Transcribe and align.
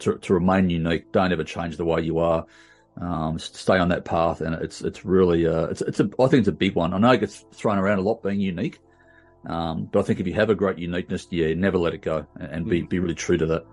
to, 0.00 0.18
to 0.18 0.34
remain 0.34 0.70
unique. 0.70 1.12
Don't 1.12 1.32
ever 1.32 1.44
change 1.44 1.76
the 1.76 1.84
way 1.84 2.00
you 2.02 2.18
are. 2.18 2.44
Um, 3.00 3.38
stay 3.38 3.78
on 3.78 3.88
that 3.88 4.04
path, 4.04 4.40
and 4.40 4.54
it's 4.56 4.82
it's 4.82 5.04
really 5.04 5.46
uh, 5.46 5.66
it's 5.66 5.80
it's 5.80 6.00
a 6.00 6.10
I 6.18 6.26
think 6.26 6.40
it's 6.40 6.48
a 6.48 6.52
big 6.52 6.74
one. 6.74 6.92
I 6.92 6.98
know 6.98 7.12
it 7.12 7.20
gets 7.20 7.44
thrown 7.52 7.78
around 7.78 7.98
a 7.98 8.02
lot 8.02 8.22
being 8.22 8.40
unique, 8.40 8.78
um, 9.46 9.88
but 9.90 10.00
I 10.00 10.02
think 10.02 10.20
if 10.20 10.26
you 10.26 10.34
have 10.34 10.50
a 10.50 10.54
great 10.54 10.78
uniqueness, 10.78 11.26
yeah, 11.30 11.54
never 11.54 11.78
let 11.78 11.94
it 11.94 12.02
go, 12.02 12.26
and, 12.38 12.68
be 12.68 12.82
be 12.82 12.98
really 12.98 13.14
true 13.14 13.38
to 13.38 13.46
that. 13.46 13.64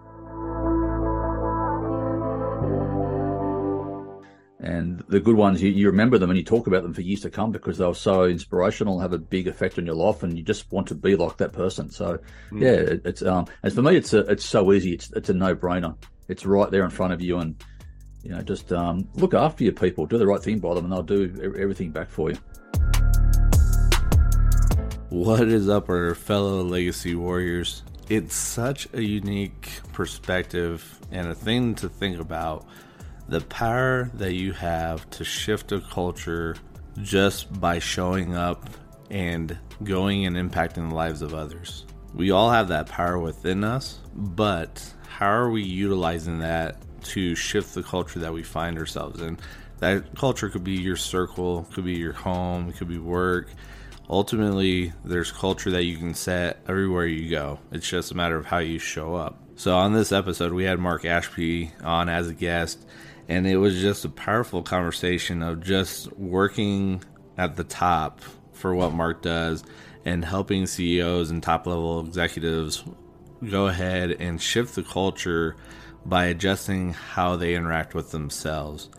And 4.59 5.03
the 5.07 5.19
good 5.19 5.35
ones, 5.35 5.61
you, 5.61 5.69
you 5.69 5.87
remember 5.87 6.17
them 6.17 6.29
and 6.29 6.37
you 6.37 6.43
talk 6.43 6.67
about 6.67 6.83
them 6.83 6.93
for 6.93 7.01
years 7.01 7.21
to 7.21 7.29
come 7.29 7.51
because 7.51 7.77
they 7.77 7.85
were 7.85 7.93
so 7.93 8.25
inspirational, 8.25 8.99
have 8.99 9.13
a 9.13 9.17
big 9.17 9.47
effect 9.47 9.77
on 9.77 9.85
your 9.85 9.95
life, 9.95 10.23
and 10.23 10.37
you 10.37 10.43
just 10.43 10.71
want 10.71 10.87
to 10.87 10.95
be 10.95 11.15
like 11.15 11.37
that 11.37 11.53
person. 11.53 11.89
So, 11.89 12.19
mm. 12.51 12.61
yeah, 12.61 12.93
it, 12.93 13.01
it's 13.05 13.21
um, 13.21 13.45
and 13.63 13.73
for 13.73 13.81
me, 13.81 13.97
it's 13.97 14.13
a, 14.13 14.19
it's 14.19 14.45
so 14.45 14.71
easy. 14.73 14.93
It's 14.93 15.11
it's 15.13 15.29
a 15.29 15.33
no 15.33 15.55
brainer. 15.55 15.95
It's 16.27 16.45
right 16.45 16.69
there 16.69 16.83
in 16.83 16.89
front 16.89 17.13
of 17.13 17.21
you, 17.21 17.37
and 17.37 17.55
you 18.23 18.31
know, 18.31 18.41
just 18.41 18.73
um, 18.73 19.07
look 19.15 19.33
after 19.33 19.63
your 19.63 19.73
people, 19.73 20.05
do 20.05 20.17
the 20.17 20.27
right 20.27 20.41
thing 20.41 20.59
by 20.59 20.73
them, 20.73 20.85
and 20.85 20.93
they'll 20.93 21.03
do 21.03 21.53
everything 21.57 21.91
back 21.91 22.09
for 22.09 22.31
you. 22.31 22.37
What 25.09 25.47
is 25.47 25.69
up, 25.69 25.89
our 25.89 26.13
fellow 26.15 26.61
legacy 26.63 27.15
warriors? 27.15 27.83
It's 28.09 28.35
such 28.35 28.87
a 28.93 29.01
unique 29.01 29.69
perspective 29.93 30.99
and 31.11 31.27
a 31.27 31.35
thing 31.35 31.75
to 31.75 31.89
think 31.89 32.19
about 32.19 32.65
the 33.29 33.41
power 33.41 34.09
that 34.15 34.33
you 34.33 34.53
have 34.53 35.09
to 35.11 35.23
shift 35.23 35.71
a 35.71 35.79
culture 35.81 36.55
just 37.01 37.59
by 37.59 37.79
showing 37.79 38.35
up 38.35 38.69
and 39.09 39.57
going 39.83 40.25
and 40.25 40.35
impacting 40.35 40.89
the 40.89 40.95
lives 40.95 41.21
of 41.21 41.33
others. 41.33 41.85
We 42.13 42.31
all 42.31 42.49
have 42.49 42.69
that 42.69 42.87
power 42.87 43.17
within 43.19 43.63
us, 43.63 43.99
but 44.13 44.93
how 45.17 45.31
are 45.31 45.49
we 45.49 45.63
utilizing 45.63 46.37
that 46.39 46.77
to 47.01 47.33
shift 47.33 47.73
the 47.73 47.81
culture 47.81 48.19
that 48.19 48.31
we 48.31 48.43
find 48.43 48.77
ourselves 48.77 49.19
in? 49.19 49.39
That 49.79 50.15
culture 50.15 50.47
could 50.47 50.63
be 50.63 50.73
your 50.73 50.95
circle, 50.95 51.67
could 51.73 51.85
be 51.85 51.95
your 51.95 52.13
home, 52.13 52.71
could 52.71 52.87
be 52.87 52.99
work. 52.99 53.49
Ultimately, 54.11 54.93
there's 55.03 55.31
culture 55.31 55.71
that 55.71 55.85
you 55.85 55.97
can 55.97 56.13
set 56.13 56.59
everywhere 56.67 57.07
you 57.07 57.31
go. 57.31 57.57
It's 57.71 57.89
just 57.89 58.11
a 58.11 58.15
matter 58.15 58.37
of 58.37 58.45
how 58.45 58.59
you 58.59 58.77
show 58.77 59.15
up. 59.15 59.39
So, 59.55 59.75
on 59.75 59.91
this 59.93 60.11
episode, 60.11 60.53
we 60.53 60.65
had 60.65 60.77
Mark 60.77 61.03
Ashby 61.03 61.71
on 61.83 62.09
as 62.09 62.27
a 62.29 62.33
guest, 62.35 62.85
and 63.27 63.47
it 63.47 63.57
was 63.57 63.81
just 63.81 64.05
a 64.05 64.09
powerful 64.09 64.61
conversation 64.61 65.41
of 65.41 65.63
just 65.63 66.15
working 66.15 67.03
at 67.39 67.55
the 67.55 67.63
top 67.63 68.21
for 68.53 68.75
what 68.75 68.93
Mark 68.93 69.23
does 69.23 69.63
and 70.05 70.23
helping 70.23 70.67
CEOs 70.67 71.31
and 71.31 71.41
top 71.41 71.65
level 71.65 72.01
executives 72.01 72.83
go 73.49 73.67
ahead 73.67 74.11
and 74.11 74.41
shift 74.41 74.75
the 74.75 74.83
culture 74.83 75.55
by 76.05 76.25
adjusting 76.25 76.93
how 76.93 77.35
they 77.35 77.55
interact 77.55 77.93
with 77.93 78.11
themselves 78.11 78.89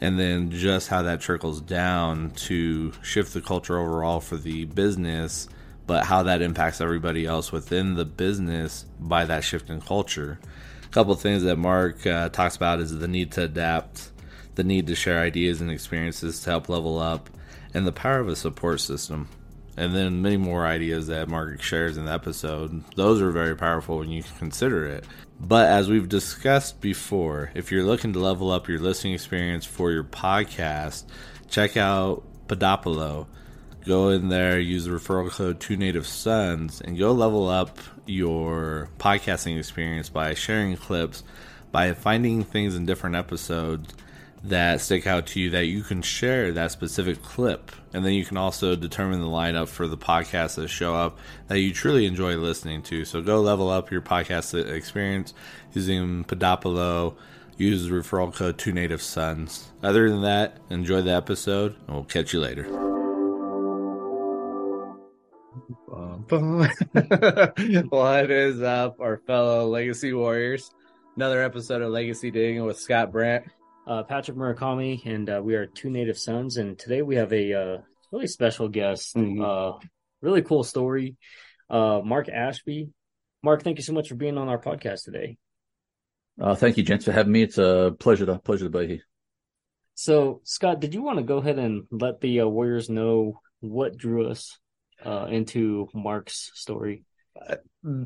and 0.00 0.18
then 0.18 0.50
just 0.50 0.88
how 0.88 1.02
that 1.02 1.20
trickles 1.20 1.60
down 1.60 2.30
to 2.32 2.92
shift 3.02 3.32
the 3.32 3.40
culture 3.40 3.78
overall 3.78 4.20
for 4.20 4.36
the 4.36 4.64
business 4.66 5.48
but 5.86 6.04
how 6.04 6.24
that 6.24 6.42
impacts 6.42 6.80
everybody 6.80 7.24
else 7.26 7.52
within 7.52 7.94
the 7.94 8.04
business 8.04 8.84
by 8.98 9.24
that 9.24 9.44
shift 9.44 9.70
in 9.70 9.80
culture 9.80 10.38
A 10.84 10.88
couple 10.88 11.14
things 11.14 11.42
that 11.44 11.56
Mark 11.56 12.06
uh, 12.06 12.28
talks 12.28 12.56
about 12.56 12.80
is 12.80 12.98
the 12.98 13.08
need 13.08 13.32
to 13.32 13.42
adapt, 13.44 14.10
the 14.56 14.64
need 14.64 14.86
to 14.88 14.94
share 14.94 15.20
ideas 15.20 15.60
and 15.60 15.70
experiences 15.70 16.40
to 16.40 16.50
help 16.50 16.68
level 16.68 16.98
up, 16.98 17.30
and 17.74 17.86
the 17.86 17.92
power 17.92 18.20
of 18.20 18.28
a 18.28 18.36
support 18.36 18.80
system. 18.80 19.28
And 19.76 19.94
then 19.94 20.22
many 20.22 20.36
more 20.36 20.66
ideas 20.66 21.08
that 21.08 21.28
Mark 21.28 21.60
shares 21.62 21.96
in 21.96 22.06
the 22.06 22.12
episode. 22.12 22.82
Those 22.94 23.20
are 23.20 23.30
very 23.30 23.56
powerful 23.56 23.98
when 23.98 24.10
you 24.10 24.22
consider 24.38 24.86
it. 24.86 25.04
But 25.38 25.68
as 25.68 25.88
we've 25.88 26.08
discussed 26.08 26.80
before, 26.80 27.50
if 27.54 27.70
you're 27.70 27.84
looking 27.84 28.14
to 28.14 28.18
level 28.18 28.50
up 28.50 28.68
your 28.68 28.78
listening 28.78 29.12
experience 29.12 29.66
for 29.66 29.92
your 29.92 30.04
podcast, 30.04 31.04
check 31.48 31.76
out 31.76 32.24
Podopolo 32.48 33.26
go 33.86 34.08
in 34.08 34.28
there, 34.28 34.58
use 34.58 34.84
the 34.84 34.90
referral 34.90 35.30
code 35.30 35.60
Two 35.60 35.76
Native 35.76 36.06
Sons, 36.06 36.80
and 36.80 36.98
go 36.98 37.12
level 37.12 37.48
up 37.48 37.78
your 38.04 38.88
podcasting 38.98 39.58
experience 39.58 40.08
by 40.08 40.34
sharing 40.34 40.76
clips, 40.76 41.22
by 41.70 41.92
finding 41.92 42.42
things 42.42 42.74
in 42.74 42.84
different 42.84 43.16
episodes 43.16 43.94
that 44.48 44.80
stick 44.80 45.06
out 45.06 45.26
to 45.28 45.40
you 45.40 45.50
that 45.50 45.66
you 45.66 45.82
can 45.82 46.02
share 46.02 46.52
that 46.52 46.70
specific 46.70 47.22
clip. 47.22 47.70
And 47.92 48.04
then 48.04 48.12
you 48.12 48.24
can 48.24 48.36
also 48.36 48.76
determine 48.76 49.20
the 49.20 49.26
lineup 49.26 49.68
for 49.68 49.86
the 49.86 49.96
podcasts 49.96 50.56
that 50.56 50.68
show 50.68 50.94
up 50.94 51.18
that 51.48 51.60
you 51.60 51.72
truly 51.72 52.06
enjoy 52.06 52.36
listening 52.36 52.82
to. 52.84 53.04
So 53.04 53.22
go 53.22 53.40
level 53.40 53.70
up 53.70 53.90
your 53.90 54.02
podcast 54.02 54.54
experience 54.68 55.34
using 55.72 56.24
Podopolo. 56.24 57.16
Use 57.56 57.84
the 57.84 57.90
referral 57.90 58.34
code 58.34 58.58
Two 58.58 58.72
Native 58.72 59.00
Sons. 59.00 59.72
Other 59.82 60.10
than 60.10 60.22
that, 60.22 60.58
enjoy 60.68 61.00
the 61.00 61.12
episode, 61.12 61.74
and 61.86 61.96
we'll 61.96 62.04
catch 62.04 62.34
you 62.34 62.40
later. 62.40 62.64
what 67.88 68.30
is 68.30 68.60
up, 68.60 69.00
our 69.00 69.18
fellow 69.26 69.68
Legacy 69.68 70.12
Warriors? 70.12 70.70
Another 71.16 71.42
episode 71.42 71.80
of 71.80 71.90
Legacy 71.90 72.30
Digging 72.30 72.64
with 72.64 72.78
Scott 72.78 73.10
Brandt, 73.10 73.46
uh, 73.86 74.02
Patrick 74.02 74.36
Murakami, 74.36 75.04
and 75.06 75.28
uh, 75.30 75.40
we 75.42 75.54
are 75.54 75.66
two 75.66 75.90
native 75.90 76.18
sons. 76.18 76.56
And 76.56 76.78
today 76.78 77.02
we 77.02 77.16
have 77.16 77.32
a 77.32 77.52
uh, 77.54 77.78
really 78.12 78.26
special 78.26 78.68
guest. 78.68 79.14
Mm-hmm. 79.16 79.42
Uh, 79.42 79.78
really 80.20 80.42
cool 80.42 80.64
story. 80.64 81.16
Uh, 81.70 82.00
Mark 82.04 82.28
Ashby. 82.28 82.90
Mark, 83.42 83.62
thank 83.62 83.78
you 83.78 83.84
so 83.84 83.92
much 83.92 84.08
for 84.08 84.14
being 84.14 84.38
on 84.38 84.48
our 84.48 84.60
podcast 84.60 85.04
today. 85.04 85.36
Uh, 86.40 86.54
thank 86.54 86.76
you, 86.76 86.82
gents, 86.82 87.04
for 87.04 87.12
having 87.12 87.32
me. 87.32 87.42
It's 87.42 87.58
a 87.58 87.94
pleasure 87.98 88.26
to 88.26 88.38
pleasure 88.38 88.64
to 88.64 88.70
be 88.70 88.86
here. 88.86 89.02
So, 89.94 90.42
Scott, 90.44 90.80
did 90.80 90.92
you 90.92 91.02
want 91.02 91.18
to 91.18 91.24
go 91.24 91.38
ahead 91.38 91.58
and 91.58 91.84
let 91.90 92.20
the 92.20 92.42
Warriors 92.42 92.90
know 92.90 93.40
what 93.60 93.96
drew 93.96 94.28
us 94.28 94.58
uh, 95.04 95.26
into 95.30 95.88
Mark's 95.94 96.50
story? 96.54 97.04
Uh, 97.40 97.56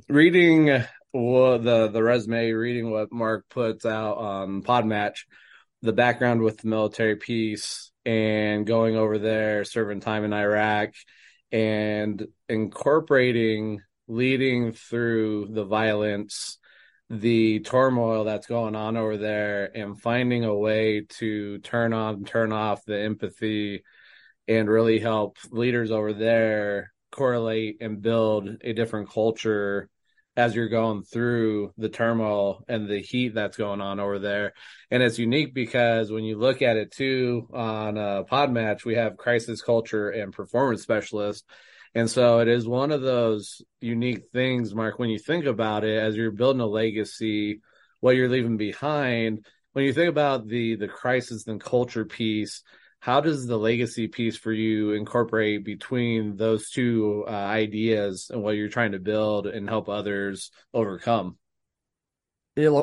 reading 0.08 0.70
uh, 0.70 0.86
well, 1.12 1.58
the 1.58 1.88
the 1.88 2.02
resume, 2.02 2.52
reading 2.52 2.90
what 2.90 3.12
Mark 3.12 3.46
puts 3.48 3.84
out 3.84 4.18
on 4.18 4.62
Podmatch, 4.62 5.24
the 5.82 5.92
background 5.92 6.42
with 6.42 6.58
the 6.58 6.68
military 6.68 7.16
piece, 7.16 7.90
and 8.04 8.66
going 8.66 8.96
over 8.96 9.18
there, 9.18 9.64
serving 9.64 10.00
time 10.00 10.24
in 10.24 10.32
Iraq, 10.32 10.90
and 11.52 12.26
incorporating 12.48 13.80
leading 14.08 14.72
through 14.72 15.48
the 15.50 15.64
violence 15.64 16.58
the 17.10 17.58
turmoil 17.60 18.22
that's 18.22 18.46
going 18.46 18.76
on 18.76 18.96
over 18.96 19.16
there 19.16 19.76
and 19.76 20.00
finding 20.00 20.44
a 20.44 20.54
way 20.54 21.00
to 21.08 21.58
turn 21.58 21.92
on 21.92 22.24
turn 22.24 22.52
off 22.52 22.84
the 22.84 22.98
empathy 22.98 23.82
and 24.46 24.68
really 24.68 25.00
help 25.00 25.36
leaders 25.50 25.90
over 25.90 26.12
there 26.12 26.92
correlate 27.10 27.78
and 27.80 28.00
build 28.00 28.48
a 28.62 28.72
different 28.72 29.10
culture 29.10 29.88
as 30.40 30.54
you're 30.54 30.68
going 30.68 31.02
through 31.02 31.72
the 31.76 31.90
turmoil 31.90 32.64
and 32.66 32.88
the 32.88 33.00
heat 33.00 33.34
that's 33.34 33.58
going 33.58 33.80
on 33.82 34.00
over 34.00 34.18
there. 34.18 34.54
And 34.90 35.02
it's 35.02 35.18
unique 35.18 35.52
because 35.52 36.10
when 36.10 36.24
you 36.24 36.38
look 36.38 36.62
at 36.62 36.78
it 36.78 36.92
too 36.92 37.46
on 37.52 37.98
a 37.98 38.24
Podmatch, 38.24 38.84
we 38.84 38.94
have 38.94 39.18
crisis 39.18 39.60
culture 39.60 40.08
and 40.08 40.32
performance 40.32 40.82
specialist. 40.82 41.44
And 41.94 42.08
so 42.08 42.38
it 42.40 42.48
is 42.48 42.66
one 42.66 42.90
of 42.90 43.02
those 43.02 43.60
unique 43.80 44.30
things, 44.32 44.74
Mark, 44.74 44.98
when 44.98 45.10
you 45.10 45.18
think 45.18 45.44
about 45.44 45.84
it, 45.84 45.98
as 45.98 46.16
you're 46.16 46.30
building 46.30 46.62
a 46.62 46.66
legacy, 46.66 47.60
what 48.00 48.16
you're 48.16 48.28
leaving 48.30 48.56
behind, 48.56 49.44
when 49.72 49.84
you 49.84 49.92
think 49.92 50.08
about 50.08 50.48
the 50.48 50.76
the 50.76 50.88
crisis 50.88 51.46
and 51.46 51.60
culture 51.60 52.04
piece, 52.04 52.62
how 53.00 53.20
does 53.20 53.46
the 53.46 53.58
legacy 53.58 54.08
piece 54.08 54.36
for 54.36 54.52
you 54.52 54.92
incorporate 54.92 55.64
between 55.64 56.36
those 56.36 56.70
two 56.70 57.24
uh, 57.26 57.30
ideas 57.30 58.30
and 58.30 58.42
what 58.42 58.56
you're 58.56 58.68
trying 58.68 58.92
to 58.92 58.98
build 58.98 59.46
and 59.46 59.68
help 59.68 59.88
others 59.88 60.50
overcome? 60.72 61.36
Yeah 62.56 62.82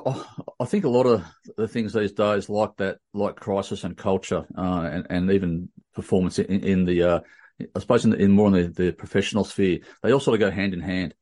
i 0.59 0.65
think 0.65 0.85
a 0.85 0.89
lot 0.89 1.05
of 1.05 1.23
the 1.55 1.67
things 1.67 1.93
these 1.93 2.13
days 2.13 2.49
like 2.49 2.75
that 2.77 2.97
like 3.13 3.35
crisis 3.35 3.83
and 3.83 3.95
culture 3.95 4.45
uh, 4.57 4.89
and, 4.91 5.05
and 5.09 5.31
even 5.31 5.69
performance 5.93 6.39
in, 6.39 6.63
in 6.63 6.85
the 6.85 7.03
uh, 7.03 7.19
i 7.75 7.79
suppose 7.79 8.05
in, 8.05 8.11
the, 8.11 8.17
in 8.17 8.31
more 8.31 8.47
in 8.47 8.53
the, 8.53 8.67
the 8.69 8.91
professional 8.93 9.43
sphere 9.43 9.79
they 10.01 10.11
all 10.11 10.19
sort 10.19 10.35
of 10.35 10.39
go 10.39 10.49
hand 10.49 10.73
in 10.73 10.79
hand. 10.79 11.13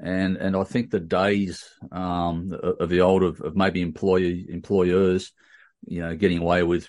And 0.00 0.36
and 0.36 0.56
I 0.56 0.62
think 0.62 0.90
the 0.90 1.00
days 1.00 1.68
um, 1.90 2.52
of 2.52 2.88
the 2.88 3.00
old 3.00 3.24
of, 3.24 3.40
of 3.40 3.56
maybe 3.56 3.82
employee 3.82 4.46
employers, 4.48 5.32
you 5.86 6.02
know, 6.02 6.14
getting 6.14 6.38
away 6.38 6.62
with 6.62 6.88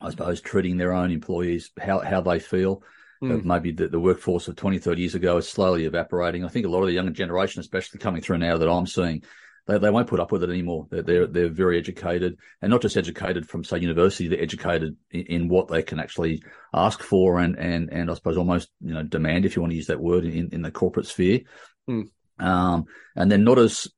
I 0.00 0.10
suppose, 0.10 0.40
treating 0.40 0.76
their 0.76 0.92
own 0.92 1.10
employees 1.10 1.70
how, 1.80 2.00
how 2.00 2.20
they 2.20 2.38
feel. 2.38 2.82
Mm. 3.22 3.44
maybe 3.44 3.72
the, 3.72 3.88
the, 3.88 3.98
workforce 3.98 4.46
of 4.46 4.56
20, 4.56 4.78
30 4.78 5.00
years 5.00 5.14
ago 5.14 5.38
is 5.38 5.48
slowly 5.48 5.86
evaporating. 5.86 6.44
I 6.44 6.48
think 6.48 6.66
a 6.66 6.68
lot 6.68 6.82
of 6.82 6.88
the 6.88 6.92
younger 6.92 7.12
generation, 7.12 7.60
especially 7.60 7.98
coming 7.98 8.20
through 8.20 8.36
now 8.36 8.58
that 8.58 8.68
I'm 8.68 8.86
seeing, 8.86 9.22
they, 9.66 9.78
they 9.78 9.88
won't 9.88 10.06
put 10.06 10.20
up 10.20 10.32
with 10.32 10.42
it 10.42 10.50
anymore. 10.50 10.86
They're, 10.90 11.02
they're, 11.02 11.26
they're 11.26 11.48
very 11.48 11.78
educated 11.78 12.36
and 12.60 12.70
not 12.70 12.82
just 12.82 12.96
educated 12.96 13.48
from 13.48 13.64
say 13.64 13.78
university, 13.78 14.28
they're 14.28 14.42
educated 14.42 14.96
in, 15.10 15.22
in, 15.22 15.48
what 15.48 15.68
they 15.68 15.82
can 15.82 15.98
actually 15.98 16.42
ask 16.74 17.02
for 17.02 17.40
and, 17.40 17.58
and, 17.58 17.90
and 17.90 18.10
I 18.10 18.14
suppose 18.14 18.36
almost, 18.36 18.68
you 18.82 18.92
know, 18.92 19.02
demand, 19.02 19.46
if 19.46 19.56
you 19.56 19.62
want 19.62 19.72
to 19.72 19.76
use 19.76 19.86
that 19.86 20.00
word 20.00 20.26
in, 20.26 20.50
in 20.52 20.60
the 20.60 20.70
corporate 20.70 21.06
sphere. 21.06 21.40
Mm. 21.88 22.10
Um, 22.38 22.84
and 23.14 23.30
they're 23.30 23.38
not 23.38 23.58
as 23.58 23.88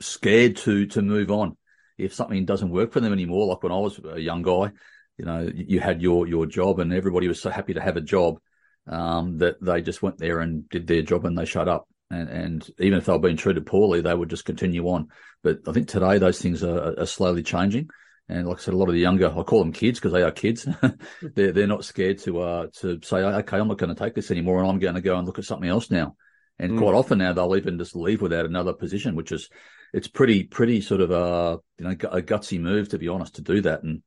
scared 0.00 0.56
to, 0.56 0.86
to 0.86 1.00
move 1.00 1.30
on 1.30 1.56
if 1.96 2.14
something 2.14 2.44
doesn't 2.44 2.70
work 2.70 2.92
for 2.92 3.00
them 3.00 3.12
anymore, 3.12 3.46
like 3.46 3.62
when 3.62 3.72
I 3.72 3.78
was 3.78 4.00
a 4.04 4.20
young 4.20 4.42
guy, 4.42 4.72
you 5.18 5.24
know, 5.24 5.50
you 5.54 5.80
had 5.80 6.02
your 6.02 6.26
your 6.26 6.46
job, 6.46 6.80
and 6.80 6.92
everybody 6.92 7.28
was 7.28 7.40
so 7.40 7.50
happy 7.50 7.74
to 7.74 7.80
have 7.80 7.96
a 7.96 8.00
job 8.00 8.38
um, 8.86 9.38
that 9.38 9.60
they 9.60 9.82
just 9.82 10.02
went 10.02 10.18
there 10.18 10.40
and 10.40 10.68
did 10.68 10.86
their 10.86 11.02
job 11.02 11.24
and 11.24 11.36
they 11.36 11.44
shut 11.44 11.68
up. 11.68 11.88
And, 12.10 12.28
and 12.28 12.70
even 12.78 12.98
if 12.98 13.06
they 13.06 13.12
were 13.12 13.18
being 13.18 13.36
treated 13.36 13.66
poorly, 13.66 14.00
they 14.00 14.14
would 14.14 14.30
just 14.30 14.44
continue 14.44 14.86
on. 14.88 15.08
But 15.42 15.60
I 15.66 15.72
think 15.72 15.88
today 15.88 16.18
those 16.18 16.40
things 16.40 16.62
are, 16.62 17.00
are 17.00 17.06
slowly 17.06 17.42
changing. 17.42 17.88
And 18.28 18.46
like 18.46 18.58
I 18.58 18.60
said, 18.60 18.74
a 18.74 18.76
lot 18.76 18.88
of 18.88 18.94
the 18.94 19.00
younger, 19.00 19.28
I 19.28 19.42
call 19.42 19.58
them 19.58 19.72
kids 19.72 19.98
because 19.98 20.12
they 20.12 20.22
are 20.22 20.30
kids. 20.30 20.66
they're 21.22 21.52
they're 21.52 21.66
not 21.66 21.84
scared 21.84 22.18
to 22.20 22.40
uh 22.40 22.66
to 22.80 23.00
say, 23.02 23.18
okay, 23.18 23.58
I'm 23.58 23.68
not 23.68 23.78
going 23.78 23.94
to 23.94 24.02
take 24.02 24.14
this 24.14 24.30
anymore, 24.30 24.60
and 24.60 24.68
I'm 24.68 24.78
going 24.78 24.94
to 24.94 25.00
go 25.00 25.16
and 25.16 25.26
look 25.26 25.38
at 25.38 25.44
something 25.44 25.68
else 25.68 25.90
now. 25.90 26.16
And 26.58 26.72
mm. 26.72 26.78
quite 26.78 26.94
often 26.94 27.18
now 27.18 27.32
they'll 27.32 27.56
even 27.56 27.78
just 27.78 27.96
leave 27.96 28.22
without 28.22 28.46
another 28.46 28.72
position, 28.72 29.14
which 29.14 29.32
is 29.32 29.50
it's 29.92 30.08
pretty 30.08 30.44
pretty 30.44 30.80
sort 30.80 31.02
of 31.02 31.10
uh 31.10 31.58
you 31.78 31.84
know 31.84 31.90
a 31.90 32.22
gutsy 32.22 32.58
move 32.58 32.88
to 32.90 32.98
be 32.98 33.08
honest 33.08 33.36
to 33.36 33.42
do 33.42 33.60
that. 33.62 33.82
And 33.82 34.02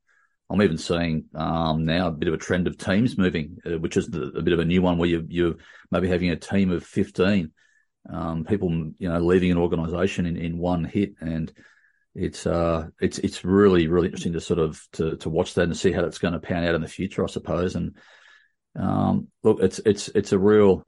I'm 0.50 0.62
even 0.62 0.78
seeing 0.78 1.26
um, 1.34 1.84
now 1.84 2.08
a 2.08 2.12
bit 2.12 2.28
of 2.28 2.34
a 2.34 2.38
trend 2.38 2.66
of 2.66 2.78
teams 2.78 3.18
moving, 3.18 3.58
uh, 3.66 3.78
which 3.78 3.96
is 3.96 4.08
a 4.08 4.42
bit 4.42 4.54
of 4.54 4.60
a 4.60 4.64
new 4.64 4.80
one 4.80 4.96
where 4.96 5.08
you, 5.08 5.26
you're 5.28 5.56
maybe 5.90 6.08
having 6.08 6.30
a 6.30 6.36
team 6.36 6.70
of 6.70 6.84
15 6.84 7.52
um, 8.10 8.44
people, 8.44 8.70
you 8.98 9.08
know, 9.08 9.18
leaving 9.18 9.50
an 9.50 9.58
organisation 9.58 10.24
in, 10.24 10.36
in 10.36 10.58
one 10.58 10.84
hit, 10.84 11.14
and 11.20 11.52
it's 12.14 12.46
uh, 12.46 12.88
it's 13.00 13.18
it's 13.18 13.44
really 13.44 13.86
really 13.86 14.06
interesting 14.06 14.32
to 14.32 14.40
sort 14.40 14.58
of 14.58 14.80
to 14.92 15.16
to 15.18 15.28
watch 15.28 15.54
that 15.54 15.64
and 15.64 15.76
see 15.76 15.92
how 15.92 16.02
that's 16.02 16.18
going 16.18 16.32
to 16.32 16.40
pan 16.40 16.64
out 16.64 16.74
in 16.74 16.80
the 16.80 16.88
future, 16.88 17.22
I 17.22 17.26
suppose. 17.26 17.76
And 17.76 17.96
um, 18.74 19.28
look, 19.42 19.58
it's 19.60 19.80
it's 19.80 20.08
it's 20.08 20.32
a 20.32 20.38
real, 20.38 20.82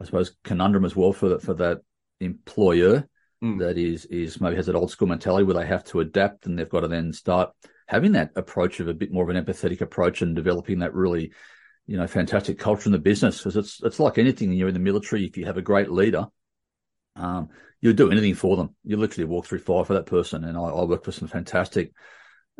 I 0.00 0.04
suppose, 0.04 0.36
conundrum 0.44 0.84
as 0.84 0.94
well 0.94 1.14
for 1.14 1.30
that 1.30 1.42
for 1.42 1.54
that 1.54 1.80
employer 2.20 3.08
mm. 3.42 3.58
that 3.60 3.78
is 3.78 4.04
is 4.04 4.40
maybe 4.40 4.56
has 4.56 4.66
that 4.66 4.76
old 4.76 4.90
school 4.90 5.08
mentality 5.08 5.44
where 5.44 5.56
they 5.56 5.66
have 5.66 5.84
to 5.84 6.00
adapt 6.00 6.44
and 6.46 6.58
they've 6.58 6.68
got 6.68 6.80
to 6.80 6.88
then 6.88 7.12
start 7.12 7.52
having 7.86 8.12
that 8.12 8.30
approach 8.36 8.80
of 8.80 8.88
a 8.88 8.94
bit 8.94 9.12
more 9.12 9.28
of 9.28 9.34
an 9.34 9.42
empathetic 9.42 9.80
approach 9.80 10.22
and 10.22 10.36
developing 10.36 10.80
that 10.80 10.94
really, 10.94 11.32
you 11.86 11.96
know, 11.96 12.06
fantastic 12.06 12.58
culture 12.58 12.86
in 12.86 12.92
the 12.92 12.98
business. 12.98 13.38
Because 13.38 13.56
it's 13.56 13.82
it's 13.82 14.00
like 14.00 14.18
anything. 14.18 14.52
You're 14.52 14.68
in 14.68 14.74
the 14.74 14.80
military. 14.80 15.24
If 15.24 15.36
you 15.36 15.46
have 15.46 15.58
a 15.58 15.62
great 15.62 15.90
leader, 15.90 16.26
um, 17.16 17.48
you'll 17.80 17.94
do 17.94 18.10
anything 18.10 18.34
for 18.34 18.56
them. 18.56 18.74
You 18.84 18.96
literally 18.96 19.26
walk 19.26 19.46
through 19.46 19.60
fire 19.60 19.84
for 19.84 19.94
that 19.94 20.06
person. 20.06 20.44
And 20.44 20.56
I, 20.56 20.62
I 20.62 20.84
work 20.84 21.06
with 21.06 21.14
some 21.14 21.28
fantastic 21.28 21.92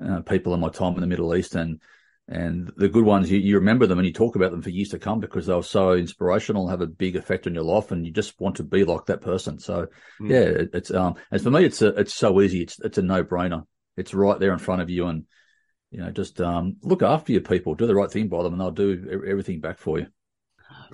uh, 0.02 0.20
people 0.22 0.54
in 0.54 0.60
my 0.60 0.68
time 0.68 0.94
in 0.94 1.00
the 1.00 1.06
Middle 1.06 1.34
East, 1.34 1.54
and 1.54 1.80
and 2.28 2.70
the 2.76 2.88
good 2.88 3.04
ones 3.04 3.30
you, 3.30 3.38
you 3.38 3.56
remember 3.56 3.86
them 3.86 3.98
and 3.98 4.06
you 4.06 4.12
talk 4.12 4.36
about 4.36 4.52
them 4.52 4.62
for 4.62 4.70
years 4.70 4.90
to 4.90 4.98
come 4.98 5.20
because 5.20 5.46
they 5.46 5.54
were 5.54 5.62
so 5.62 5.92
inspirational, 5.92 6.68
have 6.68 6.80
a 6.80 6.86
big 6.86 7.16
effect 7.16 7.46
on 7.46 7.54
your 7.54 7.64
life, 7.64 7.90
and 7.90 8.06
you 8.06 8.12
just 8.12 8.40
want 8.40 8.56
to 8.56 8.62
be 8.62 8.84
like 8.84 9.06
that 9.06 9.20
person. 9.20 9.58
So 9.58 9.88
mm. 10.20 10.30
yeah, 10.30 10.62
it, 10.62 10.70
it's 10.72 10.90
um, 10.90 11.16
and 11.30 11.42
for 11.42 11.50
me, 11.50 11.64
it's 11.64 11.82
a, 11.82 11.88
it's 11.88 12.14
so 12.14 12.40
easy. 12.40 12.62
It's 12.62 12.78
it's 12.80 12.98
a 12.98 13.02
no 13.02 13.24
brainer 13.24 13.64
it's 13.96 14.14
right 14.14 14.38
there 14.38 14.52
in 14.52 14.58
front 14.58 14.82
of 14.82 14.90
you, 14.90 15.06
and 15.06 15.24
you 15.90 16.00
know, 16.00 16.10
just 16.10 16.40
um, 16.40 16.76
look 16.82 17.02
after 17.02 17.32
your 17.32 17.42
people, 17.42 17.74
do 17.74 17.86
the 17.86 17.94
right 17.94 18.10
thing 18.10 18.28
by 18.28 18.42
them, 18.42 18.54
and 18.54 18.60
they'll 18.60 18.70
do 18.70 19.22
everything 19.26 19.60
back 19.60 19.78
for 19.78 19.98
you. 19.98 20.06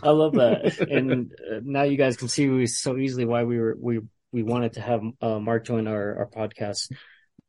I 0.03 0.11
love 0.11 0.35
that, 0.35 0.79
and 0.91 1.33
uh, 1.50 1.61
now 1.62 1.83
you 1.83 1.97
guys 1.97 2.17
can 2.17 2.29
see 2.29 2.67
so 2.67 2.97
easily 2.97 3.25
why 3.25 3.45
we 3.45 3.59
were 3.59 3.77
we 3.81 4.00
we 4.33 4.43
wanted 4.43 4.75
to 4.75 4.81
have 4.81 5.03
uh, 5.21 5.39
Mark 5.39 5.65
join 5.65 5.87
our 5.87 6.19
our 6.19 6.27
podcast. 6.27 6.93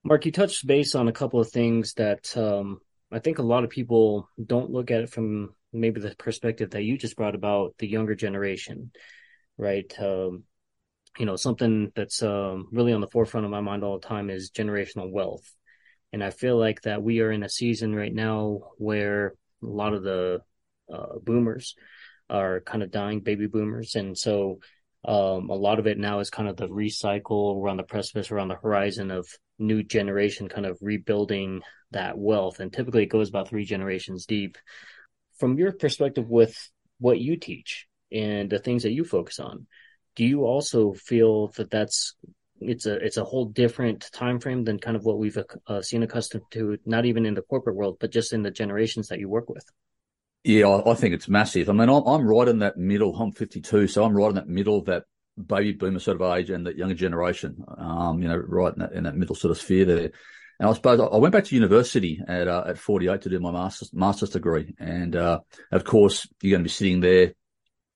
Mark, 0.04 0.26
you 0.26 0.32
touched 0.32 0.66
base 0.66 0.96
on 0.96 1.08
a 1.08 1.14
couple 1.14 1.40
of 1.40 1.50
things 1.50 1.94
that 1.96 2.36
um, 2.38 2.80
I 3.12 3.20
think 3.20 3.40
a 3.40 3.44
lot 3.44 3.64
of 3.64 3.70
people 3.70 4.30
don't 4.44 4.72
look 4.72 4.92
at 4.92 5.02
it 5.02 5.10
from 5.10 5.56
maybe 5.74 6.00
the 6.00 6.16
perspective 6.16 6.72
that 6.72 6.84
you 6.84 6.98
just 6.98 7.16
brought 7.16 7.36
about 7.36 7.76
the 7.80 7.88
younger 7.88 8.16
generation, 8.16 8.92
right? 9.58 9.92
Um, 10.00 10.44
you 11.18 11.26
know, 11.26 11.36
something 11.36 11.92
that's 11.96 12.22
um, 12.24 12.68
really 12.72 12.94
on 12.94 13.02
the 13.02 13.08
forefront 13.08 13.46
of 13.46 13.52
my 13.52 13.62
mind 13.62 13.84
all 13.84 14.00
the 14.00 14.08
time 14.08 14.30
is 14.30 14.52
generational 14.52 15.12
wealth. 15.12 15.44
And 16.14 16.24
I 16.24 16.30
feel 16.30 16.58
like 16.58 16.82
that 16.82 17.04
we 17.04 17.22
are 17.22 17.32
in 17.32 17.44
a 17.44 17.50
season 17.50 17.96
right 17.96 18.14
now 18.14 18.62
where 18.78 19.34
a 19.62 19.66
lot 19.66 19.94
of 19.94 20.04
the 20.04 20.42
uh, 20.92 21.20
boomers 21.22 21.76
are 22.30 22.62
kind 22.62 22.84
of 22.84 22.92
dying, 22.92 23.20
baby 23.22 23.48
boomers. 23.48 23.96
And 23.96 24.18
so 24.18 24.60
um, 25.06 25.50
a 25.50 25.56
lot 25.56 25.80
of 25.80 25.88
it 25.88 25.98
now 25.98 26.20
is 26.20 26.30
kind 26.30 26.50
of 26.50 26.58
the 26.58 26.68
recycle. 26.68 27.56
We're 27.56 27.70
on 27.70 27.78
the 27.78 27.84
precipice, 27.84 28.30
we're 28.30 28.40
on 28.40 28.48
the 28.48 28.56
horizon 28.56 29.12
of 29.12 29.28
new 29.58 29.84
generation 29.84 30.48
kind 30.50 30.66
of 30.66 30.78
rebuilding 30.82 31.62
that 31.92 32.18
wealth. 32.18 32.60
And 32.60 32.72
typically 32.72 33.04
it 33.04 33.10
goes 33.10 33.30
about 33.30 33.50
three 33.50 33.66
generations 33.66 34.26
deep. 34.26 34.58
From 35.38 35.58
your 35.58 35.72
perspective 35.72 36.28
with 36.28 36.56
what 37.00 37.20
you 37.20 37.38
teach 37.38 37.88
and 38.12 38.50
the 38.50 38.60
things 38.60 38.84
that 38.84 38.92
you 38.92 39.04
focus 39.04 39.40
on, 39.40 39.68
do 40.20 40.26
you 40.26 40.44
also 40.44 40.92
feel 40.92 41.48
that 41.56 41.72
that's 41.72 42.14
it's 42.60 42.86
a 42.86 42.96
it's 42.96 43.16
a 43.16 43.24
whole 43.24 43.46
different 43.46 44.10
time 44.12 44.38
frame 44.42 44.66
than 44.66 44.78
kind 44.78 44.98
of 44.98 45.06
what 45.06 45.18
we've 45.18 45.38
uh, 45.66 45.82
seen 45.82 46.04
accustomed 46.04 46.44
to, 46.52 46.78
not 46.86 47.06
even 47.06 47.26
in 47.26 47.36
the 47.36 47.42
corporate 47.42 47.78
world, 47.78 47.96
but 48.02 48.12
just 48.12 48.34
in 48.34 48.44
the 48.44 48.52
generations 48.52 49.08
that 49.08 49.20
you 49.22 49.30
work 49.30 49.48
with? 49.48 49.64
Yeah, 50.44 50.68
I, 50.68 50.92
I 50.92 50.94
think 50.96 51.14
it's 51.14 51.30
massive. 51.30 51.70
I 51.70 51.72
mean, 51.72 51.88
I'm, 51.88 52.04
I'm 52.06 52.28
right 52.28 52.50
in 52.50 52.60
that 52.60 52.76
middle. 52.76 53.16
I'm 53.16 53.32
52, 53.32 53.88
so 53.88 54.04
I'm 54.04 54.14
right 54.14 54.28
in 54.28 54.36
that 54.36 54.50
middle 54.50 54.80
of 54.80 54.88
that 54.88 55.04
baby 55.38 55.72
boomer 55.72 56.00
sort 56.00 56.20
of 56.20 56.38
age 56.38 56.50
and 56.50 56.68
that 56.68 56.78
younger 56.78 56.96
generation. 56.96 57.64
Um, 57.78 58.22
you 58.22 58.28
know, 58.28 58.36
right 58.36 58.74
in 58.74 58.80
that, 58.80 58.92
in 58.92 59.04
that 59.06 59.16
middle 59.16 59.38
sort 59.38 59.52
of 59.52 59.58
sphere 59.58 59.86
there. 59.86 60.12
And 60.60 60.70
I 60.70 60.74
suppose 60.74 61.00
I 61.00 61.16
went 61.16 61.32
back 61.32 61.46
to 61.46 61.56
university 61.56 62.22
at 62.28 62.50
uh, 62.50 62.66
at 62.68 62.78
48 62.78 63.22
to 63.22 63.30
do 63.30 63.40
my 63.40 63.52
master's 63.54 63.94
master's 63.94 64.32
degree, 64.32 64.76
and 64.80 65.16
uh, 65.16 65.40
of 65.72 65.86
course 65.86 66.28
you're 66.42 66.52
going 66.52 66.64
to 66.64 66.68
be 66.68 66.70
sitting 66.70 67.00
there 67.00 67.36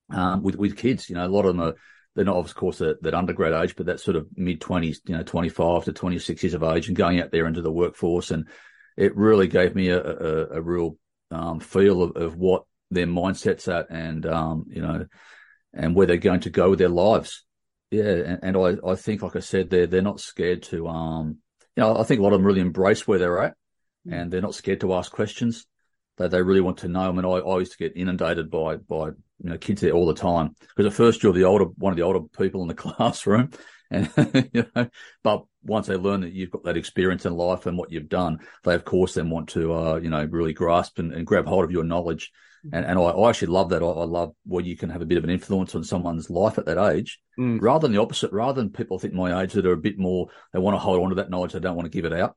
um, 0.09 0.41
with 0.41 0.55
with 0.55 0.77
kids. 0.77 1.09
You 1.09 1.15
know, 1.15 1.25
a 1.25 1.27
lot 1.27 1.45
of 1.45 1.57
them 1.57 1.61
are 1.61 1.75
they're 2.15 2.25
not, 2.25 2.37
of 2.37 2.53
course, 2.53 2.81
at 2.81 3.01
that 3.03 3.13
undergrad 3.13 3.53
age, 3.53 3.75
but 3.75 3.87
that 3.87 3.99
sort 3.99 4.15
of 4.15 4.27
mid 4.35 4.61
20s, 4.61 4.97
you 5.05 5.15
know, 5.15 5.23
25 5.23 5.85
to 5.85 5.93
26 5.93 6.43
years 6.43 6.53
of 6.53 6.63
age 6.63 6.87
and 6.87 6.97
going 6.97 7.19
out 7.19 7.31
there 7.31 7.47
into 7.47 7.61
the 7.61 7.71
workforce. 7.71 8.31
And 8.31 8.47
it 8.95 9.15
really 9.15 9.47
gave 9.47 9.73
me 9.73 9.89
a, 9.89 10.01
a, 10.01 10.45
a 10.57 10.61
real 10.61 10.97
um, 11.31 11.59
feel 11.59 12.03
of, 12.03 12.15
of, 12.15 12.35
what 12.35 12.65
their 12.91 13.07
mindset's 13.07 13.67
at 13.67 13.89
and, 13.89 14.25
um, 14.27 14.65
you 14.67 14.81
know, 14.81 15.07
and 15.73 15.95
where 15.95 16.05
they're 16.05 16.17
going 16.17 16.41
to 16.41 16.51
go 16.51 16.69
with 16.69 16.77
their 16.77 16.89
lives. 16.89 17.43
Yeah. 17.89 18.03
And, 18.03 18.39
and 18.43 18.57
I, 18.57 18.91
I 18.91 18.95
think, 18.95 19.23
like 19.23 19.35
I 19.35 19.39
said, 19.39 19.71
they're, 19.71 19.87
they're 19.87 20.03
not 20.03 20.19
scared 20.19 20.61
to, 20.63 20.87
um, 20.87 21.37
you 21.75 21.81
know, 21.81 21.97
I 21.97 22.03
think 22.03 22.19
a 22.19 22.23
lot 22.23 22.33
of 22.33 22.39
them 22.39 22.45
really 22.45 22.61
embrace 22.61 23.07
where 23.07 23.17
they're 23.17 23.41
at 23.41 23.55
mm. 24.07 24.13
and 24.13 24.31
they're 24.31 24.41
not 24.41 24.53
scared 24.53 24.81
to 24.81 24.93
ask 24.93 25.11
questions 25.11 25.65
that 26.17 26.29
they 26.29 26.43
really 26.43 26.61
want 26.61 26.77
to 26.79 26.87
know. 26.87 27.09
I 27.09 27.11
mean, 27.11 27.25
I, 27.25 27.39
I 27.39 27.57
used 27.57 27.71
to 27.71 27.77
get 27.79 27.97
inundated 27.97 28.51
by, 28.51 28.75
by 28.75 29.09
you 29.41 29.49
know 29.49 29.57
kids 29.57 29.81
there 29.81 29.91
all 29.91 30.05
the 30.05 30.13
time 30.13 30.55
because 30.69 30.85
at 30.85 30.95
first 30.95 31.23
you're 31.23 31.33
the 31.33 31.43
older 31.43 31.65
one 31.77 31.91
of 31.91 31.97
the 31.97 32.03
older 32.03 32.21
people 32.37 32.61
in 32.61 32.67
the 32.67 32.73
classroom, 32.75 33.49
and 33.91 34.09
you 34.53 34.65
know, 34.75 34.89
but 35.23 35.45
once 35.63 35.87
they 35.87 35.95
learn 35.95 36.21
that 36.21 36.33
you've 36.33 36.51
got 36.51 36.63
that 36.63 36.77
experience 36.77 37.25
in 37.25 37.33
life 37.33 37.65
and 37.65 37.77
what 37.77 37.91
you've 37.91 38.09
done, 38.09 38.39
they 38.63 38.75
of 38.75 38.85
course 38.85 39.13
then 39.13 39.29
want 39.29 39.49
to 39.49 39.73
uh, 39.73 39.95
you 39.95 40.09
know 40.09 40.25
really 40.25 40.53
grasp 40.53 40.99
and, 40.99 41.13
and, 41.13 41.27
grab 41.27 41.45
hold 41.45 41.63
of 41.63 41.71
your 41.71 41.83
knowledge. 41.83 42.31
Mm-hmm. 42.65 42.75
And, 42.75 42.85
and 42.85 42.99
I, 42.99 43.03
I, 43.03 43.29
actually 43.29 43.49
love 43.49 43.69
that. 43.69 43.83
I, 43.83 43.85
I, 43.85 44.05
love 44.05 44.33
where 44.45 44.63
you 44.63 44.77
can 44.77 44.89
have 44.89 45.01
a 45.01 45.05
bit 45.05 45.17
of 45.17 45.23
an 45.25 45.29
influence 45.29 45.75
on 45.75 45.83
someone's 45.83 46.29
life 46.29 46.57
at 46.57 46.65
that 46.65 46.77
age, 46.77 47.19
mm. 47.37 47.61
rather 47.61 47.87
than 47.87 47.93
the 47.93 48.01
opposite. 48.01 48.31
Rather 48.31 48.61
than 48.61 48.71
people 48.71 48.99
think 48.99 49.13
my 49.13 49.41
age 49.41 49.53
that 49.53 49.65
are 49.65 49.73
a 49.73 49.77
bit 49.77 49.97
more, 49.97 50.29
they 50.53 50.59
want 50.59 50.75
to 50.75 50.79
hold 50.79 51.01
on 51.01 51.09
to 51.09 51.15
that 51.15 51.29
knowledge, 51.29 51.53
they 51.53 51.59
don't 51.59 51.75
want 51.75 51.91
to 51.91 51.95
give 51.95 52.05
it 52.05 52.13
out 52.17 52.35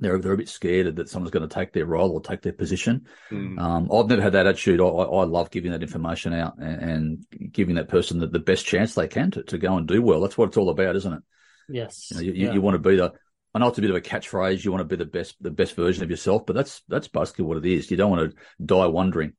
they're 0.00 0.18
they're 0.18 0.32
a 0.32 0.36
bit 0.36 0.48
scared 0.48 0.96
that 0.96 1.08
someone's 1.08 1.30
going 1.30 1.48
to 1.48 1.54
take 1.54 1.72
their 1.72 1.86
role 1.86 2.12
or 2.12 2.20
take 2.20 2.42
their 2.42 2.52
position. 2.52 3.06
Mm. 3.30 3.58
Um, 3.58 3.90
I've 3.92 4.08
never 4.08 4.22
had 4.22 4.32
that 4.32 4.46
attitude. 4.46 4.80
I, 4.80 4.84
I 4.84 5.24
love 5.24 5.50
giving 5.50 5.72
that 5.72 5.82
information 5.82 6.32
out 6.32 6.58
and, 6.58 7.26
and 7.30 7.52
giving 7.52 7.76
that 7.76 7.88
person 7.88 8.18
the, 8.18 8.26
the, 8.26 8.38
best 8.38 8.64
chance 8.64 8.94
they 8.94 9.08
can 9.08 9.30
to, 9.32 9.42
to 9.44 9.58
go 9.58 9.76
and 9.76 9.86
do 9.86 10.02
well. 10.02 10.20
That's 10.20 10.38
what 10.38 10.48
it's 10.48 10.56
all 10.56 10.70
about, 10.70 10.96
isn't 10.96 11.12
it? 11.12 11.22
Yes. 11.68 12.10
You, 12.10 12.16
know, 12.16 12.22
you, 12.22 12.32
yeah. 12.32 12.52
you, 12.52 12.60
want 12.60 12.74
to 12.82 12.88
be 12.88 12.96
the. 12.96 13.12
I 13.54 13.58
know 13.58 13.68
it's 13.68 13.78
a 13.78 13.82
bit 13.82 13.90
of 13.90 13.96
a 13.96 14.00
catchphrase. 14.00 14.64
You 14.64 14.72
want 14.72 14.80
to 14.80 14.96
be 14.96 15.02
the 15.02 15.10
best 15.10 15.36
the 15.40 15.50
best 15.50 15.76
version 15.76 16.02
of 16.02 16.10
yourself, 16.10 16.46
but 16.46 16.56
that's 16.56 16.82
that's 16.88 17.08
basically 17.08 17.44
what 17.44 17.58
it 17.58 17.66
is. 17.66 17.90
You 17.90 17.96
don't 17.96 18.10
want 18.10 18.30
to 18.30 18.64
die 18.64 18.86
wondering. 18.86 19.34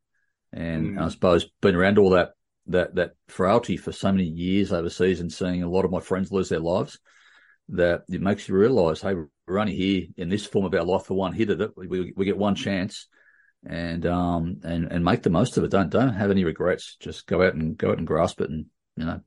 And, 0.54 0.98
mm. 0.98 1.02
I 1.02 1.08
suppose 1.10 1.50
being 1.62 1.76
around 1.76 1.98
all 1.98 2.12
that 2.12 2.32
that 2.68 2.96
that 2.96 3.14
frailty 3.28 3.78
for 3.78 3.92
so 3.92 4.12
many 4.12 4.26
years 4.26 4.72
overseas 4.72 5.22
and 5.22 5.32
seeing 5.32 5.64
a 5.64 5.70
lot 5.70 5.86
of 5.86 5.92
my 5.92 6.02
friends 6.02 6.32
lose 6.32 6.50
their 6.50 6.60
lives 6.60 7.00
that 7.70 8.04
it 8.10 8.22
makes 8.22 8.48
you 8.48 8.56
realize, 8.56 9.02
hey, 9.02 9.16
we're 9.52 9.60
only 9.60 9.76
here 9.76 10.08
in 10.18 10.30
this 10.30 10.46
form 10.46 10.66
of 10.66 10.74
our 10.74 10.84
life 10.84 11.06
for 11.06 11.14
one 11.14 11.34
hit 11.34 11.50
at 11.50 11.62
it. 11.62 11.72
We, 11.76 12.14
we 12.16 12.26
get 12.26 12.38
one 12.38 12.56
chance 12.56 13.08
and, 13.66 14.06
um, 14.06 14.62
and, 14.64 14.92
and 14.92 15.04
make 15.04 15.24
the 15.24 15.30
most 15.30 15.58
of 15.58 15.64
it. 15.64 15.72
Don't, 15.72 15.90
don't 15.90 16.14
have 16.14 16.32
any 16.32 16.44
regrets. 16.44 16.96
Just 17.00 17.28
go 17.28 17.44
out 17.44 17.54
and 17.54 17.78
go 17.78 17.92
out 17.92 17.98
and 17.98 18.08
grasp 18.08 18.42
it 18.42 18.50
and, 18.50 18.66
you 18.96 19.06
know, 19.06 19.22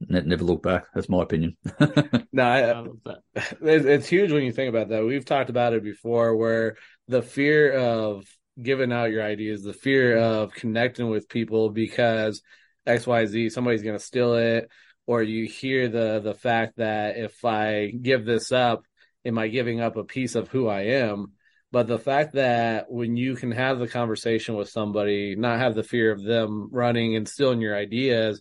never 0.00 0.44
look 0.44 0.62
back. 0.62 0.84
That's 0.94 1.08
my 1.08 1.22
opinion. 1.22 1.56
no, 2.32 2.96
I, 3.36 3.40
it's 3.62 4.08
huge 4.08 4.32
when 4.32 4.44
you 4.44 4.52
think 4.52 4.68
about 4.68 4.88
that. 4.90 5.04
We've 5.04 5.24
talked 5.24 5.50
about 5.50 5.72
it 5.72 5.82
before 5.82 6.36
where 6.36 6.76
the 7.08 7.22
fear 7.22 7.72
of 7.72 8.24
giving 8.60 8.92
out 8.92 9.10
your 9.10 9.22
ideas, 9.22 9.62
the 9.62 9.72
fear 9.72 10.16
of 10.16 10.52
connecting 10.54 11.10
with 11.10 11.28
people 11.28 11.70
because 11.70 12.42
XYZ, 12.86 13.50
somebody's 13.50 13.82
going 13.82 13.98
to 13.98 14.04
steal 14.04 14.34
it 14.34 14.70
or 15.06 15.22
you 15.22 15.46
hear 15.46 15.88
the 15.88 16.20
the 16.20 16.34
fact 16.34 16.76
that 16.76 17.16
if 17.16 17.44
I 17.44 17.88
give 17.90 18.24
this 18.24 18.52
up, 18.52 18.84
am 19.24 19.38
I 19.38 19.48
giving 19.48 19.80
up 19.80 19.96
a 19.96 20.04
piece 20.04 20.34
of 20.34 20.48
who 20.48 20.68
I 20.68 20.82
am? 20.82 21.32
But 21.72 21.88
the 21.88 21.98
fact 21.98 22.34
that 22.34 22.90
when 22.90 23.16
you 23.16 23.34
can 23.34 23.50
have 23.50 23.78
the 23.78 23.88
conversation 23.88 24.54
with 24.54 24.68
somebody, 24.68 25.34
not 25.34 25.58
have 25.58 25.74
the 25.74 25.82
fear 25.82 26.12
of 26.12 26.22
them 26.22 26.68
running 26.70 27.16
and 27.16 27.28
stealing 27.28 27.60
your 27.60 27.76
ideas, 27.76 28.40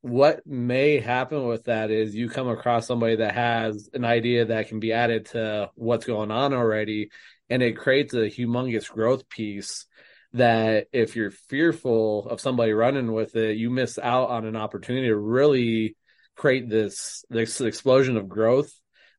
what 0.00 0.46
may 0.46 0.98
happen 0.98 1.46
with 1.46 1.64
that 1.64 1.90
is 1.90 2.14
you 2.14 2.28
come 2.28 2.48
across 2.48 2.86
somebody 2.86 3.16
that 3.16 3.34
has 3.34 3.88
an 3.92 4.04
idea 4.04 4.46
that 4.46 4.68
can 4.68 4.80
be 4.80 4.92
added 4.92 5.26
to 5.26 5.70
what's 5.74 6.06
going 6.06 6.30
on 6.30 6.54
already, 6.54 7.10
and 7.50 7.62
it 7.62 7.76
creates 7.76 8.14
a 8.14 8.30
humongous 8.30 8.88
growth 8.88 9.28
piece 9.28 9.86
that 10.32 10.86
if 10.92 11.14
you're 11.14 11.30
fearful 11.30 12.26
of 12.28 12.40
somebody 12.40 12.72
running 12.72 13.12
with 13.12 13.36
it, 13.36 13.56
you 13.56 13.70
miss 13.70 13.98
out 13.98 14.30
on 14.30 14.46
an 14.46 14.56
opportunity 14.56 15.08
to 15.08 15.16
really 15.16 15.94
create 16.34 16.68
this 16.68 17.24
this 17.28 17.60
explosion 17.60 18.16
of 18.16 18.28
growth 18.28 18.72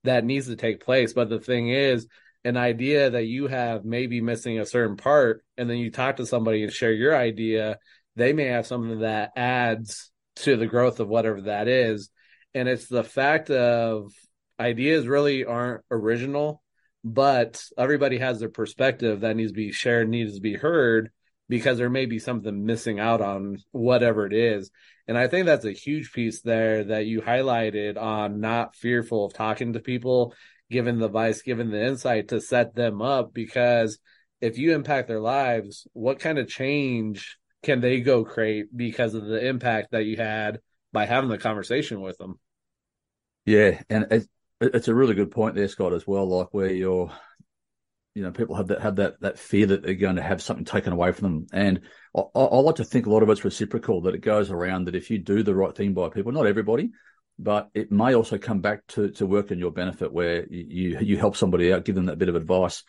that 0.03 0.25
needs 0.25 0.47
to 0.47 0.55
take 0.55 0.83
place. 0.83 1.13
But 1.13 1.29
the 1.29 1.39
thing 1.39 1.69
is, 1.69 2.07
an 2.45 2.57
idea 2.57 3.09
that 3.09 3.25
you 3.25 3.47
have 3.47 3.85
may 3.85 4.07
be 4.07 4.21
missing 4.21 4.59
a 4.59 4.65
certain 4.65 4.97
part, 4.97 5.43
and 5.57 5.69
then 5.69 5.77
you 5.77 5.91
talk 5.91 6.17
to 6.17 6.25
somebody 6.25 6.63
and 6.63 6.73
share 6.73 6.91
your 6.91 7.15
idea, 7.15 7.77
they 8.15 8.33
may 8.33 8.45
have 8.45 8.67
something 8.67 8.99
that 8.99 9.31
adds 9.35 10.11
to 10.37 10.57
the 10.57 10.67
growth 10.67 10.99
of 10.99 11.07
whatever 11.07 11.41
that 11.41 11.67
is. 11.67 12.09
And 12.53 12.67
it's 12.67 12.87
the 12.87 13.03
fact 13.03 13.49
of 13.49 14.11
ideas 14.59 15.07
really 15.07 15.45
aren't 15.45 15.83
original, 15.89 16.61
but 17.03 17.63
everybody 17.77 18.17
has 18.17 18.39
their 18.39 18.49
perspective 18.49 19.21
that 19.21 19.35
needs 19.35 19.51
to 19.51 19.55
be 19.55 19.71
shared, 19.71 20.09
needs 20.09 20.35
to 20.35 20.41
be 20.41 20.55
heard 20.55 21.11
because 21.49 21.77
there 21.77 21.89
may 21.89 22.05
be 22.05 22.19
something 22.19 22.65
missing 22.65 22.99
out 22.99 23.21
on 23.21 23.57
whatever 23.71 24.25
it 24.25 24.33
is. 24.33 24.71
And 25.07 25.17
I 25.17 25.27
think 25.27 25.45
that's 25.45 25.65
a 25.65 25.71
huge 25.71 26.13
piece 26.13 26.41
there 26.41 26.85
that 26.85 27.05
you 27.05 27.21
highlighted 27.21 28.01
on 28.01 28.39
not 28.39 28.75
fearful 28.75 29.25
of 29.25 29.33
talking 29.33 29.73
to 29.73 29.79
people, 29.79 30.33
given 30.71 30.99
the 30.99 31.07
advice, 31.07 31.41
given 31.41 31.69
the 31.69 31.85
insight 31.85 32.29
to 32.29 32.39
set 32.39 32.73
them 32.73 33.01
up. 33.01 33.33
Because 33.33 33.99
if 34.39 34.57
you 34.57 34.73
impact 34.73 35.09
their 35.09 35.19
lives, 35.19 35.87
what 35.93 36.19
kind 36.19 36.39
of 36.39 36.47
change 36.47 37.37
can 37.63 37.81
they 37.81 37.99
go 37.99 38.23
create 38.23 38.75
because 38.75 39.13
of 39.13 39.25
the 39.25 39.45
impact 39.45 39.91
that 39.91 40.05
you 40.05 40.17
had 40.17 40.59
by 40.91 41.05
having 41.05 41.29
the 41.29 41.37
conversation 41.37 42.01
with 42.01 42.17
them? 42.17 42.39
Yeah. 43.45 43.81
And 43.89 44.07
it's, 44.09 44.27
it's 44.61 44.87
a 44.87 44.95
really 44.95 45.15
good 45.15 45.31
point 45.31 45.55
there, 45.55 45.67
Scott, 45.67 45.93
as 45.93 46.07
well. 46.07 46.25
Like 46.27 46.53
where 46.53 46.71
you're, 46.71 47.11
you 48.15 48.21
know, 48.21 48.31
people 48.31 48.55
have 48.55 48.67
that 48.67 48.81
have 48.81 48.97
that 48.97 49.19
that 49.21 49.39
fear 49.39 49.65
that 49.67 49.81
they're 49.81 49.95
going 49.95 50.17
to 50.17 50.21
have 50.21 50.41
something 50.41 50.65
taken 50.65 50.93
away 50.93 51.11
from 51.11 51.23
them. 51.23 51.47
And 51.51 51.81
I, 52.15 52.21
I 52.35 52.57
like 52.57 52.75
to 52.75 52.85
think 52.85 53.05
a 53.05 53.09
lot 53.09 53.23
of 53.23 53.29
it's 53.29 53.43
reciprocal. 53.43 54.01
That 54.01 54.15
it 54.15 54.21
goes 54.21 54.51
around 54.51 54.85
that 54.85 54.95
if 54.95 55.09
you 55.09 55.17
do 55.17 55.41
the 55.41 55.55
right 55.55 55.75
thing 55.75 55.93
by 55.93 56.09
people, 56.09 56.31
not 56.31 56.45
everybody, 56.45 56.91
but 57.39 57.69
it 57.73 57.91
may 57.91 58.13
also 58.13 58.37
come 58.37 58.61
back 58.61 58.85
to 58.89 59.09
to 59.11 59.25
work 59.25 59.51
in 59.51 59.57
your 59.57 59.71
benefit, 59.71 60.13
where 60.13 60.45
you 60.47 60.99
you 61.01 61.17
help 61.17 61.35
somebody 61.35 61.73
out, 61.73 61.85
give 61.85 61.95
them 61.95 62.05
that 62.05 62.19
bit 62.19 62.29
of 62.29 62.35
advice, 62.35 62.83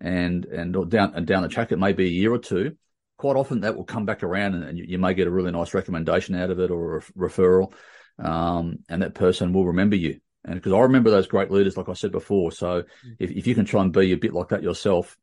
and 0.00 0.44
and 0.44 0.90
down 0.90 1.14
and 1.14 1.26
down 1.26 1.42
the 1.42 1.48
track, 1.48 1.72
it 1.72 1.78
may 1.78 1.94
be 1.94 2.04
a 2.04 2.10
year 2.10 2.32
or 2.32 2.38
two. 2.38 2.76
Quite 3.16 3.36
often, 3.36 3.60
that 3.60 3.76
will 3.76 3.84
come 3.84 4.04
back 4.04 4.22
around, 4.22 4.56
and, 4.56 4.64
and 4.64 4.78
you, 4.78 4.84
you, 4.88 4.98
may 4.98 5.14
get 5.14 5.26
a 5.26 5.30
really 5.30 5.50
nice 5.50 5.72
recommendation 5.72 6.34
out 6.34 6.50
of 6.50 6.60
it 6.60 6.70
or 6.70 6.98
a 6.98 7.02
referral, 7.16 7.72
um, 8.18 8.80
and 8.90 9.00
that 9.00 9.14
person 9.14 9.54
will 9.54 9.64
remember 9.64 9.96
you 9.96 10.20
and 10.46 10.54
because 10.54 10.72
I 10.72 10.78
remember 10.80 11.10
those 11.10 11.26
great 11.26 11.50
leaders, 11.50 11.76
like 11.76 11.88
I 11.88 11.94
said 11.94 12.12
before. 12.12 12.52
So 12.52 12.82
mm. 12.82 13.16
if, 13.18 13.30
if 13.32 13.46
you 13.46 13.54
can 13.54 13.64
try 13.64 13.82
and 13.82 13.92
be 13.92 14.12
a 14.12 14.16
bit 14.16 14.32
like 14.32 14.48
that 14.48 14.62
yourself, 14.62 15.18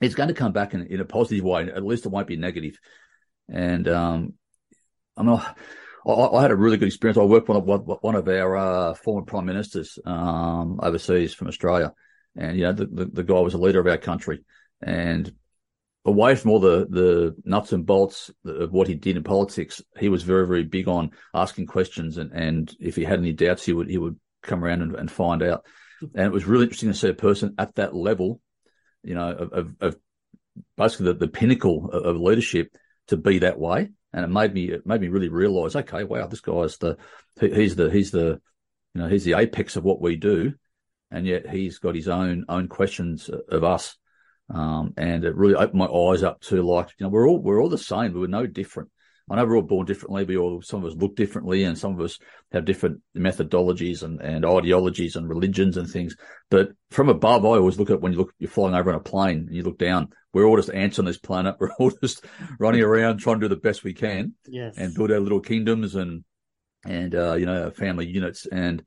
it's 0.00 0.14
going 0.14 0.28
to 0.28 0.34
come 0.34 0.52
back 0.52 0.74
in, 0.74 0.86
in 0.86 1.00
a 1.00 1.04
positive 1.04 1.44
way. 1.44 1.62
At 1.62 1.84
least 1.84 2.06
it 2.06 2.10
won't 2.10 2.28
be 2.28 2.36
negative. 2.36 2.78
And 3.48 3.88
um, 3.88 4.34
I 5.16 5.22
mean, 5.22 5.40
I, 6.06 6.12
I, 6.12 6.42
had 6.42 6.52
a 6.52 6.56
really 6.56 6.76
good 6.76 6.86
experience. 6.86 7.18
I 7.18 7.22
worked 7.22 7.48
with 7.48 7.64
one 7.64 7.80
of, 7.80 7.98
one 8.02 8.14
of 8.14 8.28
our 8.28 8.56
uh, 8.56 8.94
former 8.94 9.26
prime 9.26 9.46
ministers 9.46 9.98
um, 10.04 10.78
overseas 10.82 11.34
from 11.34 11.48
Australia, 11.48 11.92
and 12.36 12.56
you 12.56 12.64
know 12.64 12.72
the, 12.72 12.86
the, 12.86 13.04
the 13.06 13.22
guy 13.24 13.40
was 13.40 13.54
a 13.54 13.58
leader 13.58 13.80
of 13.80 13.86
our 13.86 13.98
country, 13.98 14.44
and 14.80 15.32
away 16.04 16.34
from 16.36 16.52
all 16.52 16.60
the 16.60 16.86
the 16.88 17.36
nuts 17.44 17.72
and 17.72 17.86
bolts 17.86 18.30
of 18.44 18.72
what 18.72 18.88
he 18.88 18.94
did 18.94 19.16
in 19.16 19.22
politics, 19.22 19.82
he 19.98 20.08
was 20.08 20.22
very 20.22 20.46
very 20.46 20.64
big 20.64 20.88
on 20.88 21.10
asking 21.32 21.66
questions, 21.66 22.18
and 22.18 22.32
and 22.32 22.74
if 22.80 22.96
he 22.96 23.04
had 23.04 23.18
any 23.18 23.32
doubts, 23.32 23.64
he 23.64 23.72
would 23.72 23.88
he 23.88 23.98
would 23.98 24.18
come 24.44 24.64
around 24.64 24.82
and, 24.82 24.94
and 24.94 25.10
find 25.10 25.42
out. 25.42 25.64
And 26.00 26.26
it 26.26 26.32
was 26.32 26.44
really 26.44 26.64
interesting 26.64 26.90
to 26.90 26.98
see 26.98 27.08
a 27.08 27.14
person 27.14 27.54
at 27.58 27.74
that 27.76 27.94
level, 27.94 28.40
you 29.02 29.14
know, 29.14 29.30
of, 29.30 29.52
of, 29.52 29.74
of 29.80 29.96
basically 30.76 31.06
the, 31.06 31.14
the 31.14 31.28
pinnacle 31.28 31.90
of, 31.90 32.04
of, 32.04 32.20
leadership 32.20 32.76
to 33.08 33.16
be 33.16 33.40
that 33.40 33.58
way. 33.58 33.90
And 34.12 34.24
it 34.24 34.28
made 34.28 34.54
me 34.54 34.70
it 34.70 34.86
made 34.86 35.00
me 35.00 35.08
really 35.08 35.28
realize, 35.28 35.74
okay, 35.74 36.04
wow, 36.04 36.26
this 36.26 36.40
guy's 36.40 36.76
the 36.78 36.98
he, 37.40 37.52
he's 37.52 37.74
the 37.74 37.90
he's 37.90 38.10
the 38.10 38.40
you 38.94 39.02
know 39.02 39.08
he's 39.08 39.24
the 39.24 39.34
apex 39.34 39.76
of 39.76 39.84
what 39.84 40.00
we 40.00 40.16
do, 40.16 40.54
and 41.10 41.26
yet 41.26 41.48
he's 41.48 41.78
got 41.78 41.96
his 41.96 42.08
own 42.08 42.44
own 42.48 42.68
questions 42.68 43.28
of 43.48 43.64
us. 43.64 43.96
Um, 44.50 44.92
and 44.96 45.24
it 45.24 45.34
really 45.34 45.54
opened 45.54 45.78
my 45.78 45.86
eyes 45.86 46.22
up 46.22 46.40
to 46.42 46.62
like, 46.62 46.90
you 46.98 47.04
know, 47.04 47.10
we're 47.10 47.28
all 47.28 47.40
we're 47.40 47.60
all 47.60 47.68
the 47.70 47.78
same, 47.78 48.12
but 48.12 48.20
we're 48.20 48.26
no 48.28 48.46
different. 48.46 48.90
I 49.30 49.36
know 49.36 49.46
we're 49.46 49.56
all 49.56 49.62
born 49.62 49.86
differently. 49.86 50.24
We 50.24 50.36
all, 50.36 50.60
some 50.60 50.84
of 50.84 50.92
us 50.92 50.98
look 50.98 51.16
differently 51.16 51.64
and 51.64 51.78
some 51.78 51.94
of 51.94 52.00
us 52.04 52.18
have 52.52 52.66
different 52.66 53.00
methodologies 53.16 54.02
and, 54.02 54.20
and 54.20 54.44
ideologies 54.44 55.16
and 55.16 55.28
religions 55.28 55.78
and 55.78 55.88
things. 55.88 56.14
But 56.50 56.72
from 56.90 57.08
above, 57.08 57.44
I 57.44 57.50
always 57.50 57.78
look 57.78 57.90
at 57.90 58.02
when 58.02 58.12
you 58.12 58.18
look, 58.18 58.34
you're 58.38 58.50
flying 58.50 58.74
over 58.74 58.90
on 58.90 58.96
a 58.96 59.00
plane 59.00 59.46
and 59.46 59.54
you 59.54 59.62
look 59.62 59.78
down, 59.78 60.08
we're 60.34 60.44
all 60.44 60.56
just 60.56 60.70
ants 60.70 60.98
on 60.98 61.06
this 61.06 61.18
planet. 61.18 61.56
We're 61.60 61.72
all 61.78 61.92
just 62.02 62.24
running 62.58 62.82
around 62.82 63.18
trying 63.18 63.40
to 63.40 63.48
do 63.48 63.54
the 63.54 63.60
best 63.60 63.84
we 63.84 63.94
can 63.94 64.34
yes. 64.46 64.74
and 64.76 64.92
build 64.92 65.12
our 65.12 65.20
little 65.20 65.40
kingdoms 65.40 65.94
and, 65.94 66.24
and, 66.84 67.14
uh, 67.14 67.34
you 67.34 67.46
know, 67.46 67.70
family 67.70 68.06
units. 68.06 68.46
And, 68.50 68.82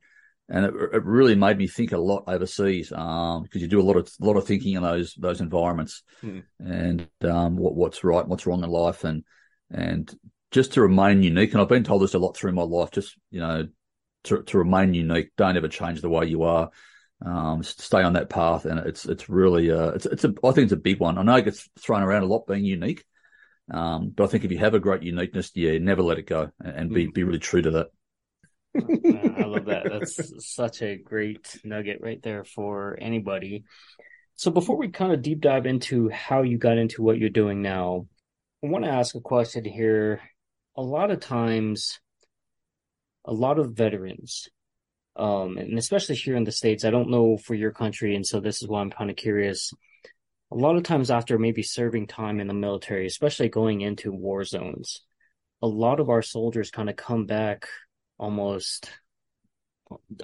and 0.48 0.66
it, 0.66 0.74
it, 0.92 1.04
really 1.04 1.34
made 1.34 1.58
me 1.58 1.66
think 1.66 1.92
a 1.92 1.98
lot 1.98 2.24
overseas 2.26 2.92
um, 2.92 3.42
because 3.42 3.60
you 3.60 3.68
do 3.68 3.80
a 3.80 3.82
lot 3.82 3.96
of 3.96 4.10
a 4.20 4.24
lot 4.24 4.36
of 4.36 4.46
thinking 4.46 4.74
in 4.74 4.82
those 4.82 5.14
those 5.18 5.42
environments 5.42 6.02
mm. 6.22 6.42
and 6.58 7.06
um, 7.22 7.56
what 7.56 7.74
what's 7.74 8.02
right, 8.02 8.26
what's 8.26 8.46
wrong 8.46 8.64
in 8.64 8.70
life, 8.70 9.04
and 9.04 9.24
and 9.70 10.12
just 10.50 10.74
to 10.74 10.82
remain 10.82 11.22
unique. 11.22 11.52
And 11.52 11.60
I've 11.60 11.68
been 11.68 11.84
told 11.84 12.02
this 12.02 12.14
a 12.14 12.18
lot 12.18 12.36
through 12.36 12.52
my 12.52 12.62
life. 12.62 12.90
Just 12.90 13.16
you 13.30 13.40
know, 13.40 13.68
to 14.24 14.42
to 14.42 14.58
remain 14.58 14.94
unique. 14.94 15.30
Don't 15.36 15.56
ever 15.56 15.68
change 15.68 16.00
the 16.00 16.08
way 16.08 16.26
you 16.26 16.42
are. 16.42 16.70
Um, 17.24 17.62
stay 17.64 18.02
on 18.02 18.12
that 18.12 18.30
path, 18.30 18.64
and 18.64 18.78
it's 18.80 19.04
it's 19.04 19.28
really 19.28 19.70
uh, 19.70 19.90
it's 19.90 20.06
it's 20.06 20.24
a 20.24 20.34
I 20.44 20.52
think 20.52 20.64
it's 20.64 20.72
a 20.72 20.76
big 20.76 21.00
one. 21.00 21.18
I 21.18 21.22
know 21.22 21.36
it 21.36 21.44
gets 21.44 21.68
thrown 21.78 22.02
around 22.02 22.22
a 22.22 22.26
lot 22.26 22.46
being 22.46 22.64
unique, 22.64 23.04
um, 23.72 24.12
but 24.14 24.24
I 24.24 24.26
think 24.28 24.44
if 24.44 24.52
you 24.52 24.58
have 24.58 24.74
a 24.74 24.80
great 24.80 25.02
uniqueness, 25.02 25.50
yeah, 25.54 25.78
never 25.78 26.02
let 26.02 26.18
it 26.18 26.26
go, 26.26 26.50
and 26.60 26.92
be 26.92 27.08
be 27.08 27.24
really 27.24 27.40
true 27.40 27.62
to 27.62 27.70
that. 27.72 27.86
I 28.76 29.44
love 29.44 29.64
that. 29.66 29.84
That's 29.90 30.54
such 30.54 30.82
a 30.82 30.96
great 30.96 31.58
nugget 31.64 32.00
right 32.00 32.22
there 32.22 32.44
for 32.44 32.96
anybody. 33.00 33.64
So 34.36 34.52
before 34.52 34.76
we 34.76 34.88
kind 34.88 35.12
of 35.12 35.22
deep 35.22 35.40
dive 35.40 35.66
into 35.66 36.08
how 36.10 36.42
you 36.42 36.58
got 36.58 36.78
into 36.78 37.02
what 37.02 37.18
you're 37.18 37.30
doing 37.30 37.60
now, 37.60 38.06
I 38.62 38.66
want 38.66 38.84
to 38.84 38.90
ask 38.90 39.14
a 39.14 39.20
question 39.20 39.64
here. 39.64 40.20
A 40.76 40.82
lot 40.82 41.10
of 41.10 41.20
times, 41.20 42.00
a 43.24 43.32
lot 43.32 43.58
of 43.58 43.72
veterans, 43.72 44.48
um, 45.16 45.58
and 45.58 45.78
especially 45.78 46.16
here 46.16 46.36
in 46.36 46.44
the 46.44 46.52
States, 46.52 46.84
I 46.84 46.90
don't 46.90 47.10
know 47.10 47.36
for 47.36 47.54
your 47.54 47.70
country, 47.70 48.16
and 48.16 48.26
so 48.26 48.40
this 48.40 48.62
is 48.62 48.68
why 48.68 48.80
I'm 48.80 48.90
kind 48.90 49.10
of 49.10 49.16
curious. 49.16 49.72
A 50.50 50.56
lot 50.56 50.76
of 50.76 50.82
times, 50.82 51.10
after 51.10 51.38
maybe 51.38 51.62
serving 51.62 52.06
time 52.06 52.40
in 52.40 52.48
the 52.48 52.54
military, 52.54 53.06
especially 53.06 53.48
going 53.48 53.80
into 53.80 54.10
war 54.10 54.44
zones, 54.44 55.02
a 55.62 55.68
lot 55.68 56.00
of 56.00 56.08
our 56.10 56.22
soldiers 56.22 56.70
kind 56.70 56.90
of 56.90 56.96
come 56.96 57.26
back 57.26 57.68
almost. 58.18 58.90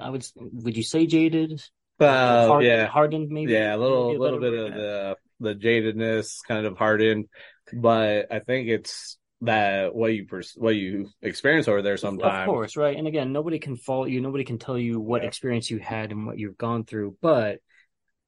I 0.00 0.10
would 0.10 0.26
would 0.36 0.76
you 0.76 0.82
say 0.82 1.06
jaded? 1.06 1.62
Uh, 2.00 2.58
yeah, 2.62 2.86
hardened 2.86 3.30
maybe. 3.30 3.52
Yeah, 3.52 3.76
a 3.76 3.78
little 3.78 4.10
a 4.10 4.18
little 4.18 4.40
bit 4.40 4.54
of 4.54 4.74
the 4.74 5.16
the 5.40 5.54
jadedness, 5.54 6.38
kind 6.46 6.66
of 6.66 6.76
hardened 6.76 7.26
but 7.72 8.32
I 8.32 8.40
think 8.40 8.68
it's 8.68 9.18
that 9.40 9.94
what 9.94 10.14
you 10.14 10.26
pers- 10.26 10.54
what 10.56 10.74
you 10.74 11.10
experience 11.22 11.68
over 11.68 11.82
there 11.82 11.96
sometimes. 11.96 12.48
Of 12.48 12.52
course, 12.52 12.76
right. 12.76 12.96
And 12.96 13.06
again, 13.06 13.32
nobody 13.32 13.58
can 13.58 13.76
fault 13.76 14.08
you. 14.08 14.20
Nobody 14.20 14.44
can 14.44 14.58
tell 14.58 14.78
you 14.78 15.00
what 15.00 15.22
yeah. 15.22 15.28
experience 15.28 15.70
you 15.70 15.78
had 15.78 16.12
and 16.12 16.26
what 16.26 16.38
you've 16.38 16.58
gone 16.58 16.84
through. 16.84 17.16
But 17.20 17.58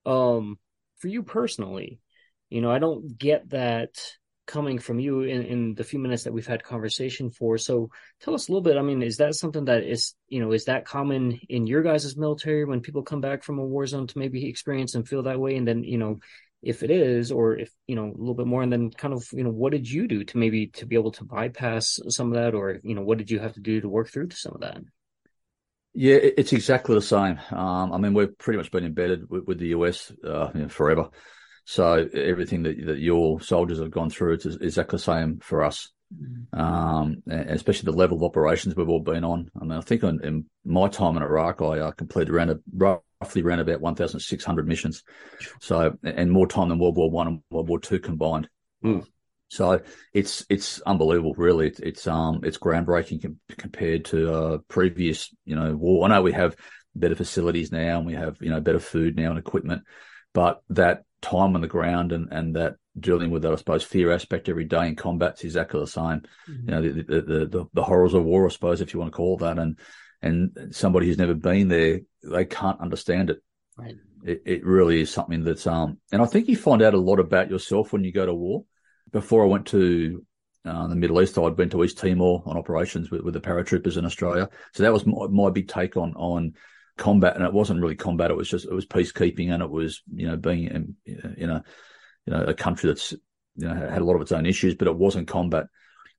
um, 0.05 0.59
for 0.99 1.09
you 1.09 1.23
personally, 1.23 2.01
you 2.49 2.61
know, 2.61 2.71
I 2.71 2.79
don't 2.79 3.19
get 3.19 3.51
that 3.51 3.91
coming 4.47 4.79
from 4.79 5.01
you 5.01 5.23
in, 5.23 5.43
in 5.43 5.75
the 5.75 5.83
few 5.83 5.99
minutes 5.99 6.25
that 6.25 6.33
we've 6.33 6.47
had 6.47 6.63
conversation 6.63 7.31
for. 7.31 7.59
So 7.59 7.91
tell 8.21 8.35
us 8.35 8.49
a 8.49 8.53
little 8.53 8.63
bit. 8.63 8.77
I 8.77 8.83
mean, 8.83 9.03
is 9.03 9.17
that 9.17 9.35
something 9.35 9.65
that 9.65 9.83
is, 9.83 10.15
you 10.29 10.41
know, 10.41 10.53
is 10.53 10.67
that 10.67 10.85
common 10.85 11.41
in 11.49 11.67
your 11.67 11.83
guys' 11.83 12.17
military 12.17 12.65
when 12.65 12.81
people 12.81 13.03
come 13.03 13.21
back 13.21 13.43
from 13.43 13.59
a 13.59 13.65
war 13.65 13.87
zone 13.87 14.07
to 14.07 14.19
maybe 14.19 14.49
experience 14.49 14.95
and 14.95 15.07
feel 15.07 15.25
that 15.25 15.41
way? 15.41 15.57
And 15.57 15.67
then, 15.67 15.83
you 15.83 15.99
know, 15.99 16.19
if 16.67 16.83
it 16.83 16.91
is, 16.91 17.31
or 17.31 17.57
if, 17.57 17.71
you 17.87 17.95
know, 17.95 18.07
a 18.07 18.19
little 18.19 18.35
bit 18.35 18.47
more, 18.47 18.63
and 18.63 18.73
then 18.73 18.91
kind 18.91 19.15
of, 19.15 19.25
you 19.33 19.45
know, 19.45 19.51
what 19.51 19.71
did 19.71 19.89
you 19.89 20.09
do 20.09 20.25
to 20.25 20.37
maybe 20.39 20.67
to 20.67 20.85
be 20.85 20.97
able 20.97 21.13
to 21.13 21.25
bypass 21.25 22.01
some 22.09 22.29
of 22.29 22.35
that, 22.35 22.55
or, 22.55 22.81
you 22.83 22.95
know, 22.95 23.03
what 23.03 23.19
did 23.19 23.31
you 23.31 23.39
have 23.39 23.55
to 23.55 23.61
do 23.61 23.81
to 23.81 23.89
work 23.89 24.09
through 24.09 24.27
to 24.29 24.37
some 24.37 24.53
of 24.55 24.61
that? 24.63 24.79
Yeah, 25.95 26.17
it's 26.17 26.53
exactly 26.53 26.95
the 26.95 27.03
same. 27.03 27.39
Um, 27.53 27.93
I 27.93 27.99
mean, 27.99 28.13
we've 28.13 28.37
pretty 28.37 28.59
much 28.59 28.71
been 28.71 28.85
embedded 28.85 29.31
with, 29.31 29.45
with 29.47 29.59
the 29.59 29.69
US 29.69 30.13
uh, 30.25 30.51
you 30.55 30.63
know, 30.63 30.69
forever. 30.69 31.09
So 31.65 32.09
everything 32.13 32.65
that, 32.65 32.85
that 32.85 32.99
your 32.99 33.41
soldiers 33.41 33.79
have 33.79 33.91
gone 33.91 34.11
through, 34.11 34.35
it's 34.35 34.47
exactly 34.47 34.97
the 34.97 35.03
same 35.03 35.39
for 35.39 35.65
us. 35.65 35.91
Mm-hmm. 36.15 36.61
Um, 36.61 37.23
especially 37.29 37.91
the 37.91 37.97
level 37.97 38.19
of 38.19 38.23
operations 38.23 38.77
we've 38.77 38.89
all 38.89 39.01
been 39.01 39.25
on. 39.25 39.51
I 39.61 39.65
mean, 39.65 39.79
I 39.79 39.81
think 39.81 40.05
in, 40.05 40.21
in 40.23 40.45
my 40.65 40.89
time 40.89 41.17
in 41.17 41.23
Iraq, 41.23 41.63
I 41.63 41.81
uh, 41.81 41.91
completed 41.93 42.33
around 42.33 42.51
a, 42.51 42.99
roughly 43.21 43.43
around 43.43 43.61
about 43.61 43.81
1,600 43.81 44.69
missions. 44.69 45.03
So, 45.61 45.97
and 46.03 46.31
more 46.31 46.47
time 46.47 46.69
than 46.69 46.79
World 46.79 46.97
War 46.97 47.11
One 47.11 47.27
and 47.27 47.43
World 47.51 47.69
War 47.69 47.81
Two 47.81 47.99
combined. 47.99 48.49
Mm. 48.85 49.07
So 49.49 49.81
it's 50.13 50.45
it's 50.49 50.81
unbelievable, 50.81 51.35
really. 51.37 51.69
It's, 51.69 51.81
it's 51.81 52.07
um 52.07 52.41
it's 52.43 52.59
groundbreaking 52.59 53.23
com- 53.23 53.41
compared 53.57 54.07
to 54.07 54.33
uh, 54.33 54.59
previous 54.69 55.35
you 55.45 55.55
know 55.55 55.75
war. 55.77 56.05
I 56.05 56.09
know 56.09 56.23
we 56.23 56.33
have 56.33 56.57
better 56.95 57.15
facilities 57.15 57.71
now 57.71 57.99
and 57.99 58.07
we 58.07 58.15
have 58.15 58.39
you 58.41 58.51
know 58.51 58.61
better 58.61 58.81
food 58.81 59.17
now 59.17 59.31
and 59.31 59.39
equipment, 59.39 59.85
but 60.35 60.63
that 60.71 61.05
time 61.23 61.55
on 61.55 61.61
the 61.61 61.69
ground 61.69 62.13
and 62.13 62.29
and 62.33 62.57
that 62.57 62.75
dealing 62.99 63.31
with 63.31 63.43
that 63.43 63.53
I 63.53 63.57
suppose 63.57 63.85
fear 63.85 64.11
aspect 64.11 64.49
every 64.49 64.65
day 64.65 64.89
in 64.89 64.97
combat's 64.97 65.45
exactly 65.45 65.81
the 65.81 65.87
same. 65.87 66.23
Mm-hmm. 66.49 66.69
You 66.69 66.75
know 66.75 66.83
the, 66.83 66.91
the 66.91 67.23
the, 67.23 67.47
the 67.47 67.65
the 67.73 67.85
horrors 67.85 68.15
of 68.15 68.25
war, 68.25 68.47
I 68.47 68.51
suppose, 68.51 68.81
if 68.81 68.93
you 68.93 69.01
want 69.01 69.13
to 69.13 69.17
call 69.17 69.37
that, 69.39 69.59
and 69.59 69.79
and 70.27 70.75
somebody 70.75 71.07
who's 71.07 71.19
never 71.19 71.35
been 71.35 71.69
there, 71.69 72.01
they 72.23 72.45
can't 72.45 72.81
understand 72.81 73.31
it. 73.31 73.43
Right. 73.77 73.97
It, 74.25 74.43
it 74.45 74.67
really 74.67 75.01
is 75.01 75.11
something 75.11 75.45
that's 75.45 75.67
um, 75.67 75.99
and 76.11 76.21
I 76.21 76.27
think 76.27 76.49
you 76.49 76.57
find 76.57 76.83
out 76.83 76.95
a 76.95 76.99
lot 76.99 77.21
about 77.21 77.51
yourself 77.51 77.93
when 77.93 78.05
you 78.05 78.13
go 78.13 78.27
to 78.27 78.35
war 78.35 78.65
before 79.13 79.45
I 79.45 79.47
went 79.47 79.67
to 79.69 80.25
uh, 80.67 80.89
the 80.89 80.97
Middle 80.97 81.23
East, 81.23 81.39
I'd 81.39 81.57
been 81.57 81.71
to 81.71 81.85
East 81.85 81.99
Timor 81.99 82.43
on 82.45 82.57
operations 82.57 83.11
with, 83.11 83.23
with 83.23 83.35
the 83.35 83.41
paratroopers 83.41 83.97
in 83.97 84.05
Australia. 84.05 84.49
So 84.73 84.83
that 84.83 84.93
was 84.93 85.07
my, 85.07 85.27
my 85.29 85.51
big 85.51 85.69
take 85.69 85.97
on 85.97 86.15
on 86.17 86.55
combat, 86.97 87.37
and 87.37 87.45
it 87.45 87.53
wasn't 87.53 87.81
really 87.81 87.95
combat. 87.95 88.31
It 88.31 88.37
was 88.37 88.49
just 88.49 88.67
it 88.67 88.75
was 88.75 88.87
peacekeeping, 88.87 89.53
and 89.53 89.63
it 89.63 89.71
was 89.71 90.03
you 90.13 90.27
know 90.27 90.37
being 90.37 90.65
in, 90.65 90.97
in 91.37 91.51
a 91.51 91.63
you 92.27 92.33
know 92.33 92.43
a 92.43 92.55
country 92.55 92.89
that's 92.89 93.13
you 93.13 93.69
know 93.69 93.75
had 93.75 94.03
a 94.03 94.05
lot 94.05 94.17
of 94.17 94.23
its 94.23 94.33
own 94.33 94.47
issues, 94.47 94.75
but 94.75 94.89
it 94.89 94.97
wasn't 94.97 95.29
combat. 95.29 95.67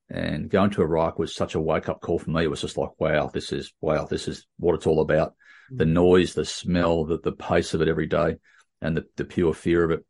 And 0.09 0.49
going 0.49 0.69
to 0.71 0.81
Iraq 0.81 1.19
was 1.19 1.35
such 1.35 1.55
a 1.55 1.59
wake 1.59 1.89
up 1.89 2.01
call 2.01 2.19
for 2.19 2.29
me. 2.29 2.43
It 2.43 2.49
was 2.49 2.61
just 2.61 2.77
like, 2.77 2.91
wow, 2.97 3.29
this 3.33 3.51
is 3.51 3.73
wow, 3.81 4.05
this 4.05 4.27
is 4.27 4.45
what 4.57 4.75
it's 4.75 4.87
all 4.87 5.01
about. 5.01 5.33
The 5.69 5.83
mm. 5.83 5.91
noise, 5.91 6.33
the 6.33 6.45
smell, 6.45 7.05
the 7.05 7.19
the 7.19 7.33
pace 7.33 7.73
of 7.73 7.81
it 7.81 7.89
every 7.89 8.07
day, 8.07 8.37
and 8.81 8.95
the 8.95 9.05
the 9.17 9.25
pure 9.25 9.53
fear 9.53 9.83
of 9.83 9.91
it. 9.91 10.05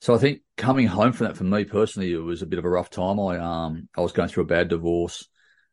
So 0.00 0.14
I 0.14 0.18
think 0.18 0.42
coming 0.56 0.86
home 0.86 1.12
from 1.12 1.26
that 1.26 1.36
for 1.36 1.44
me 1.44 1.64
personally, 1.64 2.12
it 2.12 2.18
was 2.18 2.42
a 2.42 2.46
bit 2.46 2.58
of 2.58 2.64
a 2.64 2.70
rough 2.70 2.90
time. 2.90 3.18
I 3.18 3.38
um 3.38 3.88
I 3.96 4.00
was 4.00 4.12
going 4.12 4.28
through 4.28 4.44
a 4.44 4.46
bad 4.46 4.68
divorce, 4.68 5.28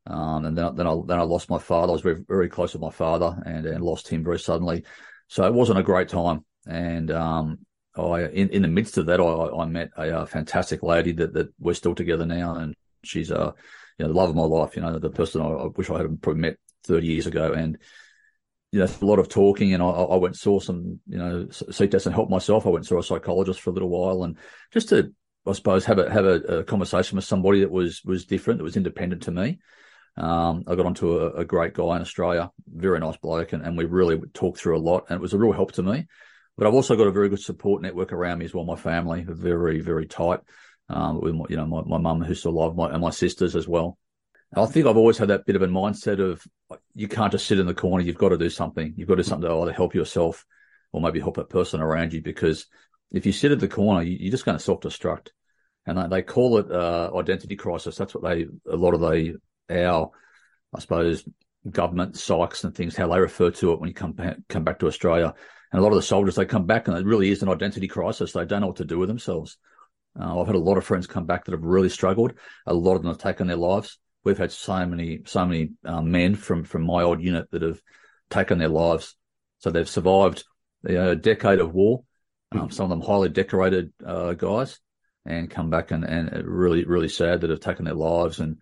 um, 0.07 0.45
and 0.45 0.57
then 0.57 0.75
then 0.75 0.87
I 0.87 0.95
then 1.05 1.19
I 1.19 1.23
lost 1.23 1.49
my 1.51 1.59
father. 1.59 1.91
I 1.91 1.93
was 1.93 2.01
very 2.01 2.23
very 2.27 2.49
close 2.49 2.73
with 2.73 2.81
my 2.81 2.89
father, 2.89 3.39
and 3.45 3.67
and 3.67 3.83
lost 3.83 4.07
him 4.07 4.23
very 4.23 4.39
suddenly. 4.39 4.83
So 5.27 5.45
it 5.45 5.53
wasn't 5.53 5.79
a 5.79 5.83
great 5.83 6.09
time. 6.09 6.45
And 6.65 7.11
um, 7.11 7.59
I 7.95 8.25
in, 8.27 8.49
in 8.49 8.61
the 8.61 8.67
midst 8.67 8.97
of 8.97 9.05
that, 9.07 9.19
I, 9.19 9.23
I 9.23 9.65
met 9.65 9.91
a, 9.97 10.21
a 10.21 10.25
fantastic 10.25 10.83
lady 10.83 11.11
that 11.13 11.33
that 11.33 11.53
we're 11.59 11.73
still 11.73 11.95
together 11.95 12.25
now, 12.25 12.55
and 12.55 12.75
she's 13.03 13.31
a 13.31 13.39
uh, 13.39 13.51
you 13.97 14.05
know 14.05 14.13
the 14.13 14.17
love 14.19 14.29
of 14.29 14.35
my 14.35 14.43
life. 14.43 14.75
You 14.75 14.81
know 14.81 14.97
the 14.97 15.09
person 15.09 15.41
I, 15.41 15.47
I 15.47 15.67
wish 15.67 15.89
I 15.89 15.99
had 15.99 16.21
probably 16.21 16.41
met 16.41 16.57
thirty 16.83 17.07
years 17.07 17.27
ago, 17.27 17.53
and 17.53 17.77
you 18.73 18.79
know, 18.79 18.87
a 19.01 19.05
lot 19.05 19.19
of 19.19 19.29
talking 19.29 19.75
and 19.75 19.83
I, 19.83 19.85
I 19.85 20.15
went 20.15 20.35
saw 20.35 20.59
some, 20.59 20.99
you 21.07 21.19
know, 21.19 21.47
seek 21.51 21.91
tests 21.91 22.07
and 22.07 22.15
help 22.15 22.31
myself. 22.31 22.65
I 22.65 22.69
went 22.69 22.87
saw 22.87 22.97
a 22.97 23.03
psychologist 23.03 23.61
for 23.61 23.69
a 23.69 23.73
little 23.73 23.89
while 23.89 24.23
and 24.23 24.35
just 24.71 24.89
to, 24.89 25.13
I 25.45 25.51
suppose, 25.51 25.85
have 25.85 25.99
a, 25.99 26.11
have 26.11 26.25
a, 26.25 26.35
a 26.41 26.63
conversation 26.63 27.15
with 27.15 27.23
somebody 27.23 27.59
that 27.59 27.69
was, 27.69 28.01
was 28.03 28.25
different, 28.25 28.57
that 28.57 28.63
was 28.63 28.75
independent 28.75 29.21
to 29.23 29.31
me. 29.31 29.59
Um, 30.17 30.63
I 30.65 30.73
got 30.73 30.87
onto 30.87 31.19
a, 31.19 31.33
a, 31.33 31.45
great 31.45 31.75
guy 31.75 31.95
in 31.95 32.01
Australia, 32.01 32.51
very 32.67 32.99
nice 32.99 33.17
bloke, 33.17 33.53
and, 33.53 33.63
and 33.63 33.77
we 33.77 33.85
really 33.85 34.19
talked 34.33 34.57
through 34.57 34.75
a 34.75 34.79
lot 34.79 35.05
and 35.07 35.17
it 35.17 35.21
was 35.21 35.33
a 35.33 35.37
real 35.37 35.53
help 35.53 35.73
to 35.73 35.83
me. 35.83 36.07
But 36.57 36.67
I've 36.67 36.73
also 36.73 36.95
got 36.95 37.07
a 37.07 37.11
very 37.11 37.29
good 37.29 37.41
support 37.41 37.81
network 37.81 38.13
around 38.13 38.39
me 38.39 38.45
as 38.45 38.53
well. 38.53 38.65
My 38.65 38.75
family 38.75 39.25
are 39.27 39.33
very, 39.33 39.79
very 39.81 40.05
tight. 40.05 40.39
Um, 40.89 41.21
with 41.21 41.33
my, 41.33 41.45
you 41.49 41.55
know, 41.55 41.65
my, 41.65 41.81
my 41.85 41.97
mum 41.97 42.21
who's 42.21 42.39
still 42.39 42.51
alive 42.51 42.75
my, 42.75 42.89
and 42.91 43.01
my 43.01 43.09
sisters 43.09 43.55
as 43.55 43.67
well. 43.67 43.97
I 44.55 44.65
think 44.65 44.85
I've 44.85 44.97
always 44.97 45.17
had 45.17 45.29
that 45.29 45.45
bit 45.45 45.55
of 45.55 45.61
a 45.61 45.67
mindset 45.67 46.19
of 46.19 46.45
you 46.93 47.07
can't 47.07 47.31
just 47.31 47.47
sit 47.47 47.57
in 47.57 47.65
the 47.65 47.73
corner. 47.73 48.03
You've 48.03 48.17
got 48.17 48.29
to 48.29 48.37
do 48.37 48.49
something. 48.49 48.93
You've 48.95 49.07
got 49.07 49.15
to 49.15 49.23
do 49.23 49.27
something 49.27 49.49
to 49.49 49.55
either 49.55 49.71
help 49.71 49.95
yourself 49.95 50.45
or 50.91 51.01
maybe 51.01 51.19
help 51.19 51.37
that 51.37 51.49
person 51.49 51.81
around 51.81 52.13
you. 52.13 52.21
Because 52.21 52.67
if 53.11 53.25
you 53.25 53.31
sit 53.31 53.51
at 53.51 53.59
the 53.59 53.67
corner, 53.67 54.03
you, 54.03 54.27
are 54.27 54.31
just 54.31 54.45
going 54.45 54.57
to 54.57 54.63
self 54.63 54.81
destruct. 54.81 55.29
And 55.85 55.97
they, 55.97 56.07
they 56.17 56.21
call 56.21 56.57
it 56.59 56.71
uh, 56.71 57.11
identity 57.15 57.55
crisis. 57.55 57.95
That's 57.95 58.13
what 58.13 58.23
they 58.23 58.45
a 58.69 58.75
lot 58.75 58.93
of 58.93 58.99
the 58.99 59.37
our 59.69 60.11
I 60.75 60.79
suppose 60.79 61.27
government 61.69 62.15
psychs 62.15 62.63
and 62.63 62.75
things 62.75 62.95
how 62.95 63.07
they 63.07 63.19
refer 63.19 63.51
to 63.51 63.71
it 63.71 63.79
when 63.79 63.87
you 63.87 63.93
come 63.93 64.11
back, 64.11 64.37
come 64.49 64.63
back 64.63 64.79
to 64.79 64.87
Australia. 64.87 65.33
And 65.73 65.79
a 65.79 65.83
lot 65.83 65.91
of 65.91 65.97
the 65.97 66.03
soldiers 66.03 66.35
they 66.35 66.45
come 66.45 66.65
back 66.65 66.87
and 66.87 66.95
it 66.95 67.05
really 67.05 67.29
is 67.29 67.43
an 67.43 67.49
identity 67.49 67.89
crisis. 67.89 68.31
They 68.31 68.45
don't 68.45 68.61
know 68.61 68.67
what 68.67 68.77
to 68.77 68.85
do 68.85 68.99
with 68.99 69.09
themselves. 69.09 69.57
Uh, 70.17 70.39
I've 70.39 70.47
had 70.47 70.55
a 70.55 70.59
lot 70.59 70.77
of 70.77 70.85
friends 70.85 71.07
come 71.07 71.25
back 71.25 71.43
that 71.43 71.51
have 71.51 71.63
really 71.63 71.89
struggled. 71.89 72.33
A 72.65 72.73
lot 72.73 72.95
of 72.95 73.01
them 73.01 73.11
have 73.11 73.17
taken 73.17 73.47
their 73.47 73.57
lives 73.57 73.97
we've 74.23 74.37
had 74.37 74.51
so 74.51 74.85
many 74.85 75.21
so 75.25 75.45
many 75.45 75.71
um, 75.85 76.11
men 76.11 76.35
from 76.35 76.63
from 76.63 76.83
my 76.83 77.03
old 77.03 77.21
unit 77.21 77.49
that 77.51 77.61
have 77.61 77.81
taken 78.29 78.57
their 78.57 78.69
lives. 78.69 79.15
So 79.59 79.69
they've 79.69 79.89
survived 79.89 80.43
a 80.85 81.15
decade 81.15 81.59
of 81.59 81.73
war. 81.73 82.03
Um, 82.51 82.69
some 82.69 82.85
of 82.85 82.89
them 82.89 83.01
highly 83.01 83.29
decorated 83.29 83.93
uh, 84.05 84.33
guys, 84.33 84.79
and 85.25 85.49
come 85.49 85.69
back 85.69 85.91
and 85.91 86.03
and 86.03 86.31
really 86.45 86.85
really 86.85 87.09
sad 87.09 87.41
that 87.41 87.49
have 87.49 87.59
taken 87.59 87.85
their 87.85 87.93
lives. 87.93 88.39
And 88.39 88.57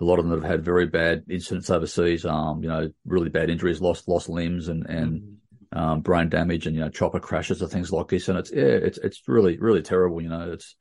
a 0.00 0.04
lot 0.04 0.18
of 0.18 0.24
them 0.24 0.30
that 0.30 0.42
have 0.42 0.50
had 0.50 0.64
very 0.64 0.86
bad 0.86 1.24
incidents 1.28 1.70
overseas. 1.70 2.24
Um, 2.24 2.62
you 2.62 2.68
know, 2.68 2.90
really 3.04 3.30
bad 3.30 3.50
injuries, 3.50 3.80
lost 3.80 4.08
lost 4.08 4.28
limbs, 4.28 4.68
and 4.68 4.86
and 4.86 5.12
mm-hmm. 5.20 5.34
Um, 5.72 6.00
brain 6.00 6.28
damage, 6.28 6.66
and 6.66 6.76
you 6.76 6.82
know, 6.82 6.90
chopper 6.90 7.20
crashes 7.20 7.62
and 7.62 7.70
things 7.70 7.92
like 7.92 8.08
this. 8.08 8.28
And 8.28 8.38
it's 8.38 8.52
yeah, 8.52 8.62
it's 8.62 8.98
it's 8.98 9.22
really 9.26 9.58
really 9.58 9.82
terrible. 9.82 10.20
You 10.20 10.28
know, 10.28 10.52
it's 10.52 10.76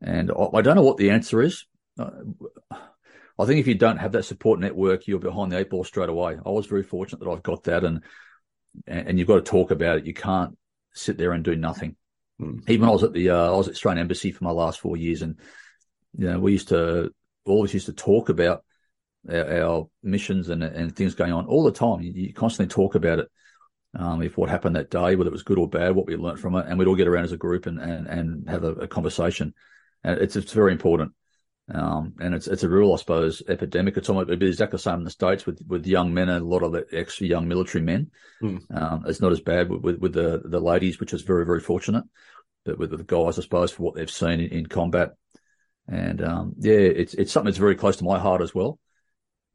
and 0.00 0.30
I, 0.30 0.58
I 0.58 0.62
don't 0.62 0.76
know 0.76 0.82
what 0.82 0.96
the 0.96 1.10
answer 1.10 1.42
is. 1.42 1.66
Uh, 1.98 2.10
I 3.38 3.44
think 3.44 3.60
if 3.60 3.66
you 3.66 3.74
don't 3.74 3.98
have 3.98 4.12
that 4.12 4.24
support 4.24 4.60
network, 4.60 5.06
you're 5.06 5.18
behind 5.18 5.52
the 5.52 5.58
eight 5.58 5.70
ball 5.70 5.84
straight 5.84 6.08
away. 6.08 6.36
I 6.44 6.50
was 6.50 6.66
very 6.66 6.82
fortunate 6.82 7.20
that 7.20 7.30
I've 7.30 7.42
got 7.42 7.64
that, 7.64 7.84
and 7.84 8.02
and 8.86 9.18
you've 9.18 9.28
got 9.28 9.36
to 9.36 9.42
talk 9.42 9.70
about 9.70 9.98
it. 9.98 10.06
You 10.06 10.14
can't 10.14 10.56
sit 10.94 11.18
there 11.18 11.32
and 11.32 11.44
do 11.44 11.56
nothing. 11.56 11.96
Mm. 12.40 12.68
Even 12.68 12.88
I 12.88 12.92
was 12.92 13.02
at 13.02 13.12
the 13.12 13.30
uh, 13.30 13.52
I 13.52 13.56
was 13.56 13.68
at 13.68 13.74
Australian 13.74 14.00
Embassy 14.00 14.32
for 14.32 14.44
my 14.44 14.50
last 14.50 14.80
four 14.80 14.96
years, 14.96 15.22
and 15.22 15.38
you 16.16 16.30
know 16.30 16.38
we 16.38 16.52
used 16.52 16.68
to 16.68 17.10
always 17.44 17.74
used 17.74 17.86
to 17.86 17.92
talk 17.92 18.28
about 18.28 18.64
our, 19.30 19.62
our 19.62 19.88
missions 20.02 20.48
and 20.48 20.62
and 20.62 20.94
things 20.96 21.14
going 21.14 21.32
on 21.32 21.46
all 21.46 21.64
the 21.64 21.72
time. 21.72 22.00
You, 22.00 22.12
you 22.12 22.32
constantly 22.32 22.72
talk 22.72 22.94
about 22.94 23.18
it. 23.18 23.28
Um, 23.98 24.22
if 24.22 24.36
what 24.36 24.50
happened 24.50 24.76
that 24.76 24.90
day, 24.90 25.16
whether 25.16 25.28
it 25.28 25.32
was 25.32 25.42
good 25.42 25.58
or 25.58 25.68
bad, 25.68 25.94
what 25.94 26.06
we 26.06 26.16
learned 26.16 26.40
from 26.40 26.54
it, 26.56 26.66
and 26.68 26.78
we'd 26.78 26.86
all 26.86 26.96
get 26.96 27.08
around 27.08 27.24
as 27.24 27.32
a 27.32 27.36
group 27.36 27.66
and 27.66 27.80
and, 27.80 28.06
and 28.06 28.48
have 28.48 28.64
a, 28.64 28.72
a 28.72 28.88
conversation. 28.88 29.54
And 30.04 30.20
it's 30.20 30.36
it's 30.36 30.52
very 30.52 30.72
important. 30.72 31.12
Um, 31.72 32.14
and 32.20 32.34
it's 32.34 32.46
it's 32.46 32.62
a 32.62 32.68
real, 32.68 32.92
I 32.92 32.96
suppose, 32.96 33.42
epidemic. 33.48 33.96
It's 33.96 34.08
almost 34.08 34.28
it'd 34.28 34.38
be 34.38 34.46
exactly 34.46 34.76
the 34.76 34.82
same 34.82 34.98
in 34.98 35.04
the 35.04 35.10
states 35.10 35.46
with, 35.46 35.60
with 35.66 35.86
young 35.86 36.14
men 36.14 36.28
and 36.28 36.44
a 36.44 36.48
lot 36.48 36.62
of 36.62 36.72
the 36.72 36.86
extra 36.92 37.26
young 37.26 37.48
military 37.48 37.82
men. 37.82 38.10
Mm. 38.40 38.60
Um, 38.70 39.04
it's 39.06 39.20
not 39.20 39.32
as 39.32 39.40
bad 39.40 39.68
with, 39.68 39.82
with, 39.82 39.98
with, 39.98 40.12
the 40.12 40.42
the 40.44 40.60
ladies, 40.60 41.00
which 41.00 41.12
is 41.12 41.22
very 41.22 41.44
very 41.44 41.60
fortunate, 41.60 42.04
but 42.64 42.78
with 42.78 42.90
the 42.90 43.02
guys, 43.02 43.38
I 43.38 43.42
suppose, 43.42 43.72
for 43.72 43.82
what 43.82 43.96
they've 43.96 44.10
seen 44.10 44.40
in, 44.40 44.50
in 44.50 44.66
combat. 44.66 45.14
And 45.88 46.22
um, 46.22 46.54
yeah, 46.58 46.74
it's 46.74 47.14
it's 47.14 47.32
something 47.32 47.46
that's 47.46 47.58
very 47.58 47.76
close 47.76 47.96
to 47.96 48.04
my 48.04 48.18
heart 48.18 48.42
as 48.42 48.54
well. 48.54 48.78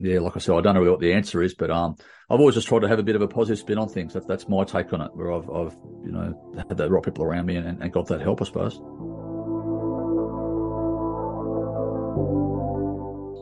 Yeah, 0.03 0.19
like 0.19 0.35
I 0.35 0.39
said, 0.39 0.55
I 0.55 0.61
don't 0.61 0.73
know 0.73 0.89
what 0.89 0.99
the 0.99 1.13
answer 1.13 1.43
is, 1.43 1.53
but 1.53 1.69
um, 1.69 1.95
I've 2.27 2.39
always 2.39 2.55
just 2.55 2.67
tried 2.67 2.79
to 2.79 2.87
have 2.87 2.97
a 2.97 3.03
bit 3.03 3.15
of 3.15 3.21
a 3.21 3.27
positive 3.27 3.59
spin 3.59 3.77
on 3.77 3.87
things. 3.87 4.13
That's 4.13 4.25
that's 4.25 4.49
my 4.49 4.63
take 4.63 4.91
on 4.93 5.01
it, 5.01 5.11
where 5.13 5.31
I've 5.31 5.47
I've 5.47 5.77
you 6.03 6.11
know 6.11 6.55
had 6.57 6.75
the 6.75 6.89
right 6.89 7.03
people 7.03 7.23
around 7.23 7.45
me 7.45 7.57
and, 7.57 7.79
and 7.81 7.93
got 7.93 8.07
that 8.07 8.19
help, 8.19 8.41
I 8.41 8.45
suppose. 8.45 8.81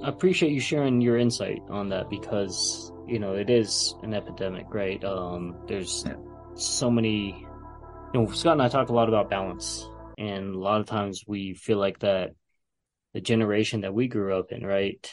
I 0.03 0.09
appreciate 0.09 0.51
you 0.51 0.59
sharing 0.59 0.99
your 0.99 1.17
insight 1.17 1.61
on 1.69 1.89
that 1.89 2.09
because 2.09 2.91
you 3.07 3.19
know 3.19 3.35
it 3.35 3.49
is 3.49 3.95
an 4.03 4.13
epidemic, 4.13 4.65
right? 4.73 5.01
Um, 5.05 5.55
there's 5.67 6.03
yeah. 6.05 6.15
so 6.55 6.91
many. 6.91 7.45
You 8.13 8.21
know, 8.21 8.31
Scott 8.31 8.53
and 8.53 8.61
I 8.61 8.67
talk 8.67 8.89
a 8.89 8.93
lot 8.93 9.07
about 9.07 9.29
balance, 9.29 9.87
and 10.17 10.55
a 10.55 10.59
lot 10.59 10.81
of 10.81 10.87
times 10.87 11.23
we 11.25 11.53
feel 11.53 11.77
like 11.77 11.99
that 11.99 12.31
the 13.13 13.21
generation 13.21 13.81
that 13.81 13.93
we 13.93 14.09
grew 14.09 14.37
up 14.37 14.51
in, 14.51 14.65
right? 14.65 15.09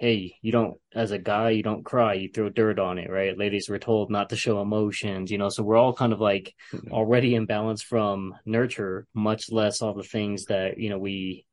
Hey, 0.00 0.36
you 0.40 0.50
don't, 0.50 0.78
as 0.94 1.10
a 1.10 1.18
guy, 1.18 1.50
you 1.50 1.62
don't 1.62 1.84
cry, 1.84 2.14
you 2.14 2.30
throw 2.32 2.48
dirt 2.48 2.78
on 2.78 2.98
it, 2.98 3.10
right? 3.10 3.36
Ladies 3.36 3.68
were 3.68 3.78
told 3.78 4.10
not 4.10 4.30
to 4.30 4.36
show 4.36 4.62
emotions, 4.62 5.30
you 5.30 5.36
know, 5.36 5.50
so 5.50 5.62
we're 5.62 5.76
all 5.76 5.92
kind 5.92 6.14
of 6.14 6.20
like 6.20 6.54
mm-hmm. 6.72 6.90
already 6.90 7.34
in 7.34 7.44
balance 7.44 7.82
from 7.82 8.34
nurture, 8.46 9.06
much 9.12 9.52
less 9.52 9.82
all 9.82 9.92
the 9.92 10.02
things 10.02 10.46
that, 10.46 10.78
you 10.78 10.88
know, 10.88 10.98
we, 10.98 11.44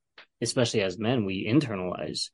especially 0.41 0.81
as 0.81 0.97
men, 0.97 1.25
we 1.25 1.45
internalize 1.45 2.29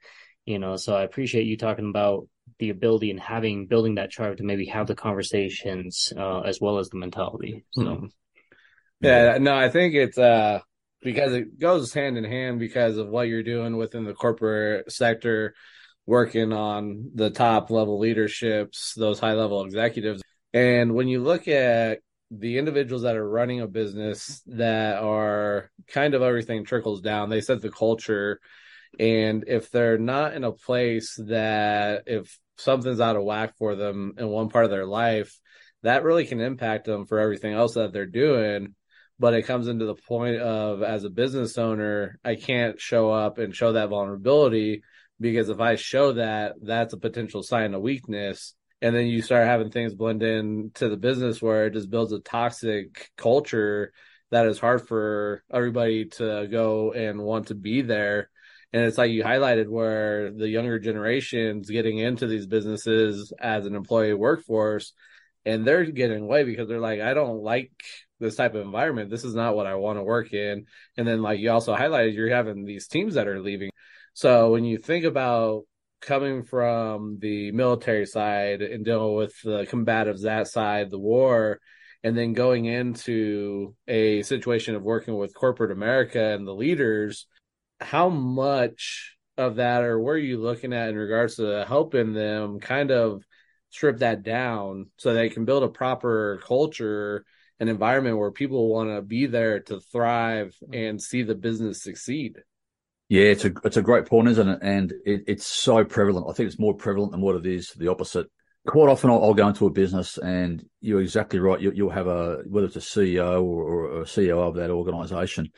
you 0.45 0.59
know 0.59 0.75
so 0.75 0.95
i 0.95 1.03
appreciate 1.03 1.45
you 1.45 1.57
talking 1.57 1.89
about 1.89 2.27
the 2.59 2.69
ability 2.69 3.09
and 3.09 3.19
having 3.19 3.65
building 3.67 3.95
that 3.95 4.11
tribe 4.11 4.37
to 4.37 4.43
maybe 4.43 4.65
have 4.65 4.87
the 4.87 4.95
conversations 4.95 6.11
uh, 6.17 6.41
as 6.41 6.59
well 6.59 6.77
as 6.77 6.89
the 6.89 6.97
mentality 6.97 7.63
so 7.71 7.81
mm-hmm. 7.81 8.05
yeah 9.01 9.37
no 9.39 9.55
i 9.55 9.69
think 9.69 9.93
it's 9.93 10.17
uh 10.17 10.59
because 11.01 11.33
it 11.33 11.59
goes 11.59 11.93
hand 11.93 12.17
in 12.17 12.23
hand 12.23 12.59
because 12.59 12.97
of 12.97 13.09
what 13.09 13.27
you're 13.27 13.43
doing 13.43 13.77
within 13.77 14.05
the 14.05 14.13
corporate 14.13 14.91
sector 14.91 15.53
working 16.05 16.51
on 16.51 17.11
the 17.15 17.29
top 17.29 17.69
level 17.69 17.99
leaderships 17.99 18.93
those 18.95 19.19
high 19.19 19.33
level 19.33 19.63
executives 19.63 20.21
and 20.53 20.93
when 20.93 21.07
you 21.07 21.21
look 21.21 21.47
at 21.47 21.99
the 22.31 22.57
individuals 22.57 23.03
that 23.03 23.15
are 23.15 23.29
running 23.29 23.61
a 23.61 23.67
business 23.67 24.41
that 24.47 24.97
are 24.97 25.69
kind 25.87 26.13
of 26.13 26.21
everything 26.21 26.65
trickles 26.65 27.01
down 27.01 27.29
they 27.29 27.41
set 27.41 27.61
the 27.61 27.71
culture 27.71 28.39
and 28.99 29.45
if 29.47 29.71
they're 29.71 29.97
not 29.97 30.33
in 30.33 30.43
a 30.43 30.51
place 30.51 31.19
that 31.27 32.03
if 32.05 32.37
something's 32.57 32.99
out 33.01 33.15
of 33.15 33.23
whack 33.23 33.57
for 33.57 33.75
them 33.75 34.13
in 34.17 34.27
one 34.27 34.49
part 34.49 34.65
of 34.65 34.71
their 34.71 34.85
life, 34.85 35.39
that 35.81 36.03
really 36.03 36.25
can 36.25 36.39
impact 36.39 36.85
them 36.85 37.05
for 37.05 37.19
everything 37.19 37.53
else 37.53 37.73
that 37.73 37.93
they're 37.93 38.05
doing. 38.05 38.75
but 39.19 39.35
it 39.35 39.43
comes 39.43 39.67
into 39.67 39.85
the 39.85 39.95
point 39.95 40.37
of 40.37 40.81
as 40.81 41.03
a 41.03 41.09
business 41.09 41.57
owner, 41.57 42.19
I 42.25 42.35
can't 42.35 42.79
show 42.81 43.11
up 43.11 43.37
and 43.37 43.55
show 43.55 43.73
that 43.73 43.89
vulnerability 43.89 44.83
because 45.23 45.49
if 45.49 45.59
I 45.59 45.75
show 45.75 46.13
that, 46.13 46.55
that's 46.61 46.93
a 46.93 46.97
potential 46.97 47.41
sign 47.41 47.73
of 47.73 47.81
weakness. 47.81 48.53
And 48.81 48.93
then 48.93 49.07
you 49.07 49.21
start 49.21 49.47
having 49.47 49.71
things 49.71 49.95
blend 49.95 50.21
in 50.21 50.71
to 50.75 50.89
the 50.89 50.97
business 50.97 51.41
where 51.41 51.67
it 51.67 51.73
just 51.73 51.89
builds 51.89 52.11
a 52.11 52.19
toxic 52.19 53.09
culture 53.17 53.93
that 54.29 54.45
is 54.45 54.59
hard 54.59 54.85
for 54.87 55.43
everybody 55.51 56.05
to 56.05 56.47
go 56.51 56.91
and 56.91 57.21
want 57.21 57.47
to 57.47 57.55
be 57.55 57.81
there. 57.81 58.29
And 58.73 58.83
it's 58.83 58.97
like 58.97 59.11
you 59.11 59.23
highlighted 59.23 59.69
where 59.69 60.31
the 60.31 60.49
younger 60.49 60.79
generations 60.79 61.69
getting 61.69 61.99
into 61.99 62.27
these 62.27 62.45
businesses 62.45 63.31
as 63.39 63.65
an 63.65 63.75
employee 63.75 64.13
workforce 64.13 64.91
and 65.45 65.65
they're 65.65 65.85
getting 65.85 66.23
away 66.23 66.43
because 66.43 66.67
they're 66.67 66.79
like, 66.79 66.99
I 66.99 67.13
don't 67.13 67.43
like 67.43 67.71
this 68.19 68.35
type 68.35 68.55
of 68.55 68.61
environment. 68.61 69.09
This 69.09 69.23
is 69.23 69.35
not 69.35 69.55
what 69.55 69.67
I 69.67 69.75
want 69.75 69.99
to 69.99 70.03
work 70.03 70.33
in. 70.33 70.65
And 70.97 71.07
then, 71.07 71.21
like 71.21 71.39
you 71.39 71.51
also 71.51 71.75
highlighted, 71.75 72.15
you're 72.15 72.29
having 72.29 72.65
these 72.65 72.87
teams 72.87 73.15
that 73.15 73.27
are 73.27 73.39
leaving. 73.39 73.69
So 74.13 74.51
when 74.51 74.63
you 74.63 74.77
think 74.77 75.05
about 75.05 75.63
coming 76.01 76.43
from 76.43 77.17
the 77.19 77.51
military 77.51 78.05
side 78.05 78.61
and 78.61 78.85
dealing 78.85 79.15
with 79.15 79.33
the 79.43 79.65
combatives 79.65 80.21
that 80.21 80.47
side, 80.47 80.91
the 80.91 80.99
war, 80.99 81.59
and 82.03 82.17
then 82.17 82.33
going 82.33 82.65
into 82.65 83.75
a 83.87 84.21
situation 84.23 84.75
of 84.75 84.83
working 84.83 85.17
with 85.17 85.33
corporate 85.33 85.71
America 85.71 86.21
and 86.21 86.45
the 86.45 86.53
leaders, 86.53 87.25
how 87.79 88.09
much 88.09 89.15
of 89.37 89.55
that 89.55 89.83
or 89.83 89.99
where 89.99 90.15
are 90.15 90.19
you 90.19 90.39
looking 90.39 90.73
at 90.73 90.89
in 90.89 90.95
regards 90.95 91.37
to 91.37 91.65
helping 91.67 92.13
them 92.13 92.59
kind 92.59 92.91
of 92.91 93.23
strip 93.69 93.99
that 93.99 94.21
down 94.21 94.91
so 94.97 95.13
they 95.13 95.29
can 95.29 95.45
build 95.45 95.63
a 95.63 95.69
proper 95.69 96.39
culture 96.45 97.25
and 97.59 97.69
environment 97.69 98.17
where 98.17 98.31
people 98.31 98.69
want 98.69 98.89
to 98.89 99.01
be 99.01 99.25
there 99.25 99.59
to 99.61 99.79
thrive 99.79 100.53
and 100.71 101.01
see 101.01 101.23
the 101.23 101.33
business 101.33 101.81
succeed. 101.81 102.37
Yeah, 103.09 103.23
it's 103.23 103.45
a 103.45 103.51
it's 103.63 103.77
a 103.77 103.81
great 103.81 104.05
point, 104.05 104.29
isn't 104.29 104.47
it? 104.47 104.59
And 104.61 104.91
it, 105.05 105.23
it's 105.27 105.45
so 105.45 105.83
prevalent. 105.83 106.27
I 106.29 106.33
think 106.33 106.47
it's 106.47 106.59
more 106.59 106.73
prevalent 106.73 107.11
than 107.11 107.21
what 107.21 107.35
it 107.35 107.45
is 107.45 107.69
the 107.71 107.89
opposite. 107.89 108.27
Quite 108.65 108.89
often, 108.89 109.09
I'll, 109.09 109.21
I'll 109.21 109.33
go 109.33 109.47
into 109.47 109.67
a 109.67 109.71
business, 109.71 110.17
and 110.17 110.63
you're 110.79 111.01
exactly 111.01 111.39
right. 111.39 111.59
You, 111.59 111.85
will 111.85 111.91
have 111.91 112.07
a 112.07 112.43
whether 112.47 112.67
it's 112.67 112.77
a 112.77 112.79
CEO 112.79 113.43
or, 113.43 113.63
or 113.63 114.01
a 114.01 114.05
CEO 114.05 114.39
of 114.47 114.55
that 114.55 114.69
organisation, 114.71 115.51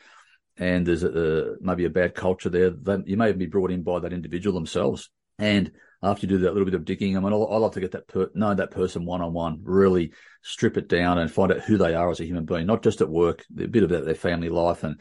and 0.56 0.84
there's 0.84 1.04
a, 1.04 1.54
maybe 1.60 1.84
a 1.84 1.90
bad 1.90 2.14
culture 2.14 2.50
there. 2.50 2.70
That 2.70 3.06
you 3.06 3.16
may 3.16 3.32
be 3.32 3.46
brought 3.46 3.70
in 3.70 3.82
by 3.82 4.00
that 4.00 4.12
individual 4.12 4.54
themselves, 4.54 5.08
and 5.38 5.70
after 6.02 6.26
you 6.26 6.28
do 6.28 6.38
that 6.38 6.52
little 6.52 6.64
bit 6.64 6.74
of 6.74 6.84
digging, 6.84 7.16
I 7.16 7.20
mean, 7.20 7.32
I, 7.32 7.36
I 7.36 7.56
love 7.58 7.74
to 7.74 7.80
get 7.80 7.92
that 7.92 8.08
per, 8.08 8.28
know 8.34 8.54
that 8.54 8.72
person 8.72 9.06
one 9.06 9.22
on 9.22 9.32
one, 9.32 9.60
really 9.62 10.12
strip 10.42 10.76
it 10.76 10.88
down 10.88 11.18
and 11.18 11.30
find 11.30 11.52
out 11.52 11.62
who 11.62 11.78
they 11.78 11.94
are 11.94 12.10
as 12.10 12.20
a 12.20 12.26
human 12.26 12.44
being, 12.44 12.66
not 12.66 12.82
just 12.82 13.00
at 13.00 13.08
work, 13.08 13.44
a 13.58 13.66
bit 13.66 13.84
about 13.84 14.04
their 14.04 14.14
family 14.14 14.48
life 14.48 14.82
and 14.82 15.00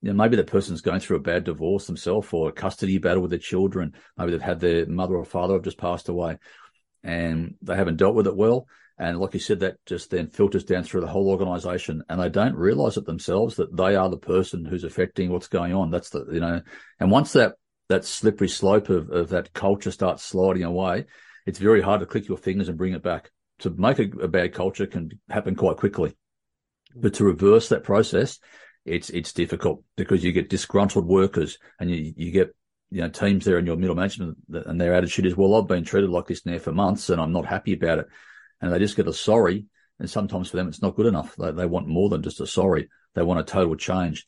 you 0.00 0.12
know, 0.12 0.14
maybe 0.14 0.36
that 0.36 0.46
person's 0.46 0.80
going 0.80 1.00
through 1.00 1.16
a 1.16 1.20
bad 1.20 1.44
divorce 1.44 1.86
themselves 1.86 2.28
or 2.32 2.48
a 2.48 2.52
custody 2.52 2.98
battle 2.98 3.22
with 3.22 3.30
their 3.30 3.38
children. 3.38 3.94
Maybe 4.16 4.30
they've 4.30 4.40
had 4.40 4.60
their 4.60 4.86
mother 4.86 5.16
or 5.16 5.24
father 5.24 5.54
have 5.54 5.64
just 5.64 5.78
passed 5.78 6.08
away 6.08 6.38
and 7.02 7.54
they 7.62 7.76
haven't 7.76 7.96
dealt 7.96 8.14
with 8.14 8.26
it 8.26 8.36
well. 8.36 8.66
And 8.98 9.18
like 9.18 9.34
you 9.34 9.40
said, 9.40 9.60
that 9.60 9.84
just 9.86 10.10
then 10.10 10.28
filters 10.28 10.64
down 10.64 10.82
through 10.82 11.02
the 11.02 11.06
whole 11.06 11.28
organization 11.28 12.02
and 12.08 12.20
they 12.20 12.28
don't 12.28 12.56
realize 12.56 12.96
it 12.96 13.06
themselves 13.06 13.56
that 13.56 13.76
they 13.76 13.94
are 13.94 14.08
the 14.08 14.18
person 14.18 14.64
who's 14.64 14.84
affecting 14.84 15.30
what's 15.30 15.46
going 15.48 15.72
on. 15.72 15.90
That's 15.90 16.10
the, 16.10 16.26
you 16.32 16.40
know, 16.40 16.60
and 16.98 17.10
once 17.10 17.32
that 17.32 17.54
that 17.88 18.04
slippery 18.04 18.48
slope 18.48 18.90
of, 18.90 19.10
of 19.10 19.30
that 19.30 19.52
culture 19.52 19.90
starts 19.90 20.22
sliding 20.22 20.64
away, 20.64 21.06
it's 21.46 21.58
very 21.58 21.80
hard 21.80 22.00
to 22.00 22.06
click 22.06 22.28
your 22.28 22.36
fingers 22.36 22.68
and 22.68 22.76
bring 22.76 22.92
it 22.92 23.02
back. 23.02 23.30
To 23.60 23.70
make 23.70 23.98
a, 23.98 24.08
a 24.20 24.28
bad 24.28 24.52
culture 24.52 24.86
can 24.86 25.10
happen 25.28 25.56
quite 25.56 25.78
quickly, 25.78 26.16
but 26.94 27.14
to 27.14 27.24
reverse 27.24 27.70
that 27.70 27.82
process, 27.82 28.38
it's 28.88 29.10
it's 29.10 29.32
difficult 29.32 29.82
because 29.96 30.24
you 30.24 30.32
get 30.32 30.48
disgruntled 30.48 31.06
workers 31.06 31.58
and 31.78 31.90
you 31.90 32.12
you 32.16 32.30
get 32.30 32.54
you 32.90 33.00
know 33.00 33.08
teams 33.08 33.44
there 33.44 33.58
in 33.58 33.66
your 33.66 33.76
middle 33.76 33.94
management 33.94 34.38
and 34.48 34.80
their 34.80 34.94
attitude 34.94 35.26
is 35.26 35.36
well 35.36 35.54
I've 35.54 35.68
been 35.68 35.84
treated 35.84 36.10
like 36.10 36.26
this 36.26 36.46
now 36.46 36.58
for 36.58 36.72
months 36.72 37.10
and 37.10 37.20
I'm 37.20 37.32
not 37.32 37.46
happy 37.46 37.74
about 37.74 38.00
it, 38.00 38.06
and 38.60 38.72
they 38.72 38.78
just 38.78 38.96
get 38.96 39.08
a 39.08 39.12
sorry. 39.12 39.66
And 40.00 40.08
sometimes 40.08 40.48
for 40.48 40.56
them 40.56 40.68
it's 40.68 40.82
not 40.82 40.94
good 40.94 41.06
enough. 41.06 41.34
They 41.36 41.50
they 41.52 41.66
want 41.66 41.88
more 41.88 42.08
than 42.08 42.22
just 42.22 42.40
a 42.40 42.46
sorry. 42.46 42.88
They 43.14 43.22
want 43.22 43.40
a 43.40 43.44
total 43.44 43.74
change, 43.76 44.26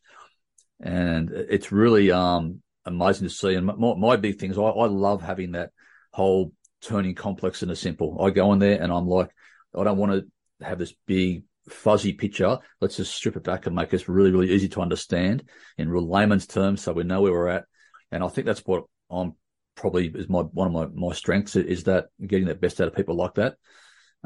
and 0.81 1.31
it's 1.31 1.73
really 1.73 2.11
um 2.11 2.63
amazing 2.85 3.29
to 3.29 3.35
see. 3.35 3.55
And 3.55 3.67
my, 3.67 3.95
my 3.95 4.17
big 4.17 4.39
thing 4.39 4.51
is 4.51 4.59
I, 4.59 4.63
I 4.63 4.87
love 4.87 5.23
having 5.23 5.53
that 5.53 5.71
whole 6.13 6.53
turning 6.83 7.15
complex 7.15 7.63
into 7.63 7.77
simple. 7.77 8.21
I 8.21 8.31
go 8.31 8.53
in 8.53 8.59
there 8.59 8.83
and 8.83 8.93
I'm 8.93 9.07
like, 9.07 9.31
I 9.79 9.85
don't 9.85 9.99
want 9.99 10.13
to 10.13 10.67
have 10.67 10.79
this 10.79 10.95
big 11.07 11.45
fuzzy 11.69 12.13
picture. 12.13 12.59
Let's 12.81 12.97
just 12.97 13.15
strip 13.15 13.37
it 13.37 13.45
back 13.45 13.67
and 13.67 13.75
make 13.75 13.93
it 13.93 14.09
really, 14.09 14.31
really 14.31 14.51
easy 14.51 14.69
to 14.71 14.81
understand 14.81 15.45
in 15.79 15.89
real 15.89 16.09
layman's 16.09 16.47
terms 16.47 16.83
so 16.83 16.93
we 16.93 17.05
know 17.05 17.23
where 17.23 17.33
we're 17.33 17.49
at. 17.49 17.65
And 18.11 18.25
I 18.25 18.29
think 18.29 18.47
that's 18.47 18.65
what 18.65 18.85
I'm 19.11 19.35
probably 19.77 20.09
is 20.09 20.29
my 20.29 20.41
one 20.41 20.67
of 20.67 20.73
my, 20.73 21.09
my 21.09 21.15
strengths 21.15 21.57
is 21.57 21.85
that 21.85 22.07
getting 22.25 22.47
the 22.47 22.55
best 22.55 22.81
out 22.81 22.89
of 22.89 22.95
people 22.95 23.17
like 23.17 23.35
that. 23.35 23.57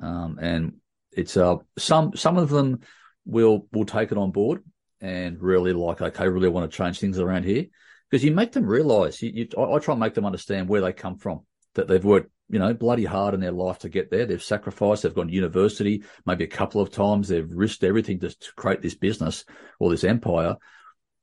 Um, 0.00 0.38
and 0.40 0.74
it's 1.12 1.36
uh 1.36 1.56
some 1.78 2.16
some 2.16 2.36
of 2.36 2.50
them 2.50 2.80
will 3.24 3.68
will 3.72 3.84
take 3.84 4.10
it 4.10 4.18
on 4.18 4.32
board 4.32 4.62
and 5.00 5.40
really 5.40 5.72
like 5.72 6.00
okay, 6.00 6.28
really 6.28 6.48
want 6.48 6.70
to 6.70 6.76
change 6.76 6.98
things 6.98 7.18
around 7.18 7.44
here 7.44 7.66
because 8.10 8.24
you 8.24 8.32
make 8.32 8.52
them 8.52 8.66
realize. 8.66 9.20
You, 9.22 9.30
you, 9.34 9.48
I, 9.56 9.74
I 9.74 9.78
try 9.78 9.92
and 9.92 10.00
make 10.00 10.14
them 10.14 10.26
understand 10.26 10.68
where 10.68 10.80
they 10.80 10.92
come 10.92 11.18
from, 11.18 11.40
that 11.74 11.88
they've 11.88 12.04
worked, 12.04 12.30
you 12.48 12.58
know, 12.58 12.74
bloody 12.74 13.04
hard 13.04 13.34
in 13.34 13.40
their 13.40 13.52
life 13.52 13.78
to 13.80 13.88
get 13.88 14.10
there. 14.10 14.26
They've 14.26 14.42
sacrificed. 14.42 15.02
They've 15.02 15.14
gone 15.14 15.28
to 15.28 15.32
university 15.32 16.04
maybe 16.26 16.44
a 16.44 16.48
couple 16.48 16.80
of 16.80 16.90
times. 16.90 17.28
They've 17.28 17.50
risked 17.50 17.84
everything 17.84 18.20
to, 18.20 18.30
to 18.30 18.52
create 18.56 18.82
this 18.82 18.94
business 18.94 19.44
or 19.78 19.90
this 19.90 20.04
empire. 20.04 20.56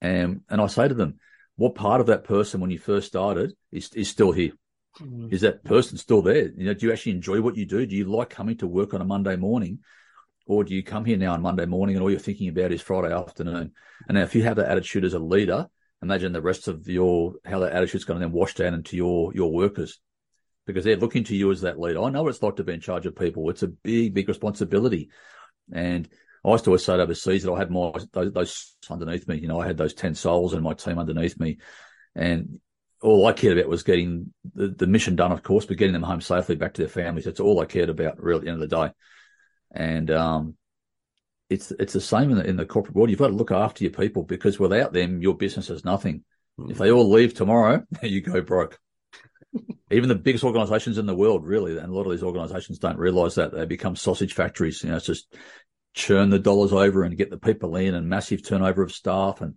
And 0.02 0.42
and 0.50 0.62
I 0.62 0.68
say 0.68 0.88
to 0.88 0.94
them, 0.94 1.20
what 1.56 1.76
part 1.76 2.02
of 2.02 2.08
that 2.08 2.24
person 2.24 2.60
when 2.60 2.72
you 2.72 2.80
first 2.80 3.08
started 3.08 3.54
is 3.72 3.92
is 3.94 4.10
still 4.10 4.32
here? 4.32 4.52
Mm. 5.00 5.32
Is 5.32 5.42
that 5.42 5.64
person 5.64 5.98
still 5.98 6.22
there? 6.22 6.52
You 6.56 6.66
know, 6.66 6.74
do 6.74 6.88
you 6.88 6.92
actually 6.92 7.14
enjoy 7.14 7.42
what 7.42 7.56
you 7.56 7.66
do? 7.66 7.86
Do 7.86 7.96
you 7.96 8.06
like 8.06 8.30
coming 8.30 8.58
to 8.58 8.68
work 8.68 8.94
on 8.94 9.02
a 9.02 9.06
Monday 9.06 9.36
morning? 9.36 9.80
Or 10.48 10.64
do 10.64 10.74
you 10.74 10.84
come 10.84 11.06
here 11.06 11.18
now 11.18 11.34
on 11.34 11.42
Monday 11.42 11.66
morning 11.66 11.96
and 11.96 12.04
all 12.04 12.10
you're 12.10 12.20
thinking 12.20 12.50
about 12.50 12.72
is 12.72 12.82
Friday 12.82 13.14
afternoon? 13.14 13.72
And 14.08 14.16
now 14.16 14.24
if 14.24 14.36
you 14.36 14.44
have 14.44 14.58
that 14.58 14.70
attitude 14.70 15.06
as 15.06 15.14
a 15.14 15.20
leader, 15.20 15.68
imagine 16.02 16.34
the 16.34 16.42
rest 16.42 16.68
of 16.68 16.88
your 16.88 17.36
how 17.46 17.60
that 17.60 17.74
attitude's 17.74 18.06
going 18.06 18.20
to 18.20 18.26
then 18.26 18.34
wash 18.34 18.56
down 18.56 18.74
into 18.74 18.98
your 18.98 19.34
your 19.34 19.52
workers 19.52 20.00
because 20.66 20.84
they're 20.84 20.96
looking 20.96 21.24
to 21.26 21.36
you 21.36 21.52
as 21.52 21.62
that 21.62 21.80
leader. 21.80 22.02
I 22.02 22.10
know 22.10 22.24
what 22.24 22.30
it's 22.30 22.44
like 22.44 22.58
to 22.58 22.64
be 22.64 22.74
in 22.74 22.82
charge 22.82 23.06
of 23.06 23.16
people. 23.16 23.50
It's 23.50 23.64
a 23.64 23.68
big, 23.68 24.14
big 24.14 24.28
responsibility. 24.28 25.10
And 25.74 26.08
I 26.46 26.52
used 26.52 26.66
to 26.66 26.72
always 26.72 26.84
say 26.84 26.94
overseas 26.94 27.44
that 27.44 27.52
I 27.52 27.60
had 27.60 27.72
my 27.72 27.92
those, 28.12 28.34
those 28.34 28.76
underneath 28.90 29.28
me. 29.28 29.38
You 29.38 29.48
know, 29.48 29.60
I 29.60 29.68
had 29.68 29.78
those 29.78 29.94
ten 29.94 30.16
souls 30.16 30.54
and 30.54 30.64
my 30.64 30.74
team 30.74 31.00
underneath 31.00 31.40
me, 31.40 31.60
and 32.16 32.60
all 33.02 33.26
I 33.26 33.34
cared 33.34 33.58
about 33.58 33.70
was 33.70 33.84
getting 33.84 34.34
the, 34.54 34.68
the 34.70 34.88
mission 34.88 35.16
done, 35.16 35.32
of 35.32 35.44
course, 35.44 35.66
but 35.66 35.78
getting 35.78 35.94
them 35.94 36.04
home 36.04 36.22
safely 36.22 36.56
back 36.56 36.74
to 36.76 36.82
their 36.82 36.90
families. 36.90 37.26
That's 37.26 37.40
all 37.40 37.60
I 37.60 37.66
cared 37.66 37.90
about, 37.90 38.22
really, 38.22 38.40
at 38.40 38.46
the 38.46 38.52
end 38.52 38.62
of 38.62 38.70
the 38.70 38.76
day. 38.76 38.94
And 39.74 40.12
um, 40.12 40.56
it's 41.50 41.72
it's 41.72 41.94
the 41.94 42.02
same 42.02 42.32
in 42.32 42.38
the, 42.38 42.46
in 42.46 42.58
the 42.58 42.66
corporate 42.66 42.96
world. 42.96 43.10
You've 43.10 43.20
got 43.20 43.28
to 43.28 43.34
look 43.34 43.52
after 43.52 43.84
your 43.84 43.94
people 43.94 44.24
because 44.24 44.60
without 44.60 44.94
them, 44.94 45.22
your 45.22 45.36
business 45.36 45.70
is 45.70 45.86
nothing. 45.86 46.24
Mm. 46.60 46.72
If 46.72 46.78
they 46.78 46.92
all 46.92 47.10
leave 47.10 47.34
tomorrow, 47.34 47.84
you 48.02 48.22
go 48.22 48.42
broke. 48.42 48.80
Even 49.92 50.10
the 50.10 50.16
biggest 50.16 50.44
organizations 50.44 50.98
in 50.98 51.06
the 51.06 51.16
world, 51.16 51.46
really, 51.46 51.78
and 51.78 51.90
a 51.90 51.94
lot 51.94 52.06
of 52.06 52.12
these 52.12 52.24
organizations 52.24 52.80
don't 52.80 52.98
realize 52.98 53.36
that 53.36 53.54
they 53.54 53.66
become 53.66 53.96
sausage 53.96 54.34
factories. 54.34 54.84
You 54.84 54.90
know, 54.90 54.98
it's 54.98 55.06
just 55.06 55.34
churn 55.94 56.30
the 56.30 56.40
dollars 56.40 56.72
over 56.72 57.04
and 57.04 57.18
get 57.18 57.30
the 57.30 57.38
people 57.38 57.76
in 57.76 57.94
and 57.94 58.08
massive 58.08 58.46
turnover 58.46 58.82
of 58.84 58.92
staff 58.92 59.42
and 59.42 59.56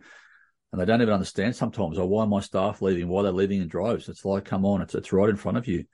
and 0.73 0.81
they 0.81 0.87
don't 0.87 1.03
even 1.03 1.15
understand 1.15 1.55
sometimes, 1.55 2.01
oh, 2.01 2.07
why 2.07 2.25
my 2.25 2.41
staff 2.41 2.83
leaving? 2.83 3.07
Why 3.07 3.23
they're 3.23 3.31
leaving 3.31 3.63
in 3.63 3.69
droves? 3.69 4.09
It's 4.09 4.25
like, 4.25 4.45
come 4.45 4.65
on, 4.65 4.83
it's 4.83 4.97
it's 4.97 5.13
right 5.13 5.29
in 5.29 5.37
front 5.37 5.57
of 5.57 5.69
you. 5.69 5.85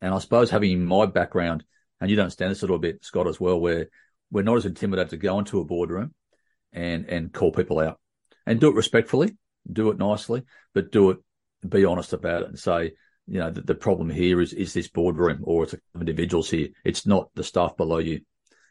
And 0.00 0.14
I 0.14 0.18
suppose 0.18 0.48
having 0.48 0.82
my 0.82 1.04
background, 1.04 1.62
and 2.00 2.08
you 2.08 2.16
don't 2.16 2.24
understand 2.24 2.50
this 2.50 2.62
a 2.62 2.64
little 2.64 2.78
bit, 2.78 3.04
Scott, 3.04 3.26
as 3.26 3.38
well, 3.38 3.60
where 3.60 3.88
we're 4.30 4.42
not 4.42 4.56
as 4.56 4.64
intimidated 4.64 5.10
to 5.10 5.16
go 5.18 5.38
into 5.38 5.60
a 5.60 5.64
boardroom 5.66 6.14
and 6.72 7.04
and 7.10 7.34
call 7.34 7.52
people 7.52 7.80
out 7.80 8.00
and 8.46 8.60
do 8.60 8.68
it 8.70 8.76
respectfully, 8.76 9.36
do 9.70 9.90
it 9.90 9.98
nicely, 9.98 10.44
but 10.72 10.90
do 10.90 11.10
it, 11.10 11.18
be 11.68 11.84
honest 11.84 12.14
about 12.14 12.42
it 12.44 12.48
and 12.48 12.58
say, 12.58 12.92
you 13.26 13.38
know, 13.38 13.50
the, 13.50 13.62
the 13.62 13.74
problem 13.74 14.10
here 14.10 14.40
is 14.40 14.52
is 14.52 14.72
this 14.72 14.88
boardroom 14.88 15.40
or 15.44 15.64
it's 15.64 15.74
individuals 15.98 16.50
here. 16.50 16.68
It's 16.84 17.06
not 17.06 17.30
the 17.34 17.44
staff 17.44 17.76
below 17.76 17.98
you, 17.98 18.20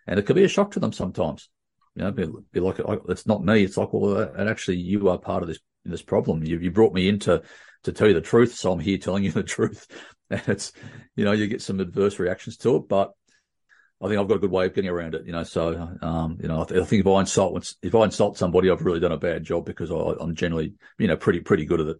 and 0.07 0.19
it 0.19 0.25
could 0.25 0.35
be 0.35 0.43
a 0.43 0.49
shock 0.49 0.71
to 0.71 0.79
them 0.79 0.93
sometimes. 0.93 1.49
You 1.95 2.03
know, 2.03 2.11
be, 2.11 2.27
be 2.51 2.59
like 2.59 2.79
it's 3.09 3.27
not 3.27 3.43
me. 3.43 3.63
It's 3.63 3.77
like 3.77 3.93
well, 3.93 4.17
and 4.17 4.49
actually 4.49 4.77
you 4.77 5.09
are 5.09 5.17
part 5.17 5.43
of 5.43 5.49
this 5.49 5.59
this 5.85 6.01
problem. 6.01 6.43
You 6.43 6.59
you 6.59 6.71
brought 6.71 6.93
me 6.93 7.07
into 7.07 7.41
to 7.83 7.91
tell 7.91 8.07
you 8.07 8.13
the 8.13 8.21
truth, 8.21 8.55
so 8.55 8.71
I'm 8.71 8.79
here 8.79 8.97
telling 8.97 9.23
you 9.23 9.31
the 9.31 9.43
truth. 9.43 9.87
And 10.29 10.41
it's 10.47 10.71
you 11.15 11.25
know 11.25 11.31
you 11.31 11.47
get 11.47 11.61
some 11.61 11.79
adverse 11.79 12.19
reactions 12.19 12.57
to 12.57 12.77
it, 12.77 12.87
but 12.87 13.11
I 14.03 14.07
think 14.07 14.19
I've 14.19 14.27
got 14.27 14.35
a 14.35 14.39
good 14.39 14.51
way 14.51 14.65
of 14.65 14.73
getting 14.73 14.89
around 14.89 15.15
it, 15.15 15.25
you 15.25 15.31
know. 15.31 15.43
So, 15.43 15.97
um, 16.01 16.37
you 16.41 16.47
know, 16.49 16.61
I, 16.61 16.65
th- 16.65 16.81
I, 16.81 16.85
think 16.85 17.01
if 17.01 17.07
I 17.07 17.21
insult 17.21 17.73
if 17.81 17.95
I 17.95 18.03
insult 18.03 18.37
somebody, 18.37 18.69
I've 18.69 18.81
really 18.81 18.99
done 18.99 19.13
a 19.13 19.17
bad 19.17 19.43
job 19.43 19.65
because 19.65 19.91
I, 19.91 20.21
am 20.21 20.35
generally, 20.35 20.73
you 20.99 21.07
know, 21.07 21.15
pretty 21.15 21.39
pretty 21.39 21.65
good 21.65 21.79
at 21.79 21.87
it. 21.87 21.97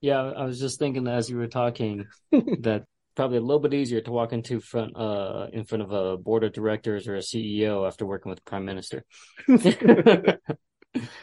Yeah, 0.00 0.20
I 0.22 0.44
was 0.44 0.58
just 0.58 0.78
thinking 0.78 1.06
as 1.06 1.28
you 1.28 1.36
were 1.36 1.46
talking 1.46 2.06
that 2.32 2.84
probably 3.16 3.38
a 3.38 3.42
little 3.42 3.60
bit 3.60 3.74
easier 3.74 4.00
to 4.00 4.12
walk 4.12 4.32
into 4.32 4.60
front 4.60 4.96
uh 4.96 5.48
in 5.52 5.64
front 5.64 5.82
of 5.82 5.90
a 5.92 6.16
board 6.16 6.44
of 6.44 6.52
directors 6.52 7.06
or 7.06 7.16
a 7.16 7.22
CEO 7.22 7.86
after 7.86 8.06
working 8.06 8.30
with 8.30 8.38
the 8.38 8.50
prime 8.50 8.64
minister. 8.64 9.04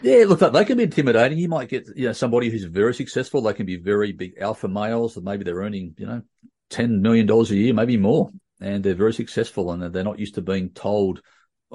Yeah, 0.01 0.25
look, 0.27 0.39
they 0.39 0.65
can 0.65 0.77
be 0.77 0.83
intimidating. 0.83 1.37
You 1.37 1.49
might 1.49 1.69
get, 1.69 1.87
you 1.95 2.05
know, 2.07 2.13
somebody 2.13 2.49
who's 2.49 2.63
very 2.63 2.93
successful. 2.93 3.41
They 3.41 3.53
can 3.53 3.65
be 3.65 3.75
very 3.75 4.13
big 4.13 4.37
alpha 4.39 4.67
males, 4.67 5.17
and 5.17 5.25
maybe 5.25 5.43
they're 5.43 5.57
earning, 5.57 5.93
you 5.97 6.05
know, 6.05 6.21
ten 6.69 7.01
million 7.01 7.25
dollars 7.25 7.51
a 7.51 7.55
year, 7.57 7.73
maybe 7.73 7.97
more, 7.97 8.29
and 8.61 8.83
they're 8.83 8.95
very 8.95 9.13
successful, 9.13 9.71
and 9.71 9.93
they're 9.93 10.03
not 10.03 10.19
used 10.19 10.35
to 10.35 10.41
being 10.41 10.69
told 10.69 11.21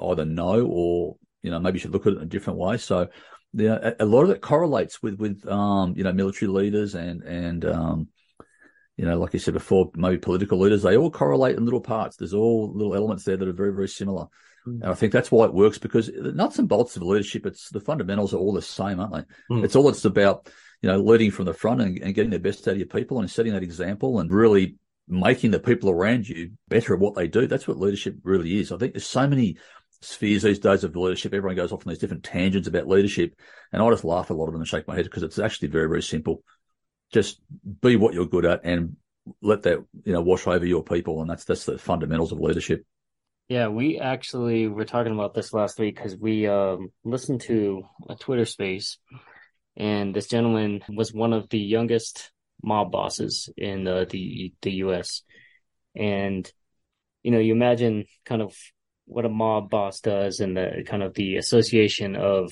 either 0.01 0.25
no 0.25 0.65
or, 0.65 1.17
you 1.43 1.51
know, 1.51 1.59
maybe 1.59 1.77
you 1.77 1.81
should 1.81 1.91
look 1.91 2.07
at 2.07 2.13
it 2.13 2.17
in 2.17 2.23
a 2.23 2.27
different 2.27 2.57
way. 2.57 2.77
So, 2.77 3.09
yeah, 3.53 3.93
a, 3.99 4.03
a 4.03 4.05
lot 4.05 4.23
of 4.23 4.31
it 4.31 4.41
correlates 4.41 5.01
with 5.01 5.15
with 5.19 5.47
um, 5.47 5.93
you 5.95 6.03
know, 6.03 6.13
military 6.13 6.49
leaders 6.49 6.95
and 6.95 7.23
and 7.23 7.65
um, 7.65 8.07
you 8.97 9.05
know, 9.05 9.19
like 9.19 9.33
you 9.33 9.39
said 9.39 9.53
before, 9.53 9.91
maybe 9.95 10.17
political 10.17 10.59
leaders. 10.59 10.83
They 10.83 10.97
all 10.97 11.11
correlate 11.11 11.57
in 11.57 11.65
little 11.65 11.81
parts. 11.81 12.17
There's 12.17 12.33
all 12.33 12.71
little 12.73 12.95
elements 12.95 13.23
there 13.23 13.37
that 13.37 13.47
are 13.47 13.53
very 13.53 13.73
very 13.73 13.87
similar. 13.87 14.27
Mm. 14.67 14.81
And 14.81 14.85
I 14.85 14.93
think 14.93 15.13
that's 15.13 15.31
why 15.31 15.45
it 15.45 15.53
works 15.53 15.77
because 15.77 16.07
the 16.07 16.31
nuts 16.31 16.59
and 16.59 16.69
bolts 16.69 16.95
of 16.95 17.03
leadership, 17.03 17.45
it's 17.45 17.69
the 17.69 17.79
fundamentals 17.79 18.33
are 18.33 18.37
all 18.37 18.53
the 18.53 18.61
same, 18.61 18.99
aren't 18.99 19.13
they? 19.13 19.55
Mm. 19.55 19.63
It's 19.63 19.75
all 19.75 19.89
it's 19.89 20.05
about, 20.05 20.49
you 20.81 20.89
know, 20.89 20.97
leading 20.99 21.31
from 21.31 21.45
the 21.45 21.53
front 21.53 21.81
and, 21.81 21.97
and, 21.99 22.15
getting 22.15 22.31
the 22.31 22.39
best 22.39 22.67
out 22.67 22.71
of 22.71 22.77
your 22.77 22.87
people 22.87 23.19
and 23.19 23.29
setting 23.29 23.53
that 23.53 23.63
example 23.63 24.19
and 24.19 24.31
really 24.31 24.77
making 25.07 25.51
the 25.51 25.59
people 25.59 25.89
around 25.89 26.27
you 26.27 26.51
better 26.69 26.93
at 26.93 26.99
what 26.99 27.15
they 27.15 27.27
do. 27.27 27.45
That's 27.47 27.67
what 27.67 27.77
leadership 27.77 28.15
really 28.23 28.59
is. 28.59 28.71
I 28.71 28.77
think 28.77 28.93
there's 28.93 29.05
so 29.05 29.27
many 29.27 29.57
spheres 30.03 30.43
these 30.43 30.59
days 30.59 30.83
of 30.83 30.95
leadership. 30.95 31.33
Everyone 31.33 31.55
goes 31.55 31.71
off 31.71 31.85
on 31.85 31.89
these 31.89 31.99
different 31.99 32.23
tangents 32.23 32.67
about 32.67 32.87
leadership. 32.87 33.35
And 33.71 33.81
I 33.81 33.89
just 33.89 34.03
laugh 34.03 34.29
a 34.29 34.33
lot 34.33 34.47
of 34.47 34.53
them 34.53 34.61
and 34.61 34.67
shake 34.67 34.87
my 34.87 34.95
head 34.95 35.05
because 35.05 35.23
it's 35.23 35.39
actually 35.39 35.69
very, 35.69 35.87
very 35.87 36.01
simple. 36.01 36.43
Just 37.11 37.41
be 37.81 37.95
what 37.95 38.13
you're 38.13 38.25
good 38.25 38.45
at 38.45 38.61
and 38.63 38.97
let 39.41 39.63
that, 39.63 39.79
you 40.03 40.13
know, 40.13 40.21
wash 40.21 40.47
over 40.47 40.65
your 40.65 40.83
people. 40.83 41.21
And 41.21 41.29
that's, 41.29 41.45
that's 41.45 41.65
the 41.65 41.77
fundamentals 41.77 42.31
of 42.31 42.39
leadership. 42.39 42.85
Yeah, 43.49 43.67
we 43.67 43.99
actually 43.99 44.67
were 44.67 44.85
talking 44.85 45.13
about 45.13 45.33
this 45.33 45.53
last 45.53 45.77
week 45.77 45.95
because 45.95 46.15
we 46.15 46.47
um, 46.47 46.91
listened 47.03 47.41
to 47.41 47.83
a 48.07 48.15
Twitter 48.15 48.45
space, 48.45 48.97
and 49.75 50.15
this 50.15 50.27
gentleman 50.27 50.81
was 50.89 51.13
one 51.13 51.33
of 51.33 51.49
the 51.49 51.59
youngest 51.59 52.31
mob 52.63 52.91
bosses 52.91 53.49
in 53.57 53.85
uh, 53.85 54.05
the 54.09 54.53
the 54.61 54.71
U.S. 54.71 55.23
And 55.93 56.49
you 57.21 57.31
know, 57.31 57.39
you 57.39 57.53
imagine 57.53 58.05
kind 58.25 58.41
of 58.41 58.55
what 59.13 59.25
a 59.25 59.29
mob 59.29 59.69
boss 59.69 59.99
does, 59.99 60.39
and 60.39 60.57
the 60.57 60.83
kind 60.85 61.03
of 61.03 61.13
the 61.13 61.37
association 61.37 62.15
of 62.15 62.51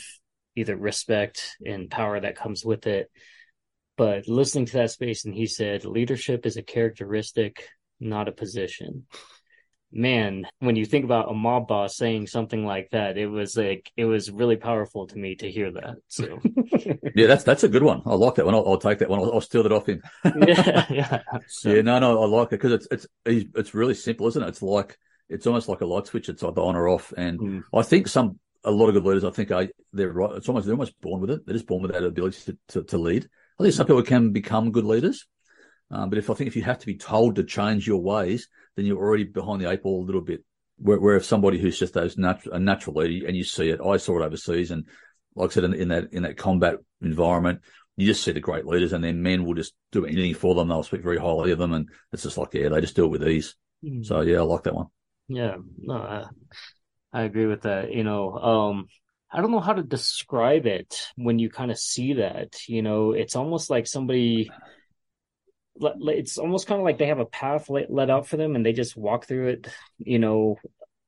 either 0.56 0.76
respect 0.76 1.58
and 1.66 1.90
power 1.90 2.20
that 2.20 2.36
comes 2.36 2.66
with 2.66 2.88
it. 2.88 3.10
But 3.98 4.28
listening 4.28 4.66
to 4.68 4.74
that 4.74 4.92
space, 4.92 5.26
and 5.26 5.34
he 5.34 5.48
said, 5.48 5.86
leadership 5.86 6.46
is 6.46 6.58
a 6.58 6.64
characteristic, 6.64 7.68
not 8.00 8.28
a 8.28 8.32
position 8.32 9.06
man, 9.92 10.48
when 10.60 10.76
you 10.76 10.86
think 10.86 11.06
about 11.06 11.30
a 11.30 11.34
mob 11.34 11.68
boss 11.68 11.98
saying 11.98 12.28
something 12.28 12.66
like 12.66 12.90
that, 12.92 13.18
it 13.18 13.28
was 13.28 13.58
like 13.58 13.92
it 13.98 14.06
was 14.06 14.32
really 14.32 14.56
powerful 14.56 15.08
to 15.08 15.18
me 15.18 15.36
to 15.36 15.52
hear 15.52 15.72
that. 15.72 15.96
So 16.08 16.40
yeah, 17.16 17.28
that's 17.28 17.44
that's 17.44 17.64
a 17.64 17.70
good 17.70 17.84
one. 17.84 18.02
I 18.06 18.14
like 18.16 18.36
that 18.36 18.46
one. 18.46 18.56
I'll, 18.56 18.68
I'll 18.68 18.78
take 18.78 19.00
that 19.00 19.10
one. 19.10 19.20
I'll, 19.20 19.34
I'll, 19.34 19.42
steal 19.42 19.66
it 19.66 19.72
off 19.72 19.88
him. 19.88 20.02
yeah, 20.48 20.86
yeah. 20.90 21.22
So. 21.48 21.70
Yeah, 21.70 21.82
no, 21.82 22.00
no, 22.00 22.22
I 22.22 22.28
like 22.28 22.48
it 22.48 22.62
because 22.62 22.74
it's 22.74 22.88
it's 22.92 23.08
it's 23.26 23.74
really 23.74 23.94
simple, 23.94 24.28
isn't 24.28 24.42
it? 24.42 24.48
It's 24.48 24.62
like 24.62 24.98
it's 25.32 25.48
almost 25.48 25.70
like 25.70 25.82
a 25.82 25.86
light 25.86 26.08
switch. 26.08 26.30
It's 26.30 26.44
either 26.44 26.62
on 26.62 26.76
or 26.76 26.90
off, 26.90 27.14
and 27.18 27.40
mm. 27.40 27.64
I 27.74 27.82
think 27.82 28.08
some 28.08 28.40
a 28.64 28.72
lot 28.72 28.88
of 28.88 28.94
good 28.94 29.06
leaders, 29.06 29.24
I 29.24 29.32
think, 29.32 29.52
are 29.52 29.68
they're 29.94 30.12
right. 30.12 30.36
It's 30.36 30.48
almost 30.48 30.66
they're 30.66 30.76
almost 30.76 31.00
born 31.02 31.22
with 31.22 31.32
it. 31.32 31.46
They're 31.46 31.56
just 31.56 31.68
born 31.68 31.82
with 31.82 31.92
that 31.92 32.04
ability 32.04 32.38
to, 32.46 32.58
to, 32.70 32.84
to 32.84 32.98
lead. 32.98 33.28
I 33.60 33.64
think 33.64 33.74
some 33.74 33.88
people 33.88 34.04
can 34.04 34.32
become 34.32 34.72
good 34.72 34.86
leaders, 34.86 35.26
um, 35.90 36.10
but 36.10 36.20
if 36.20 36.30
I 36.30 36.34
think 36.34 36.48
if 36.48 36.56
you 36.56 36.64
have 36.64 36.80
to 36.80 36.86
be 36.86 36.98
told 36.98 37.36
to 37.36 37.44
change 37.44 37.88
your 37.88 38.02
ways, 38.02 38.48
then 38.76 38.86
you're 38.86 38.98
already 38.98 39.24
behind 39.24 39.62
the 39.62 39.70
eight 39.70 39.84
ball 39.84 40.04
a 40.04 40.06
little 40.06 40.22
bit. 40.22 40.44
Where, 40.78 41.00
where 41.00 41.16
if 41.16 41.26
somebody 41.26 41.60
who's 41.60 41.78
just 41.78 41.94
those 41.94 42.18
a 42.18 42.60
natural 42.60 42.96
leader 42.96 43.28
and 43.28 43.38
you 43.38 43.44
see 43.44 43.70
it, 43.70 43.80
I 43.82 43.98
saw 43.98 44.20
it 44.20 44.26
overseas, 44.26 44.72
and 44.72 44.88
like 45.36 45.52
I 45.52 45.54
said, 45.54 45.64
in, 45.66 45.74
in 45.74 45.88
that 45.90 46.12
in 46.12 46.24
that 46.24 46.38
combat 46.38 46.76
environment, 47.02 47.62
you 47.98 48.08
just 48.08 48.24
see 48.24 48.32
the 48.32 48.40
great 48.40 48.66
leaders, 48.66 48.94
and 48.94 49.04
their 49.04 49.14
men 49.14 49.46
will 49.46 49.54
just 49.54 49.74
do 49.92 50.06
anything 50.06 50.34
for 50.34 50.56
them. 50.56 50.68
They'll 50.68 50.84
speak 50.84 51.04
very 51.04 51.18
highly 51.18 51.52
of 51.52 51.60
them, 51.60 51.74
and 51.74 51.90
it's 52.12 52.24
just 52.24 52.38
like 52.38 52.54
yeah, 52.54 52.70
they 52.70 52.82
just 52.82 52.96
do 52.96 53.06
it 53.06 53.10
with 53.10 53.28
ease. 53.28 53.56
Mm. 53.84 54.06
So 54.06 54.22
yeah, 54.22 54.40
I 54.40 54.42
like 54.42 54.64
that 54.64 54.76
one. 54.76 54.88
Yeah, 55.34 55.58
no, 55.78 55.94
I, 55.94 56.26
I 57.14 57.24
agree 57.24 57.46
with 57.46 57.62
that. 57.62 57.94
You 57.94 58.04
know, 58.04 58.34
um, 58.34 58.88
I 59.32 59.40
don't 59.40 59.52
know 59.52 59.60
how 59.62 59.74
to 59.74 59.84
describe 59.84 60.66
it 60.66 61.08
when 61.16 61.40
you 61.40 61.50
kind 61.50 61.72
of 61.72 61.78
see 61.80 62.14
that. 62.14 62.68
You 62.68 62.82
know, 62.82 63.14
it's 63.14 63.36
almost 63.36 63.70
like 63.70 63.88
somebody 63.88 64.52
it's 65.80 66.38
almost 66.38 66.68
kind 66.68 66.80
of 66.80 66.86
like 66.86 66.98
they 66.98 67.08
have 67.08 67.20
a 67.20 67.26
path 67.26 67.70
let 67.70 68.10
out 68.10 68.28
for 68.28 68.38
them 68.38 68.56
and 68.56 68.66
they 68.66 68.74
just 68.74 68.96
walk 68.98 69.26
through 69.26 69.48
it 69.48 69.68
you 69.98 70.20
know 70.20 70.58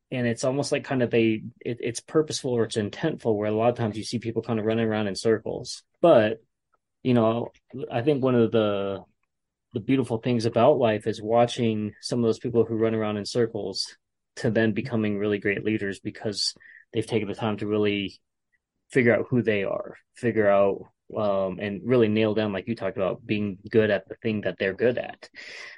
and 0.10 0.26
it's 0.26 0.44
almost 0.44 0.72
like 0.72 0.84
kind 0.84 1.04
of 1.04 1.12
they 1.12 1.44
it, 1.60 1.78
it's 1.80 2.00
purposeful 2.00 2.52
or 2.52 2.64
it's 2.64 2.78
intentful 2.78 3.36
where 3.36 3.50
a 3.50 3.56
lot 3.56 3.70
of 3.70 3.76
times 3.76 3.98
you 3.98 4.04
see 4.04 4.20
people 4.20 4.42
kind 4.42 4.60
of 4.60 4.66
running 4.66 4.88
around 4.88 5.08
in 5.08 5.16
circles 5.16 5.84
but 6.02 6.42
you 7.04 7.14
know 7.14 7.52
i 7.92 8.02
think 8.02 8.24
one 8.24 8.36
of 8.36 8.52
the 8.52 9.04
the 9.74 9.80
beautiful 9.80 10.18
things 10.18 10.46
about 10.46 10.78
life 10.78 11.08
is 11.08 11.22
watching 11.22 11.94
some 12.02 12.20
of 12.20 12.26
those 12.26 12.40
people 12.40 12.64
who 12.64 12.76
run 12.76 12.96
around 12.96 13.18
in 13.18 13.26
circles 13.26 13.98
to 14.38 14.50
then 14.50 14.72
becoming 14.72 15.18
really 15.18 15.38
great 15.38 15.64
leaders 15.64 16.00
because 16.00 16.54
they've 16.92 17.08
taken 17.08 17.28
the 17.28 17.36
time 17.36 17.58
to 17.58 17.68
really 17.68 18.20
figure 18.92 19.16
out 19.16 19.26
who 19.30 19.42
they 19.42 19.64
are 19.64 19.98
figure 20.16 20.50
out 20.50 20.86
um, 21.18 21.60
and 21.60 21.82
really 21.84 22.08
nail 22.08 22.34
down, 22.34 22.54
like 22.54 22.68
you 22.68 22.76
talked 22.76 22.98
about, 22.98 23.26
being 23.26 23.58
good 23.70 23.92
at 23.92 24.08
the 24.08 24.16
thing 24.16 24.42
that 24.42 24.58
they're 24.58 24.74
good 24.74 24.98
at. 24.98 25.30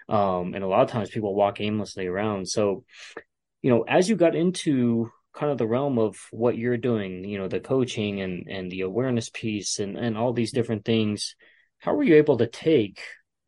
Um, 0.08 0.54
and 0.54 0.64
a 0.64 0.68
lot 0.68 0.84
of 0.84 0.90
times 0.90 1.10
people 1.10 1.36
walk 1.36 1.60
aimlessly 1.60 2.08
around. 2.08 2.48
So, 2.48 2.84
you 3.62 3.70
know, 3.70 3.84
as 3.84 4.10
you 4.10 4.16
got 4.16 4.36
into 4.36 5.12
kind 5.34 5.52
of 5.52 5.58
the 5.58 5.68
realm 5.68 6.00
of 6.00 6.16
what 6.32 6.58
you're 6.58 6.78
doing, 6.78 7.26
you 7.26 7.38
know, 7.38 7.48
the 7.48 7.60
coaching 7.60 8.22
and 8.22 8.48
and 8.50 8.72
the 8.72 8.82
awareness 8.82 9.30
piece 9.30 9.80
and 9.80 9.98
and 9.98 10.18
all 10.18 10.34
these 10.34 10.54
different 10.54 10.86
things, 10.86 11.36
how 11.80 11.94
were 11.94 12.04
you 12.04 12.16
able 12.16 12.38
to 12.38 12.48
take 12.48 13.02